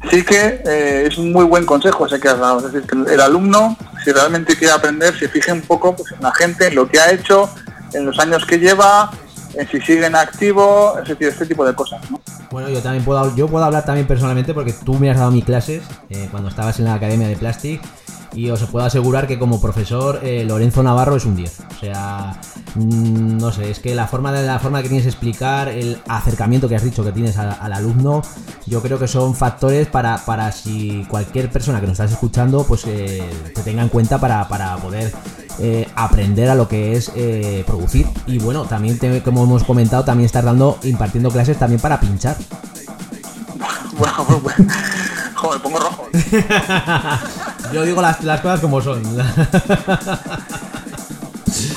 sí 0.10 0.24
que 0.24 0.62
eh, 0.66 1.08
es 1.08 1.18
un 1.18 1.32
muy 1.32 1.46
buen 1.46 1.66
consejo 1.66 2.06
ese 2.06 2.20
que 2.20 2.30
has 2.30 2.40
dado. 2.40 2.60
Es 2.60 2.72
decir, 2.72 2.88
que 2.88 3.14
el, 3.14 3.20
alumno, 3.20 3.78
si 4.04 4.12
realmente 4.12 4.56
quiere 4.56 4.74
aprender, 4.74 5.18
se 5.18 5.28
fije 5.28 5.52
un 5.52 5.62
poco 5.62 5.96
pues, 5.96 6.12
en 6.14 6.22
la 6.22 6.34
gente, 6.34 6.68
en 6.68 6.76
lo 6.76 6.88
que 6.88 7.00
ha 7.00 7.12
hecho, 7.12 7.50
en 7.94 8.06
los 8.06 8.18
años 8.20 8.46
que 8.46 8.60
lleva, 8.60 9.12
si 9.72 9.82
sigue 9.82 10.06
en 10.06 10.16
activo, 10.16 10.98
es 11.02 11.08
decir, 11.08 11.28
este 11.28 11.46
tipo 11.46 11.66
de 11.66 11.74
cosas, 11.74 12.10
¿no? 12.10 12.20
Bueno, 12.52 12.70
yo 12.70 12.82
también 12.82 13.04
puedo, 13.04 13.36
yo 13.36 13.48
puedo 13.48 13.66
hablar 13.66 13.86
también 13.86 14.08
personalmente 14.08 14.54
porque 14.54 14.74
tú 14.74 14.94
me 14.96 15.10
has 15.10 15.18
dado 15.18 15.32
mis 15.32 15.44
clases 15.44 15.84
eh, 16.10 16.28
cuando 16.32 16.50
estabas 16.50 16.80
en 16.80 16.86
la 16.86 16.94
Academia 16.94 17.28
de 17.28 17.36
Plastic 17.36 17.82
y 18.34 18.50
os 18.50 18.64
puedo 18.66 18.86
asegurar 18.86 19.28
que 19.28 19.40
como 19.40 19.62
profesor 19.62 20.20
eh, 20.24 20.44
Lorenzo 20.46 20.84
Navarro 20.84 21.16
es 21.16 21.26
un 21.26 21.36
10. 21.36 21.60
O 21.60 21.80
sea, 21.80 22.40
mm, 22.76 23.38
no 23.38 23.52
sé, 23.52 23.72
es 23.72 23.80
que 23.80 23.96
la 23.96 24.08
forma 24.08 24.32
de 24.32 24.46
la 24.46 24.60
forma 24.60 24.82
que 24.82 24.90
tienes 24.90 25.06
de 25.06 25.12
explicar, 25.12 25.70
el 25.70 26.00
acercamiento 26.08 26.68
que 26.68 26.76
has 26.76 26.84
dicho 26.84 27.04
que 27.04 27.12
tienes 27.12 27.38
al, 27.38 27.58
al 27.60 27.74
alumno, 27.74 28.22
yo 28.68 28.82
creo 28.82 29.00
que 29.00 29.08
son 29.08 29.34
factores 29.34 29.88
para, 29.88 30.18
para 30.26 30.52
si 30.52 31.06
cualquier 31.10 31.50
persona 31.50 31.80
que 31.80 31.88
nos 31.88 31.94
estás 31.94 32.12
escuchando, 32.12 32.66
pues 32.66 32.86
eh, 32.86 33.24
te 33.56 33.62
tenga 33.62 33.82
en 33.82 33.90
cuenta 33.90 34.20
para, 34.20 34.48
para 34.48 34.76
poder 34.78 35.14
eh, 35.60 35.88
aprender 35.96 36.50
a 36.50 36.56
lo 36.56 36.68
que 36.68 36.94
es 36.94 37.12
eh, 37.16 37.64
producir. 37.66 38.08
Y 38.26 38.40
bueno, 38.40 38.66
también 38.66 39.00
como 39.24 39.44
hemos 39.44 39.64
comentado, 39.64 40.04
también 40.04 40.26
estás 40.26 40.44
dando, 40.44 40.78
impartiendo 40.84 41.32
clases 41.32 41.58
también 41.58 41.80
para 41.80 42.00
pinchar. 42.00 42.36
Joder, 45.36 45.62
pongo 45.62 45.80
rojo. 45.80 45.97
Yo 47.74 47.84
digo 47.86 48.02
las, 48.02 48.24
las 48.24 48.42
cosas 48.42 48.60
como 48.60 48.82
son. 48.82 49.02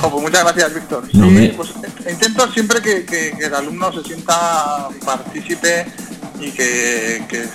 Pues 0.00 0.12
muchas 0.22 0.42
gracias, 0.44 0.74
Víctor. 0.74 1.04
No, 1.04 1.10
Sí, 1.10 1.20
hombre. 1.28 1.54
pues, 1.56 1.70
eh, 2.06 2.10
intento 2.12 2.50
siempre 2.52 2.80
que, 2.80 3.04
que- 3.04 3.32
que 3.38 3.46
el 3.46 3.54
alumno 3.54 3.92
se 3.92 4.02
sienta 4.02 4.88
partícipe 5.04 5.86
y 6.40 6.50
que, 6.52 7.24
que- 7.28 7.48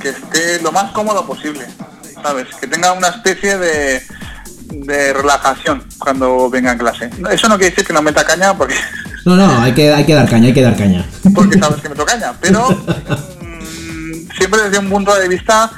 que 0.00 0.08
esté 0.10 0.60
lo 0.62 0.72
más 0.72 0.90
cómodo 0.92 1.26
posible, 1.26 1.66
¿sabes? 2.22 2.46
Que 2.60 2.66
tenga 2.66 2.92
una 2.92 3.08
especie 3.08 3.58
de, 3.58 4.02
de 4.70 5.12
relajación 5.12 5.84
cuando 5.98 6.48
venga 6.50 6.72
en 6.72 6.78
clase. 6.78 7.10
Eso 7.30 7.48
no 7.48 7.56
quiere 7.58 7.70
decir 7.70 7.86
que 7.86 7.92
no 7.92 8.02
meta 8.02 8.24
caña 8.24 8.56
porque, 8.56 8.74
No, 9.26 9.36
no, 9.36 9.60
hay 9.60 9.72
que, 9.74 9.92
hay 9.92 10.04
que 10.06 10.14
dar 10.14 10.28
caña, 10.28 10.46
hay 10.46 10.54
que 10.54 10.62
dar 10.62 10.76
caña. 10.76 11.04
porque 11.34 11.58
sabes 11.58 11.80
que 11.82 11.88
meto 11.90 12.04
caña, 12.06 12.32
pero 12.40 12.68
mm, 13.42 14.30
siempre 14.36 14.62
desde 14.62 14.78
un 14.78 14.88
punto 14.88 15.14
de 15.14 15.28
vista 15.28 15.70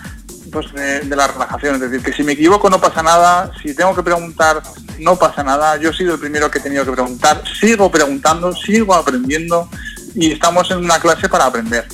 pues 0.52 0.72
de, 0.72 1.00
de 1.00 1.16
la 1.16 1.26
relajación, 1.26 1.76
es 1.76 1.80
decir, 1.80 2.02
que 2.02 2.12
si 2.12 2.22
me 2.22 2.32
equivoco 2.32 2.68
no 2.68 2.80
pasa 2.80 3.02
nada, 3.02 3.50
si 3.62 3.74
tengo 3.74 3.94
que 3.94 4.02
preguntar 4.02 4.62
no 4.98 5.16
pasa 5.16 5.42
nada, 5.42 5.76
yo 5.76 5.90
he 5.90 5.94
sido 5.94 6.14
el 6.14 6.20
primero 6.20 6.50
que 6.50 6.58
he 6.58 6.62
tenido 6.62 6.84
que 6.84 6.92
preguntar, 6.92 7.42
sigo 7.58 7.90
preguntando, 7.90 8.54
sigo 8.54 8.94
aprendiendo 8.94 9.68
y 10.14 10.32
estamos 10.32 10.70
en 10.70 10.78
una 10.78 11.00
clase 11.00 11.28
para 11.28 11.46
aprender. 11.46 11.86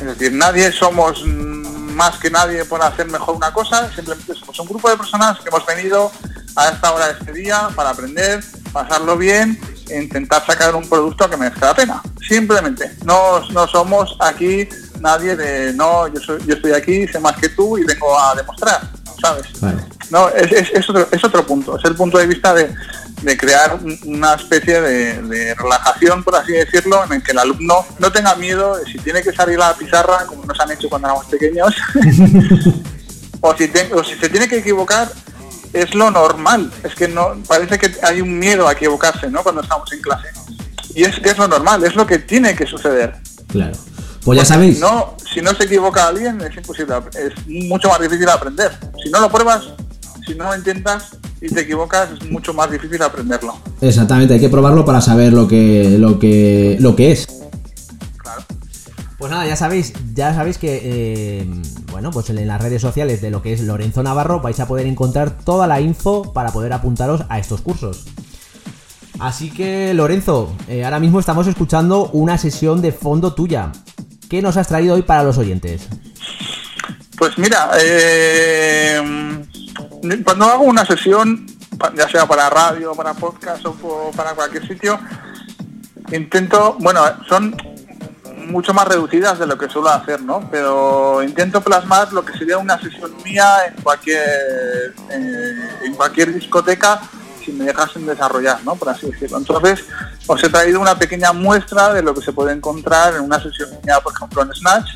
Es 0.00 0.06
decir, 0.06 0.32
nadie 0.32 0.72
somos 0.72 1.24
más 1.24 2.18
que 2.18 2.30
nadie 2.30 2.64
por 2.64 2.82
hacer 2.82 3.06
mejor 3.06 3.36
una 3.36 3.52
cosa, 3.52 3.90
simplemente 3.94 4.34
somos 4.34 4.58
un 4.58 4.66
grupo 4.66 4.90
de 4.90 4.96
personas 4.96 5.38
que 5.38 5.48
hemos 5.48 5.64
venido 5.64 6.10
a 6.56 6.68
esta 6.68 6.92
hora 6.92 7.06
de 7.06 7.12
este 7.12 7.32
día 7.32 7.68
para 7.74 7.90
aprender, 7.90 8.42
pasarlo 8.72 9.16
bien 9.16 9.58
e 9.88 10.02
intentar 10.02 10.44
sacar 10.44 10.74
un 10.74 10.88
producto 10.88 11.28
que 11.28 11.36
merezca 11.36 11.66
la 11.66 11.74
pena. 11.74 12.02
Simplemente, 12.26 12.96
no, 13.04 13.40
no 13.50 13.68
somos 13.68 14.16
aquí 14.20 14.68
nadie 15.00 15.36
de 15.36 15.72
no, 15.72 16.06
yo, 16.08 16.20
soy, 16.20 16.38
yo 16.46 16.54
estoy 16.54 16.72
aquí, 16.72 17.06
sé 17.08 17.18
más 17.20 17.36
que 17.36 17.48
tú 17.50 17.76
y 17.78 17.84
vengo 17.84 18.18
a 18.18 18.34
demostrar, 18.34 18.80
¿sabes? 19.20 19.46
Vale. 19.60 19.82
No, 20.10 20.28
es, 20.30 20.52
es- 20.52 20.70
es 20.72 20.88
otro, 20.90 21.08
es 21.10 21.24
otro 21.24 21.46
punto, 21.46 21.78
es 21.78 21.84
el 21.84 21.94
punto 21.96 22.18
de 22.18 22.26
vista 22.26 22.52
de, 22.54 22.74
de 23.22 23.36
crear 23.36 23.74
un- 23.82 23.98
una 24.04 24.34
especie 24.34 24.80
de, 24.80 25.22
de 25.22 25.54
relajación, 25.54 26.22
por 26.22 26.36
así 26.36 26.52
decirlo, 26.52 27.02
en 27.04 27.12
el 27.14 27.22
que 27.22 27.32
el 27.32 27.38
alumno 27.38 27.84
no 27.98 28.12
tenga 28.12 28.34
miedo 28.36 28.76
de 28.76 28.84
si 28.84 28.98
tiene 28.98 29.22
que 29.22 29.32
salir 29.32 29.56
a 29.60 29.68
la 29.70 29.74
pizarra, 29.74 30.26
como 30.26 30.44
nos 30.44 30.58
han 30.60 30.70
hecho 30.72 30.88
cuando 30.88 31.08
éramos 31.08 31.26
pequeños, 31.26 31.74
o, 33.40 33.56
si 33.56 33.68
te- 33.68 33.92
o 33.94 34.02
si 34.04 34.14
se 34.16 34.28
tiene 34.28 34.48
que 34.48 34.58
equivocar, 34.58 35.10
es 35.72 35.94
lo 35.94 36.10
normal. 36.10 36.70
Es 36.82 36.94
que 36.94 37.08
no 37.08 37.34
parece 37.48 37.78
que 37.78 37.92
hay 38.02 38.20
un 38.20 38.38
miedo 38.38 38.68
a 38.68 38.72
equivocarse, 38.72 39.28
¿no? 39.28 39.42
Cuando 39.42 39.60
estamos 39.62 39.90
en 39.92 40.00
clase. 40.00 40.28
Y 40.94 41.02
es 41.04 41.18
que 41.18 41.30
es 41.30 41.38
lo 41.38 41.48
normal, 41.48 41.84
es 41.84 41.96
lo 41.96 42.06
que 42.06 42.18
tiene 42.20 42.54
que 42.54 42.66
suceder. 42.66 43.16
Claro. 43.48 43.72
Pues 44.24 44.38
ya 44.38 44.44
sabéis. 44.44 44.80
No, 44.80 45.14
si 45.32 45.42
no 45.42 45.54
se 45.54 45.64
equivoca 45.64 46.08
alguien 46.08 46.40
es 46.40 46.56
imposible, 46.56 46.94
es 47.12 47.46
mucho 47.68 47.88
más 47.88 48.00
difícil 48.00 48.28
aprender. 48.28 48.72
Si 49.02 49.10
no 49.10 49.20
lo 49.20 49.30
pruebas, 49.30 49.64
si 50.26 50.34
no 50.34 50.44
lo 50.44 50.56
intentas 50.56 51.16
y 51.40 51.48
te 51.48 51.60
equivocas, 51.60 52.10
es 52.12 52.30
mucho 52.30 52.54
más 52.54 52.70
difícil 52.70 53.02
aprenderlo. 53.02 53.56
Exactamente, 53.80 54.34
hay 54.34 54.40
que 54.40 54.48
probarlo 54.48 54.84
para 54.84 55.00
saber 55.00 55.32
lo 55.32 55.46
que, 55.46 55.96
lo 55.98 56.18
que, 56.18 56.78
lo 56.80 56.96
que 56.96 57.12
es. 57.12 57.26
Claro. 58.16 58.42
Pues 59.18 59.30
nada, 59.30 59.46
ya 59.46 59.56
sabéis, 59.56 59.92
ya 60.14 60.34
sabéis 60.34 60.56
que 60.56 60.80
eh, 60.82 61.46
bueno, 61.94 62.10
pues 62.10 62.28
en 62.28 62.44
las 62.48 62.60
redes 62.60 62.82
sociales 62.82 63.20
de 63.20 63.30
lo 63.30 63.40
que 63.40 63.52
es 63.52 63.60
Lorenzo 63.60 64.02
Navarro 64.02 64.40
vais 64.40 64.58
a 64.58 64.66
poder 64.66 64.86
encontrar 64.86 65.38
toda 65.38 65.68
la 65.68 65.80
info 65.80 66.32
para 66.32 66.50
poder 66.50 66.72
apuntaros 66.72 67.24
a 67.28 67.38
estos 67.38 67.60
cursos. 67.60 68.06
Así 69.20 69.50
que, 69.50 69.94
Lorenzo, 69.94 70.52
eh, 70.66 70.84
ahora 70.84 70.98
mismo 70.98 71.20
estamos 71.20 71.46
escuchando 71.46 72.10
una 72.12 72.36
sesión 72.36 72.82
de 72.82 72.90
fondo 72.90 73.32
tuya. 73.34 73.70
¿Qué 74.34 74.42
nos 74.42 74.56
has 74.56 74.66
traído 74.66 74.96
hoy 74.96 75.02
para 75.02 75.22
los 75.22 75.38
oyentes? 75.38 75.86
Pues 77.16 77.38
mira, 77.38 77.70
eh, 77.80 79.00
cuando 80.24 80.46
hago 80.46 80.64
una 80.64 80.84
sesión, 80.84 81.46
ya 81.94 82.08
sea 82.08 82.26
para 82.26 82.50
radio, 82.50 82.96
para 82.96 83.14
podcast 83.14 83.64
o 83.64 84.10
para 84.16 84.32
cualquier 84.32 84.66
sitio, 84.66 84.98
intento, 86.10 86.76
bueno, 86.80 87.04
son 87.28 87.56
mucho 88.48 88.74
más 88.74 88.88
reducidas 88.88 89.38
de 89.38 89.46
lo 89.46 89.56
que 89.56 89.68
suelo 89.68 89.90
hacer, 89.90 90.20
¿no? 90.20 90.50
Pero 90.50 91.22
intento 91.22 91.60
plasmar 91.60 92.12
lo 92.12 92.24
que 92.24 92.36
sería 92.36 92.58
una 92.58 92.76
sesión 92.80 93.12
mía 93.24 93.66
en 93.68 93.80
cualquier 93.84 94.96
eh, 95.10 95.68
en 95.84 95.94
cualquier 95.94 96.34
discoteca 96.34 97.00
si 97.44 97.52
me 97.52 97.64
dejasen 97.64 98.06
desarrollar, 98.06 98.62
¿no? 98.64 98.76
Por 98.76 98.88
así 98.88 99.06
decirlo. 99.06 99.38
Entonces, 99.38 99.84
os 100.26 100.42
he 100.42 100.48
traído 100.48 100.80
una 100.80 100.98
pequeña 100.98 101.32
muestra 101.32 101.92
de 101.92 102.02
lo 102.02 102.14
que 102.14 102.22
se 102.22 102.32
puede 102.32 102.52
encontrar 102.52 103.14
en 103.14 103.22
una 103.22 103.42
sesión 103.42 103.70
mía, 103.84 104.00
por 104.00 104.12
ejemplo, 104.12 104.42
en 104.42 104.52
Snatch, 104.54 104.88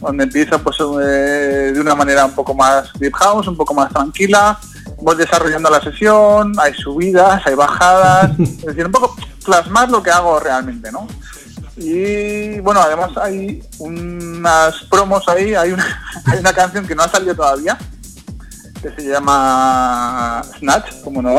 donde 0.00 0.24
empieza 0.24 0.58
pues 0.58 0.76
eh, 0.80 1.72
de 1.74 1.80
una 1.80 1.94
manera 1.94 2.24
un 2.24 2.34
poco 2.34 2.54
más 2.54 2.90
deep 2.98 3.14
house, 3.14 3.48
un 3.48 3.56
poco 3.56 3.74
más 3.74 3.92
tranquila, 3.92 4.58
voy 4.98 5.16
desarrollando 5.16 5.70
la 5.70 5.80
sesión, 5.80 6.52
hay 6.58 6.74
subidas, 6.74 7.42
hay 7.46 7.54
bajadas, 7.54 8.32
es 8.38 8.64
decir, 8.64 8.86
un 8.86 8.92
poco 8.92 9.16
plasmar 9.44 9.90
lo 9.90 10.02
que 10.02 10.10
hago 10.10 10.38
realmente, 10.40 10.90
¿no? 10.92 11.06
Y 11.76 12.58
bueno, 12.60 12.80
además 12.80 13.10
hay 13.18 13.62
unas 13.78 14.82
promos 14.84 15.28
ahí, 15.28 15.54
hay 15.54 15.72
una, 15.72 15.84
hay 16.24 16.38
una 16.38 16.52
canción 16.52 16.86
que 16.86 16.94
no 16.94 17.02
ha 17.02 17.08
salido 17.08 17.34
todavía, 17.34 17.76
que 18.82 18.90
se 18.90 19.08
llama 19.08 20.42
Snatch, 20.58 21.02
como 21.02 21.22
no, 21.22 21.38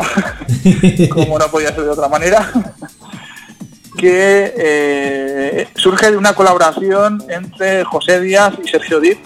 como 1.10 1.38
no 1.38 1.46
podía 1.50 1.68
ser 1.74 1.84
de 1.84 1.90
otra 1.90 2.08
manera, 2.08 2.50
que 3.98 4.54
eh, 4.56 5.68
surge 5.76 6.10
de 6.10 6.16
una 6.16 6.34
colaboración 6.34 7.22
entre 7.28 7.84
José 7.84 8.20
Díaz 8.20 8.54
y 8.64 8.68
Sergio 8.68 9.00
Díaz. 9.00 9.18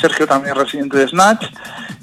Sergio 0.00 0.26
también 0.26 0.56
es 0.56 0.62
residente 0.64 0.96
de 0.98 1.08
Snatch 1.08 1.46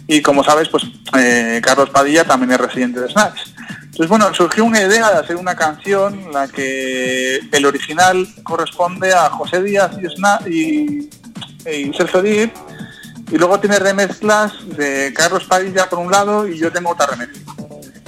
y 0.08 0.22
como 0.22 0.44
sabes, 0.44 0.70
pues 0.70 0.84
eh, 1.18 1.60
Carlos 1.64 1.90
Padilla 1.90 2.24
también 2.24 2.52
es 2.52 2.58
residente 2.60 3.02
de 3.02 3.10
Snatch. 3.10 3.40
Entonces, 3.84 4.08
bueno, 4.08 4.34
surgió 4.34 4.64
una 4.64 4.82
idea 4.82 5.10
de 5.12 5.18
hacer 5.18 5.36
una 5.36 5.56
canción 5.56 6.14
en 6.18 6.32
la 6.32 6.48
que 6.48 7.40
el 7.52 7.66
original 7.66 8.26
corresponde 8.44 9.14
a 9.14 9.30
José 9.30 9.62
Díaz 9.62 9.92
y, 10.02 10.06
Sna- 10.06 10.48
y, 10.48 11.10
y 11.70 11.94
Sergio 11.94 12.22
Díaz 12.22 12.52
y 13.32 13.38
luego 13.38 13.60
tiene 13.60 13.80
remezclas 13.80 14.54
de 14.76 15.14
Carlos 15.16 15.46
Padilla 15.46 15.90
por 15.90 16.00
un 16.00 16.12
lado 16.12 16.48
y 16.48 16.58
yo 16.58 16.72
tengo 16.72 16.92
otra 16.92 17.08
remezcla. 17.08 17.54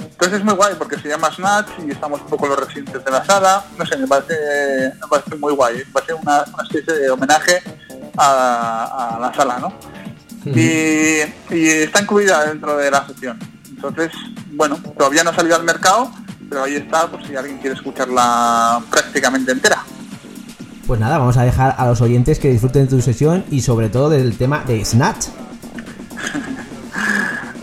Entonces 0.00 0.38
es 0.38 0.44
muy 0.44 0.54
guay 0.54 0.74
porque 0.78 0.98
se 0.98 1.08
llama 1.08 1.32
Snatch 1.34 1.70
y 1.86 1.90
estamos 1.90 2.20
un 2.20 2.28
poco 2.28 2.46
los 2.46 2.58
residentes 2.58 3.04
de 3.04 3.10
la 3.10 3.24
sala. 3.24 3.64
No 3.76 3.84
sé, 3.84 3.96
me 3.96 4.06
parece, 4.06 4.92
me 5.00 5.08
parece 5.08 5.36
muy 5.36 5.52
guay. 5.52 5.82
Va 5.94 6.00
a 6.00 6.06
ser 6.06 6.14
una, 6.14 6.44
una 6.54 6.62
especie 6.62 6.94
de 6.94 7.10
homenaje 7.10 7.62
a, 8.16 9.16
a 9.16 9.20
la 9.20 9.34
sala, 9.34 9.58
¿no? 9.58 9.72
y, 10.44 11.20
y 11.50 11.68
está 11.68 12.02
incluida 12.02 12.44
dentro 12.46 12.76
de 12.76 12.90
la 12.90 13.06
sesión. 13.06 13.38
Entonces, 13.68 14.12
bueno, 14.52 14.78
todavía 14.96 15.24
no 15.24 15.30
ha 15.30 15.34
salido 15.34 15.56
al 15.56 15.64
mercado, 15.64 16.10
pero 16.48 16.64
ahí 16.64 16.76
está 16.76 17.08
por 17.08 17.26
si 17.26 17.34
alguien 17.34 17.58
quiere 17.58 17.76
escucharla 17.76 18.82
prácticamente 18.90 19.52
entera. 19.52 19.84
Pues 20.86 20.98
nada, 20.98 21.18
vamos 21.18 21.36
a 21.36 21.44
dejar 21.44 21.74
a 21.78 21.86
los 21.86 22.00
oyentes 22.00 22.38
que 22.38 22.50
disfruten 22.50 22.84
de 22.84 22.90
tu 22.90 23.00
sesión 23.00 23.44
y 23.50 23.60
sobre 23.60 23.88
todo 23.88 24.10
del 24.10 24.36
tema 24.36 24.64
de 24.66 24.84
Snatch. 24.84 25.26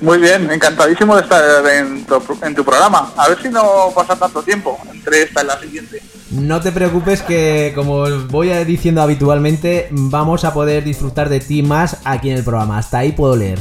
Muy 0.02 0.18
bien, 0.18 0.50
encantadísimo 0.50 1.16
de 1.16 1.24
estar 1.24 1.66
en 1.68 2.06
tu, 2.06 2.22
en 2.42 2.56
tu 2.56 2.64
programa. 2.64 3.12
A 3.18 3.28
ver 3.28 3.42
si 3.42 3.50
no 3.50 3.92
pasa 3.94 4.16
tanto 4.16 4.42
tiempo 4.42 4.80
entre 4.92 5.24
esta 5.24 5.44
y 5.44 5.46
la 5.46 5.60
siguiente. 5.60 6.02
No 6.32 6.62
te 6.62 6.72
preocupes 6.72 7.22
que, 7.22 7.74
como 7.76 8.08
voy 8.28 8.50
diciendo 8.64 9.02
habitualmente, 9.02 9.88
vamos 9.92 10.46
a 10.46 10.54
poder 10.54 10.84
disfrutar 10.84 11.28
de 11.28 11.40
ti 11.40 11.64
más 11.64 11.98
aquí 12.06 12.30
en 12.30 12.38
el 12.38 12.44
programa. 12.44 12.78
Hasta 12.78 13.00
ahí 13.00 13.12
puedo 13.12 13.36
leer. 13.36 13.60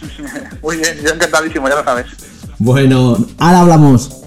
Muy 0.62 0.76
bien, 0.76 0.98
yo 1.02 1.10
encantadísimo, 1.10 1.68
ya 1.68 1.76
lo 1.76 1.84
sabes. 1.84 2.06
Bueno, 2.58 3.16
ahora 3.38 3.60
hablamos. 3.60 4.22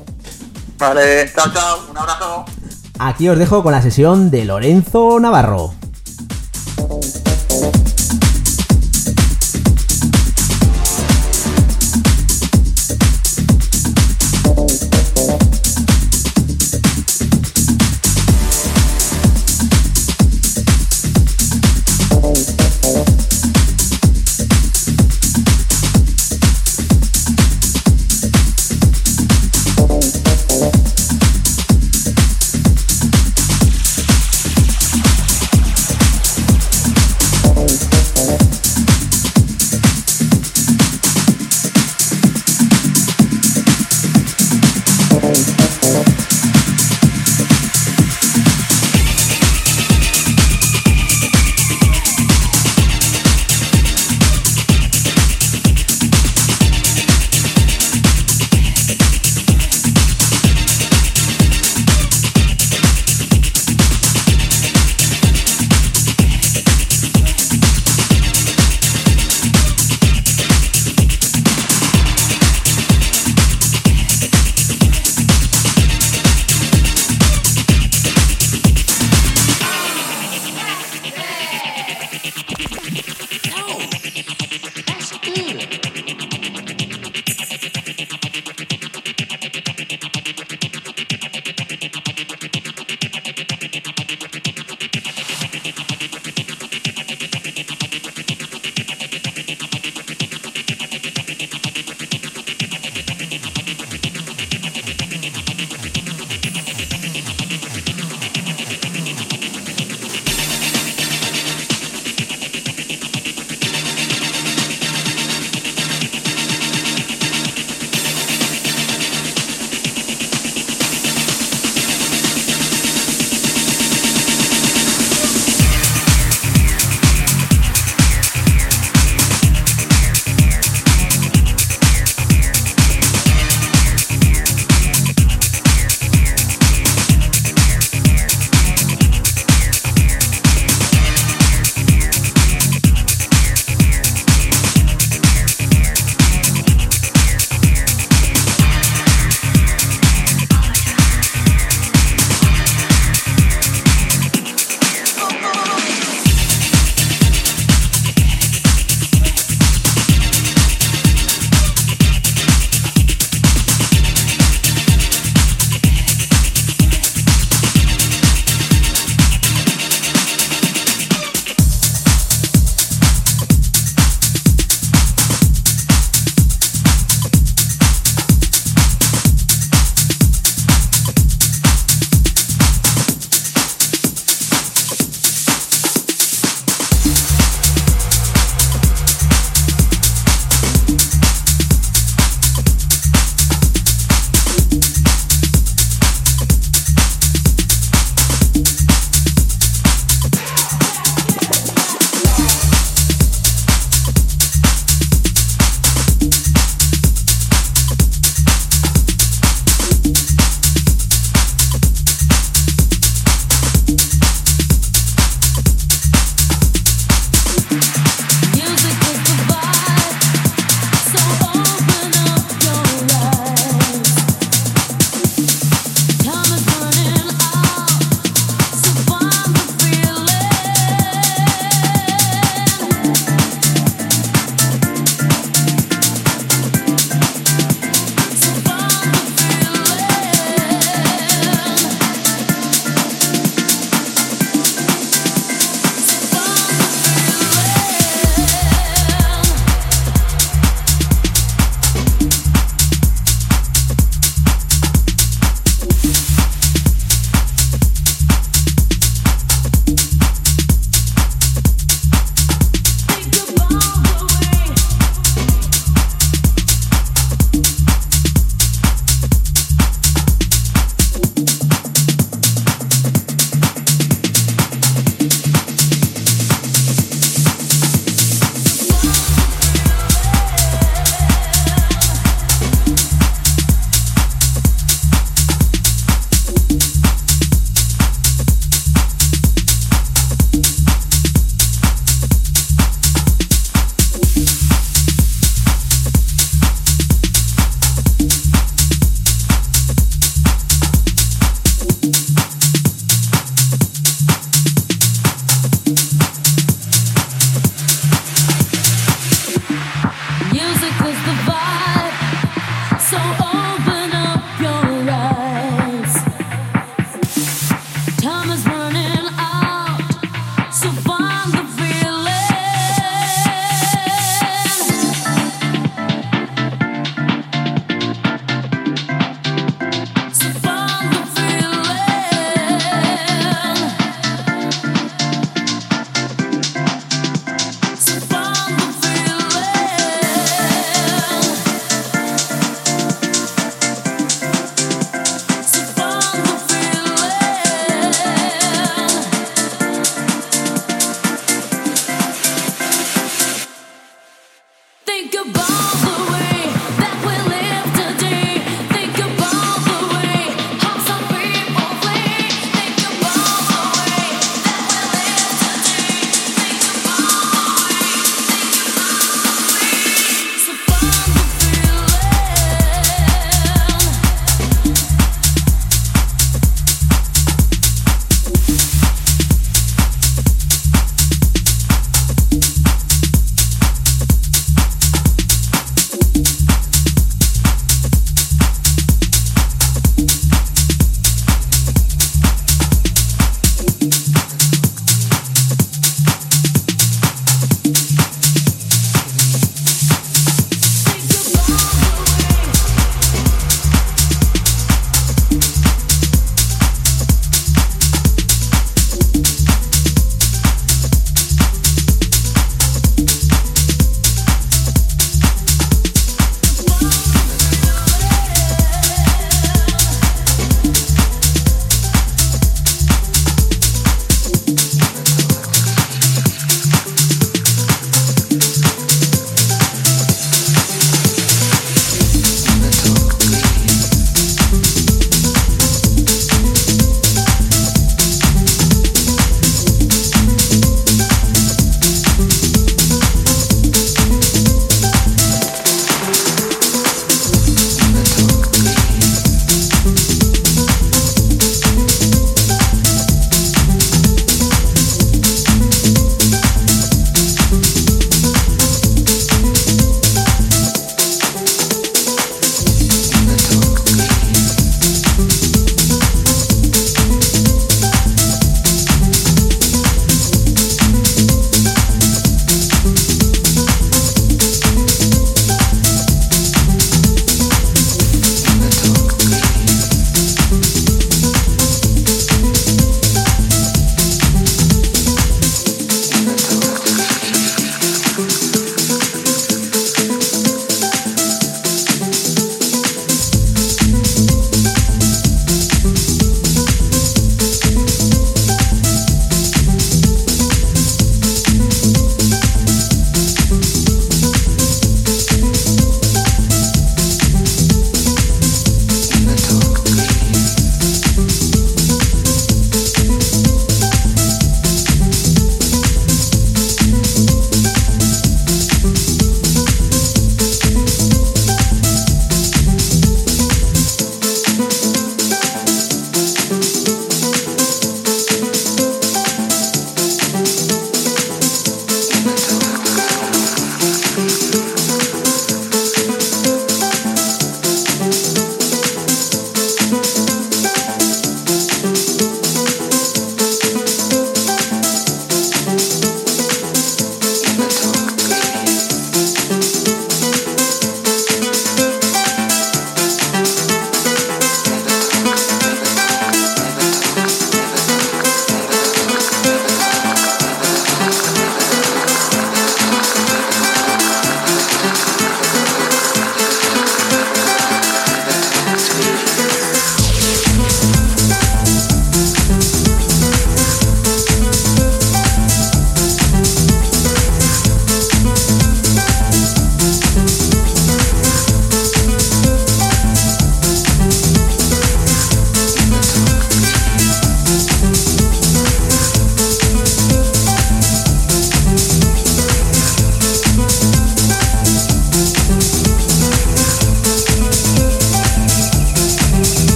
Vale, 0.77 1.31
chao, 1.33 1.51
chao, 1.53 1.87
un 1.89 1.97
abrazo. 1.97 2.45
Aquí 3.05 3.27
os 3.27 3.37
dejo 3.37 3.63
con 3.63 3.73
la 3.73 3.81
sesión 3.81 4.31
de 4.31 4.45
Lorenzo 4.45 5.19
Navarro. 5.19 5.82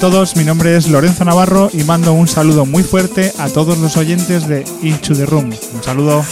Todos, 0.00 0.34
mi 0.34 0.44
nombre 0.44 0.76
es 0.76 0.88
Lorenzo 0.88 1.26
Navarro 1.26 1.68
y 1.74 1.84
mando 1.84 2.14
un 2.14 2.26
saludo 2.26 2.64
muy 2.64 2.82
fuerte 2.82 3.34
a 3.38 3.50
todos 3.50 3.76
los 3.76 3.98
oyentes 3.98 4.48
de 4.48 4.64
Into 4.82 5.14
the 5.14 5.26
Room. 5.26 5.52
Un 5.74 5.82
saludo. 5.82 6.24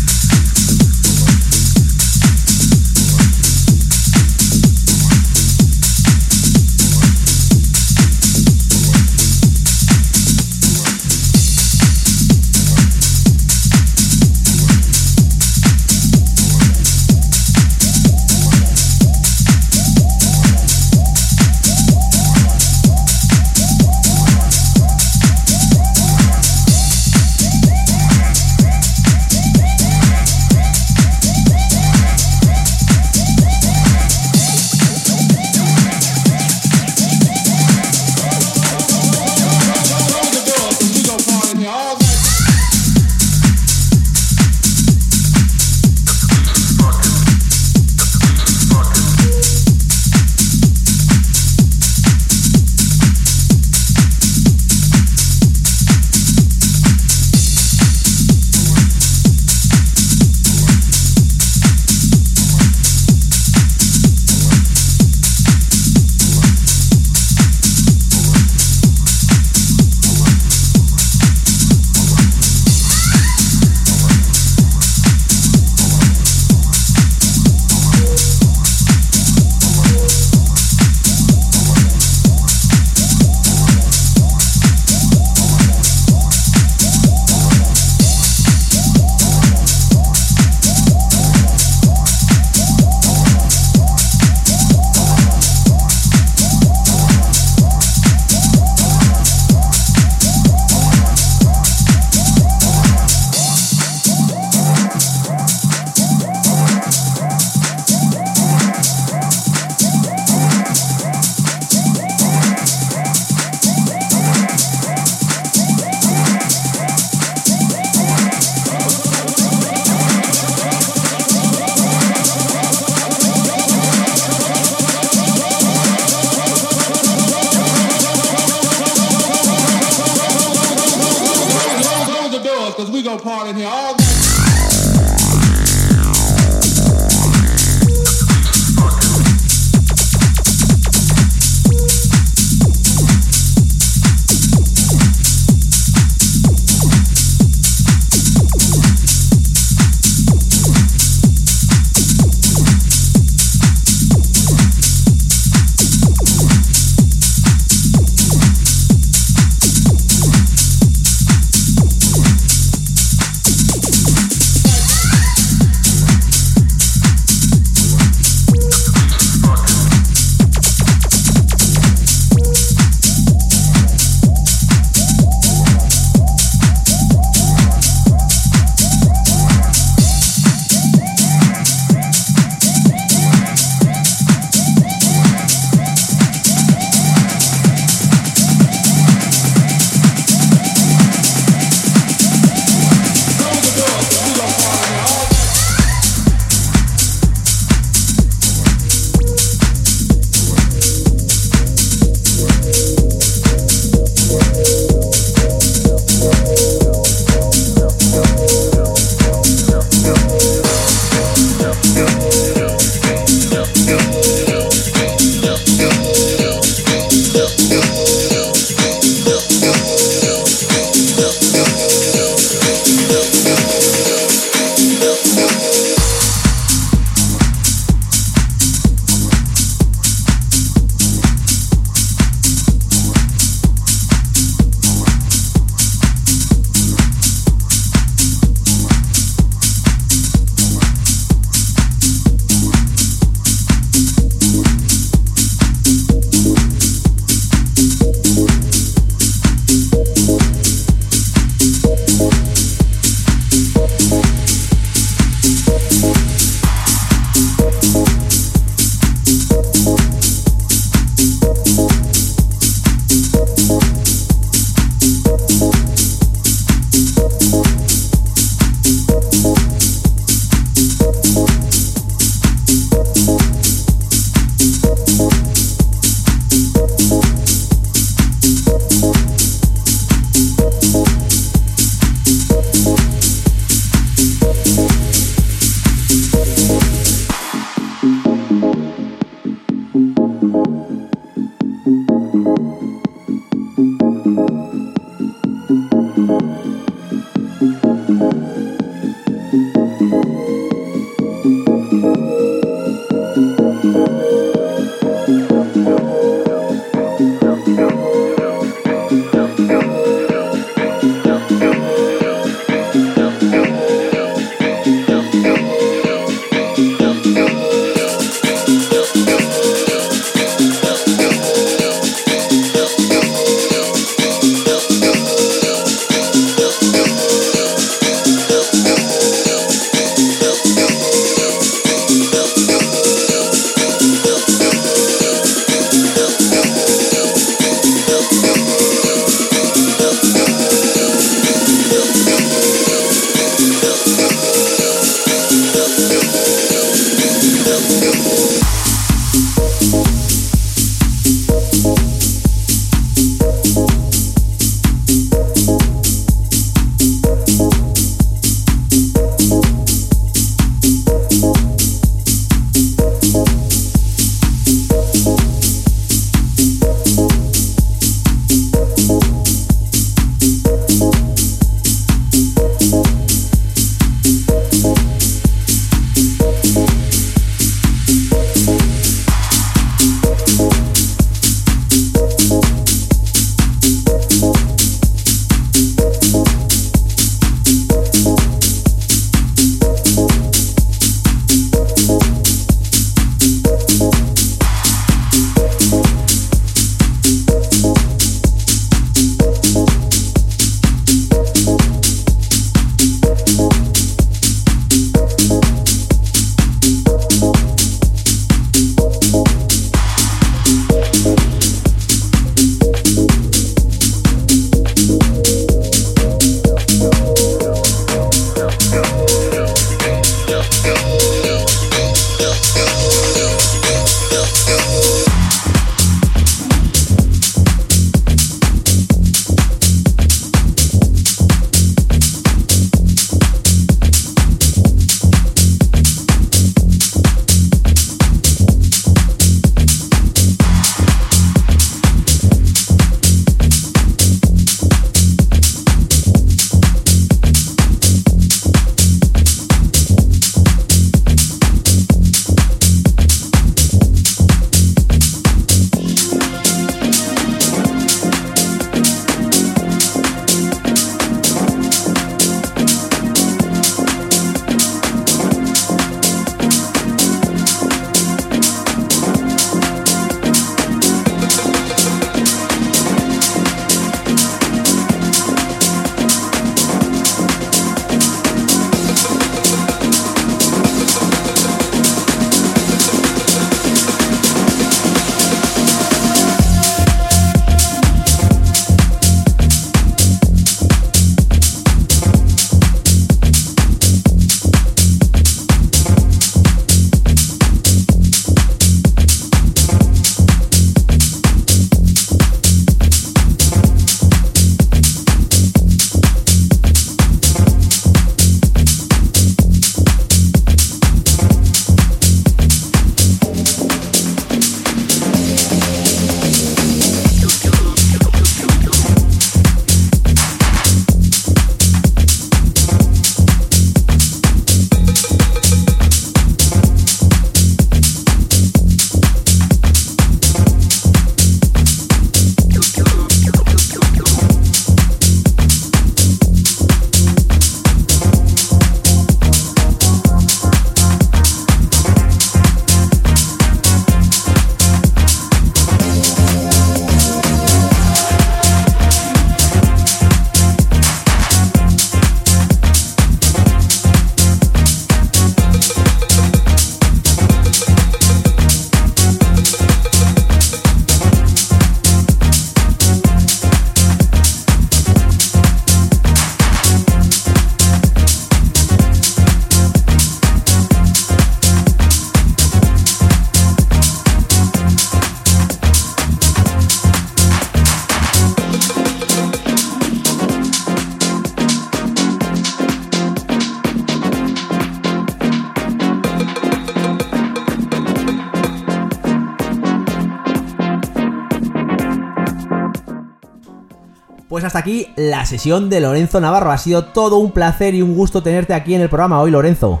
La 595.16 595.44
sesión 595.46 595.90
de 595.90 596.00
Lorenzo 596.00 596.40
Navarro. 596.40 596.70
Ha 596.70 596.78
sido 596.78 597.04
todo 597.06 597.36
un 597.36 597.52
placer 597.52 597.94
y 597.94 598.02
un 598.02 598.14
gusto 598.14 598.42
tenerte 598.42 598.74
aquí 598.74 598.94
en 598.94 599.00
el 599.00 599.08
programa 599.08 599.40
hoy, 599.40 599.50
Lorenzo. 599.50 600.00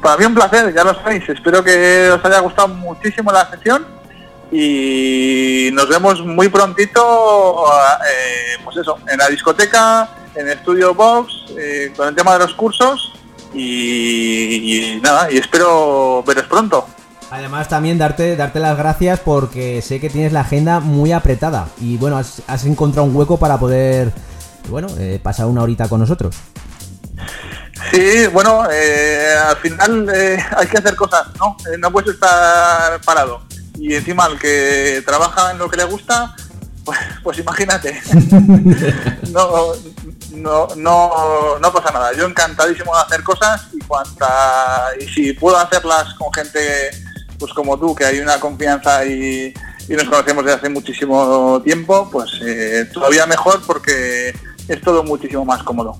Para 0.00 0.16
mí 0.16 0.24
un 0.24 0.34
placer, 0.34 0.74
ya 0.74 0.84
lo 0.84 0.94
sabéis. 0.94 1.28
Espero 1.28 1.62
que 1.62 2.10
os 2.10 2.24
haya 2.24 2.40
gustado 2.40 2.68
muchísimo 2.68 3.30
la 3.30 3.48
sesión 3.50 3.86
y 4.50 5.70
nos 5.72 5.88
vemos 5.88 6.24
muy 6.24 6.48
prontito, 6.48 7.64
eh, 8.06 8.60
pues 8.64 8.76
eso, 8.76 8.98
en 9.10 9.18
la 9.18 9.28
discoteca, 9.28 10.08
en 10.34 10.48
Studio 10.58 10.94
Box, 10.94 11.32
eh, 11.56 11.92
con 11.96 12.08
el 12.08 12.14
tema 12.14 12.34
de 12.34 12.40
los 12.40 12.54
cursos 12.54 13.12
y, 13.54 14.96
y 14.96 15.00
nada, 15.00 15.30
y 15.30 15.38
espero 15.38 16.22
veros 16.26 16.46
pronto. 16.46 16.86
Además 17.32 17.66
también 17.66 17.96
darte, 17.96 18.36
darte 18.36 18.60
las 18.60 18.76
gracias 18.76 19.18
porque 19.18 19.80
sé 19.80 20.00
que 20.00 20.10
tienes 20.10 20.34
la 20.34 20.42
agenda 20.42 20.80
muy 20.80 21.12
apretada 21.12 21.66
y 21.80 21.96
bueno, 21.96 22.18
has, 22.18 22.42
has 22.46 22.66
encontrado 22.66 23.08
un 23.08 23.16
hueco 23.16 23.38
para 23.38 23.58
poder, 23.58 24.12
bueno, 24.68 24.88
eh, 24.98 25.18
pasar 25.22 25.46
una 25.46 25.62
horita 25.62 25.88
con 25.88 26.00
nosotros. 26.00 26.36
Sí, 27.90 28.26
bueno, 28.26 28.70
eh, 28.70 29.34
al 29.48 29.56
final 29.56 30.10
eh, 30.14 30.44
hay 30.58 30.66
que 30.66 30.76
hacer 30.76 30.94
cosas, 30.94 31.28
¿no? 31.38 31.56
Eh, 31.72 31.78
no 31.78 31.90
puedes 31.90 32.12
estar 32.12 33.00
parado. 33.00 33.40
Y 33.78 33.94
encima 33.94 34.26
el 34.26 34.38
que 34.38 35.02
trabaja 35.06 35.52
en 35.52 35.58
lo 35.58 35.70
que 35.70 35.78
le 35.78 35.84
gusta, 35.84 36.36
pues, 36.84 36.98
pues 37.22 37.38
imagínate. 37.38 37.98
no, 39.32 39.72
no, 40.32 40.68
no, 40.76 41.58
no 41.58 41.72
pasa 41.72 41.92
nada. 41.92 42.12
Yo 42.12 42.26
encantadísimo 42.26 42.94
de 42.94 43.00
hacer 43.00 43.22
cosas 43.22 43.68
y 43.72 43.78
cuanta, 43.78 44.90
y 45.00 45.08
si 45.08 45.32
puedo 45.32 45.56
hacerlas 45.56 46.12
con 46.18 46.30
gente 46.30 46.90
pues 47.42 47.52
como 47.54 47.76
tú, 47.76 47.92
que 47.92 48.04
hay 48.04 48.20
una 48.20 48.38
confianza 48.38 49.04
y, 49.04 49.52
nos 49.88 50.04
conocemos 50.04 50.44
desde 50.44 50.58
hace 50.58 50.68
muchísimo 50.68 51.60
tiempo, 51.64 52.08
pues 52.12 52.30
eh, 52.40 52.88
todavía 52.94 53.26
mejor 53.26 53.60
porque 53.66 54.32
es 54.68 54.80
todo 54.80 55.02
muchísimo 55.02 55.44
más 55.44 55.60
cómodo. 55.64 55.98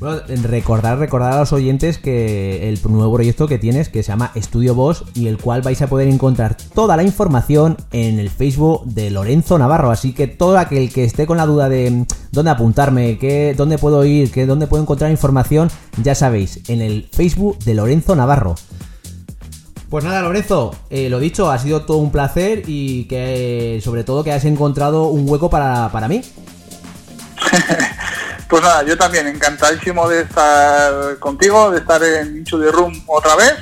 Bueno, 0.00 0.22
recordar, 0.44 0.98
recordar 0.98 1.34
a 1.34 1.40
los 1.40 1.52
oyentes 1.52 1.98
que 1.98 2.70
el 2.70 2.80
nuevo 2.88 3.12
proyecto 3.12 3.46
que 3.46 3.58
tienes, 3.58 3.90
que 3.90 4.02
se 4.02 4.08
llama 4.08 4.32
Estudio 4.34 4.74
Boss, 4.74 5.04
y 5.12 5.26
el 5.26 5.36
cual 5.36 5.60
vais 5.60 5.82
a 5.82 5.86
poder 5.86 6.08
encontrar 6.08 6.56
toda 6.74 6.96
la 6.96 7.02
información 7.02 7.76
en 7.92 8.18
el 8.18 8.30
Facebook 8.30 8.86
de 8.86 9.10
Lorenzo 9.10 9.58
Navarro. 9.58 9.90
Así 9.90 10.14
que 10.14 10.28
todo 10.28 10.56
aquel 10.56 10.90
que 10.90 11.04
esté 11.04 11.26
con 11.26 11.36
la 11.36 11.44
duda 11.44 11.68
de 11.68 11.90
mm, 11.90 12.06
dónde 12.32 12.52
apuntarme, 12.52 13.18
qué, 13.18 13.54
dónde 13.54 13.76
puedo 13.76 14.02
ir, 14.06 14.32
qué, 14.32 14.46
dónde 14.46 14.66
puedo 14.66 14.82
encontrar 14.82 15.10
información, 15.10 15.70
ya 16.02 16.14
sabéis, 16.14 16.60
en 16.68 16.80
el 16.80 17.06
Facebook 17.12 17.58
de 17.58 17.74
Lorenzo 17.74 18.16
Navarro. 18.16 18.54
Pues 19.90 20.04
nada, 20.04 20.22
Lorenzo, 20.22 20.74
eh, 20.88 21.10
lo 21.10 21.18
dicho, 21.18 21.50
ha 21.50 21.58
sido 21.58 21.84
todo 21.84 21.96
un 21.96 22.12
placer 22.12 22.62
y 22.66 23.06
que 23.06 23.80
sobre 23.82 24.04
todo 24.04 24.22
que 24.22 24.30
has 24.32 24.44
encontrado 24.44 25.08
un 25.08 25.28
hueco 25.28 25.50
para, 25.50 25.90
para 25.90 26.08
mí. 26.08 26.22
Pues 28.50 28.64
nada, 28.64 28.82
yo 28.82 28.98
también 28.98 29.28
encantadísimo 29.28 30.08
de 30.08 30.22
estar 30.22 31.20
contigo, 31.20 31.70
de 31.70 31.78
estar 31.78 32.02
en 32.02 32.38
Into 32.38 32.58
the 32.58 32.72
Room 32.72 33.00
otra 33.06 33.36
vez. 33.36 33.54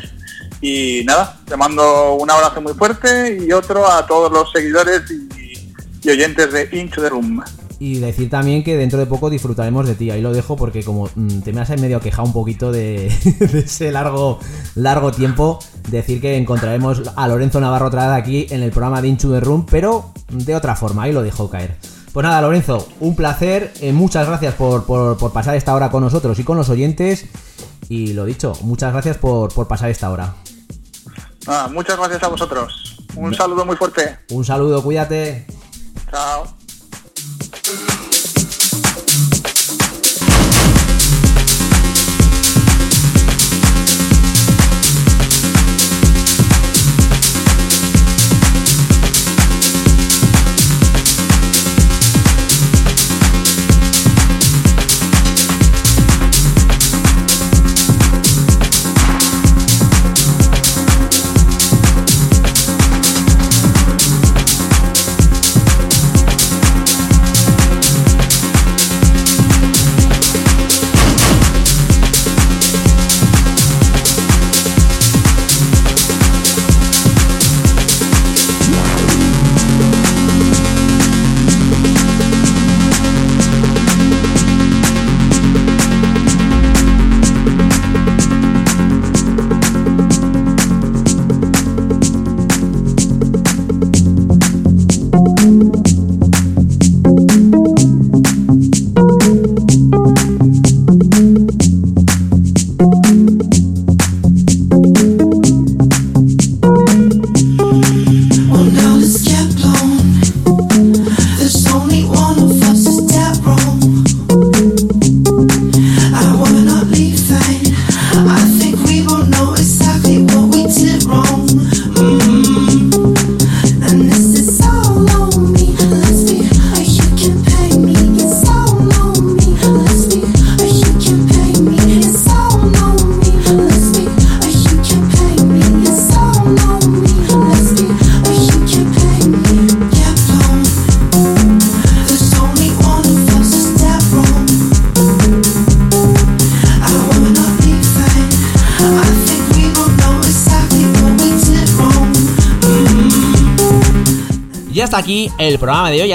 Y 0.63 1.03
nada, 1.05 1.39
te 1.45 1.59
mando 1.59 2.15
un 2.15 2.31
abrazo 2.31 2.63
muy 2.63 2.73
fuerte 2.73 3.39
y 3.39 3.53
otro 3.53 3.87
a 3.87 4.07
todos 4.07 4.33
los 4.33 4.51
seguidores 4.51 5.03
y, 5.11 6.09
oyentes 6.09 6.51
de 6.51 6.71
Into 6.73 7.03
the 7.03 7.11
Room. 7.11 7.45
Y 7.81 7.99
decir 8.01 8.29
también 8.29 8.65
que 8.65 8.77
dentro 8.77 8.99
de 8.99 9.07
poco 9.07 9.31
disfrutaremos 9.31 9.87
de 9.87 9.95
ti. 9.95 10.11
Ahí 10.11 10.21
lo 10.21 10.33
dejo 10.33 10.57
porque 10.57 10.83
como 10.83 11.09
mm, 11.15 11.41
te 11.43 11.53
me 11.53 11.61
has 11.61 11.71
medio 11.81 12.01
quejado 12.01 12.25
un 12.27 12.33
poquito 12.33 12.73
de, 12.73 13.09
de 13.39 13.59
ese 13.61 13.93
largo, 13.93 14.41
largo 14.75 15.13
tiempo, 15.13 15.61
decir 15.89 16.21
que 16.21 16.37
encontraremos 16.37 17.03
a 17.15 17.29
Lorenzo 17.29 17.61
Navarro 17.61 17.87
otra 17.87 18.09
vez 18.11 18.21
aquí 18.21 18.47
en 18.51 18.63
el 18.65 18.71
programa 18.73 19.01
de 19.01 19.09
Into 19.09 19.31
the 19.31 19.39
Room, 19.41 19.65
pero 19.71 20.13
de 20.29 20.57
otra 20.57 20.75
forma. 20.75 21.05
Ahí 21.05 21.13
lo 21.13 21.23
dejo 21.23 21.49
caer. 21.51 21.77
Pues 22.13 22.25
nada, 22.25 22.43
Lorenzo, 22.43 22.89
un 22.99 23.15
placer. 23.15 23.73
eh, 23.81 23.93
muchas 23.93 24.27
gracias 24.27 24.55
por, 24.55 24.85
por- 24.85 25.17
por 25.17 25.33
pasar 25.33 25.55
esta 25.55 25.73
hora 25.75 25.89
con 25.91 26.03
nosotros 26.03 26.37
y 26.41 26.43
con 26.45 26.57
los 26.57 26.69
oyentes. 26.71 27.27
Y 27.89 28.13
lo 28.13 28.25
dicho, 28.25 28.55
muchas 28.63 28.93
gracias 28.93 29.19
por, 29.19 29.53
por 29.55 29.69
pasar 29.69 29.89
esta 29.91 30.11
hora. 30.11 30.35
Nada, 31.47 31.69
muchas 31.69 31.97
gracias 31.97 32.23
a 32.25 32.29
vosotros. 32.29 32.97
Un 33.15 33.33
saludo 33.35 33.65
muy 33.65 33.77
fuerte. 33.77 34.19
Un 34.33 34.45
saludo, 34.45 34.83
cuídate. 34.83 35.47
Chao. 36.11 36.58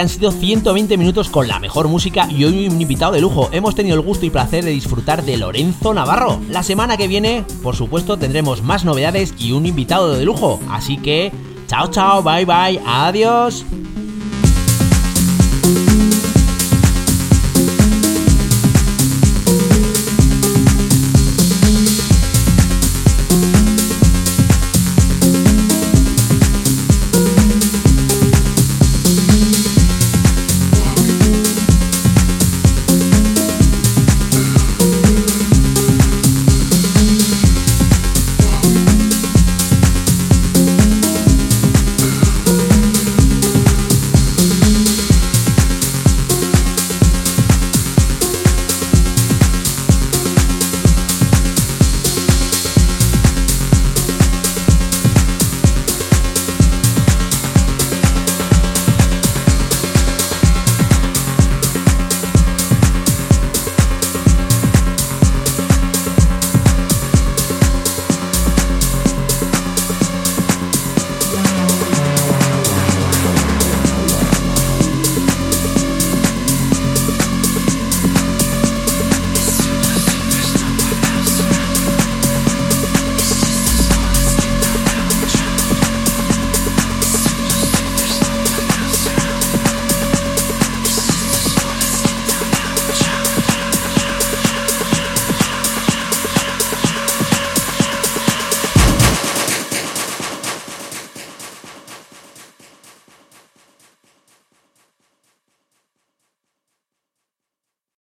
Han 0.04 0.10
sido 0.10 0.34
120 0.34 0.98
minutos 0.98 1.30
con 1.30 1.48
la 1.48 1.60
mejor 1.60 1.88
música 1.88 2.28
y 2.30 2.44
hoy 2.44 2.68
un 2.68 2.82
invitado 2.82 3.14
de 3.14 3.22
lujo. 3.22 3.48
Hemos 3.54 3.74
tenido 3.74 3.96
el 3.96 4.02
gusto 4.02 4.26
y 4.26 4.30
placer 4.30 4.66
de 4.66 4.72
disfrutar 4.72 5.24
de 5.24 5.38
Lorenzo 5.38 5.94
Navarro. 5.94 6.42
La 6.50 6.62
semana 6.62 6.98
que 6.98 7.08
viene, 7.08 7.46
por 7.64 7.78
supuesto, 7.78 8.18
tendremos 8.18 8.62
más 8.64 8.84
novedades 8.84 9.34
y 9.40 9.54
un 9.54 9.66
invitado 9.66 10.14
de 10.14 10.26
lujo. 10.26 10.60
Así 10.70 10.98
que, 10.98 11.32
chao, 11.68 11.88
chao, 11.90 12.22
bye, 12.22 12.44
bye, 12.44 12.82
adiós. 12.86 13.66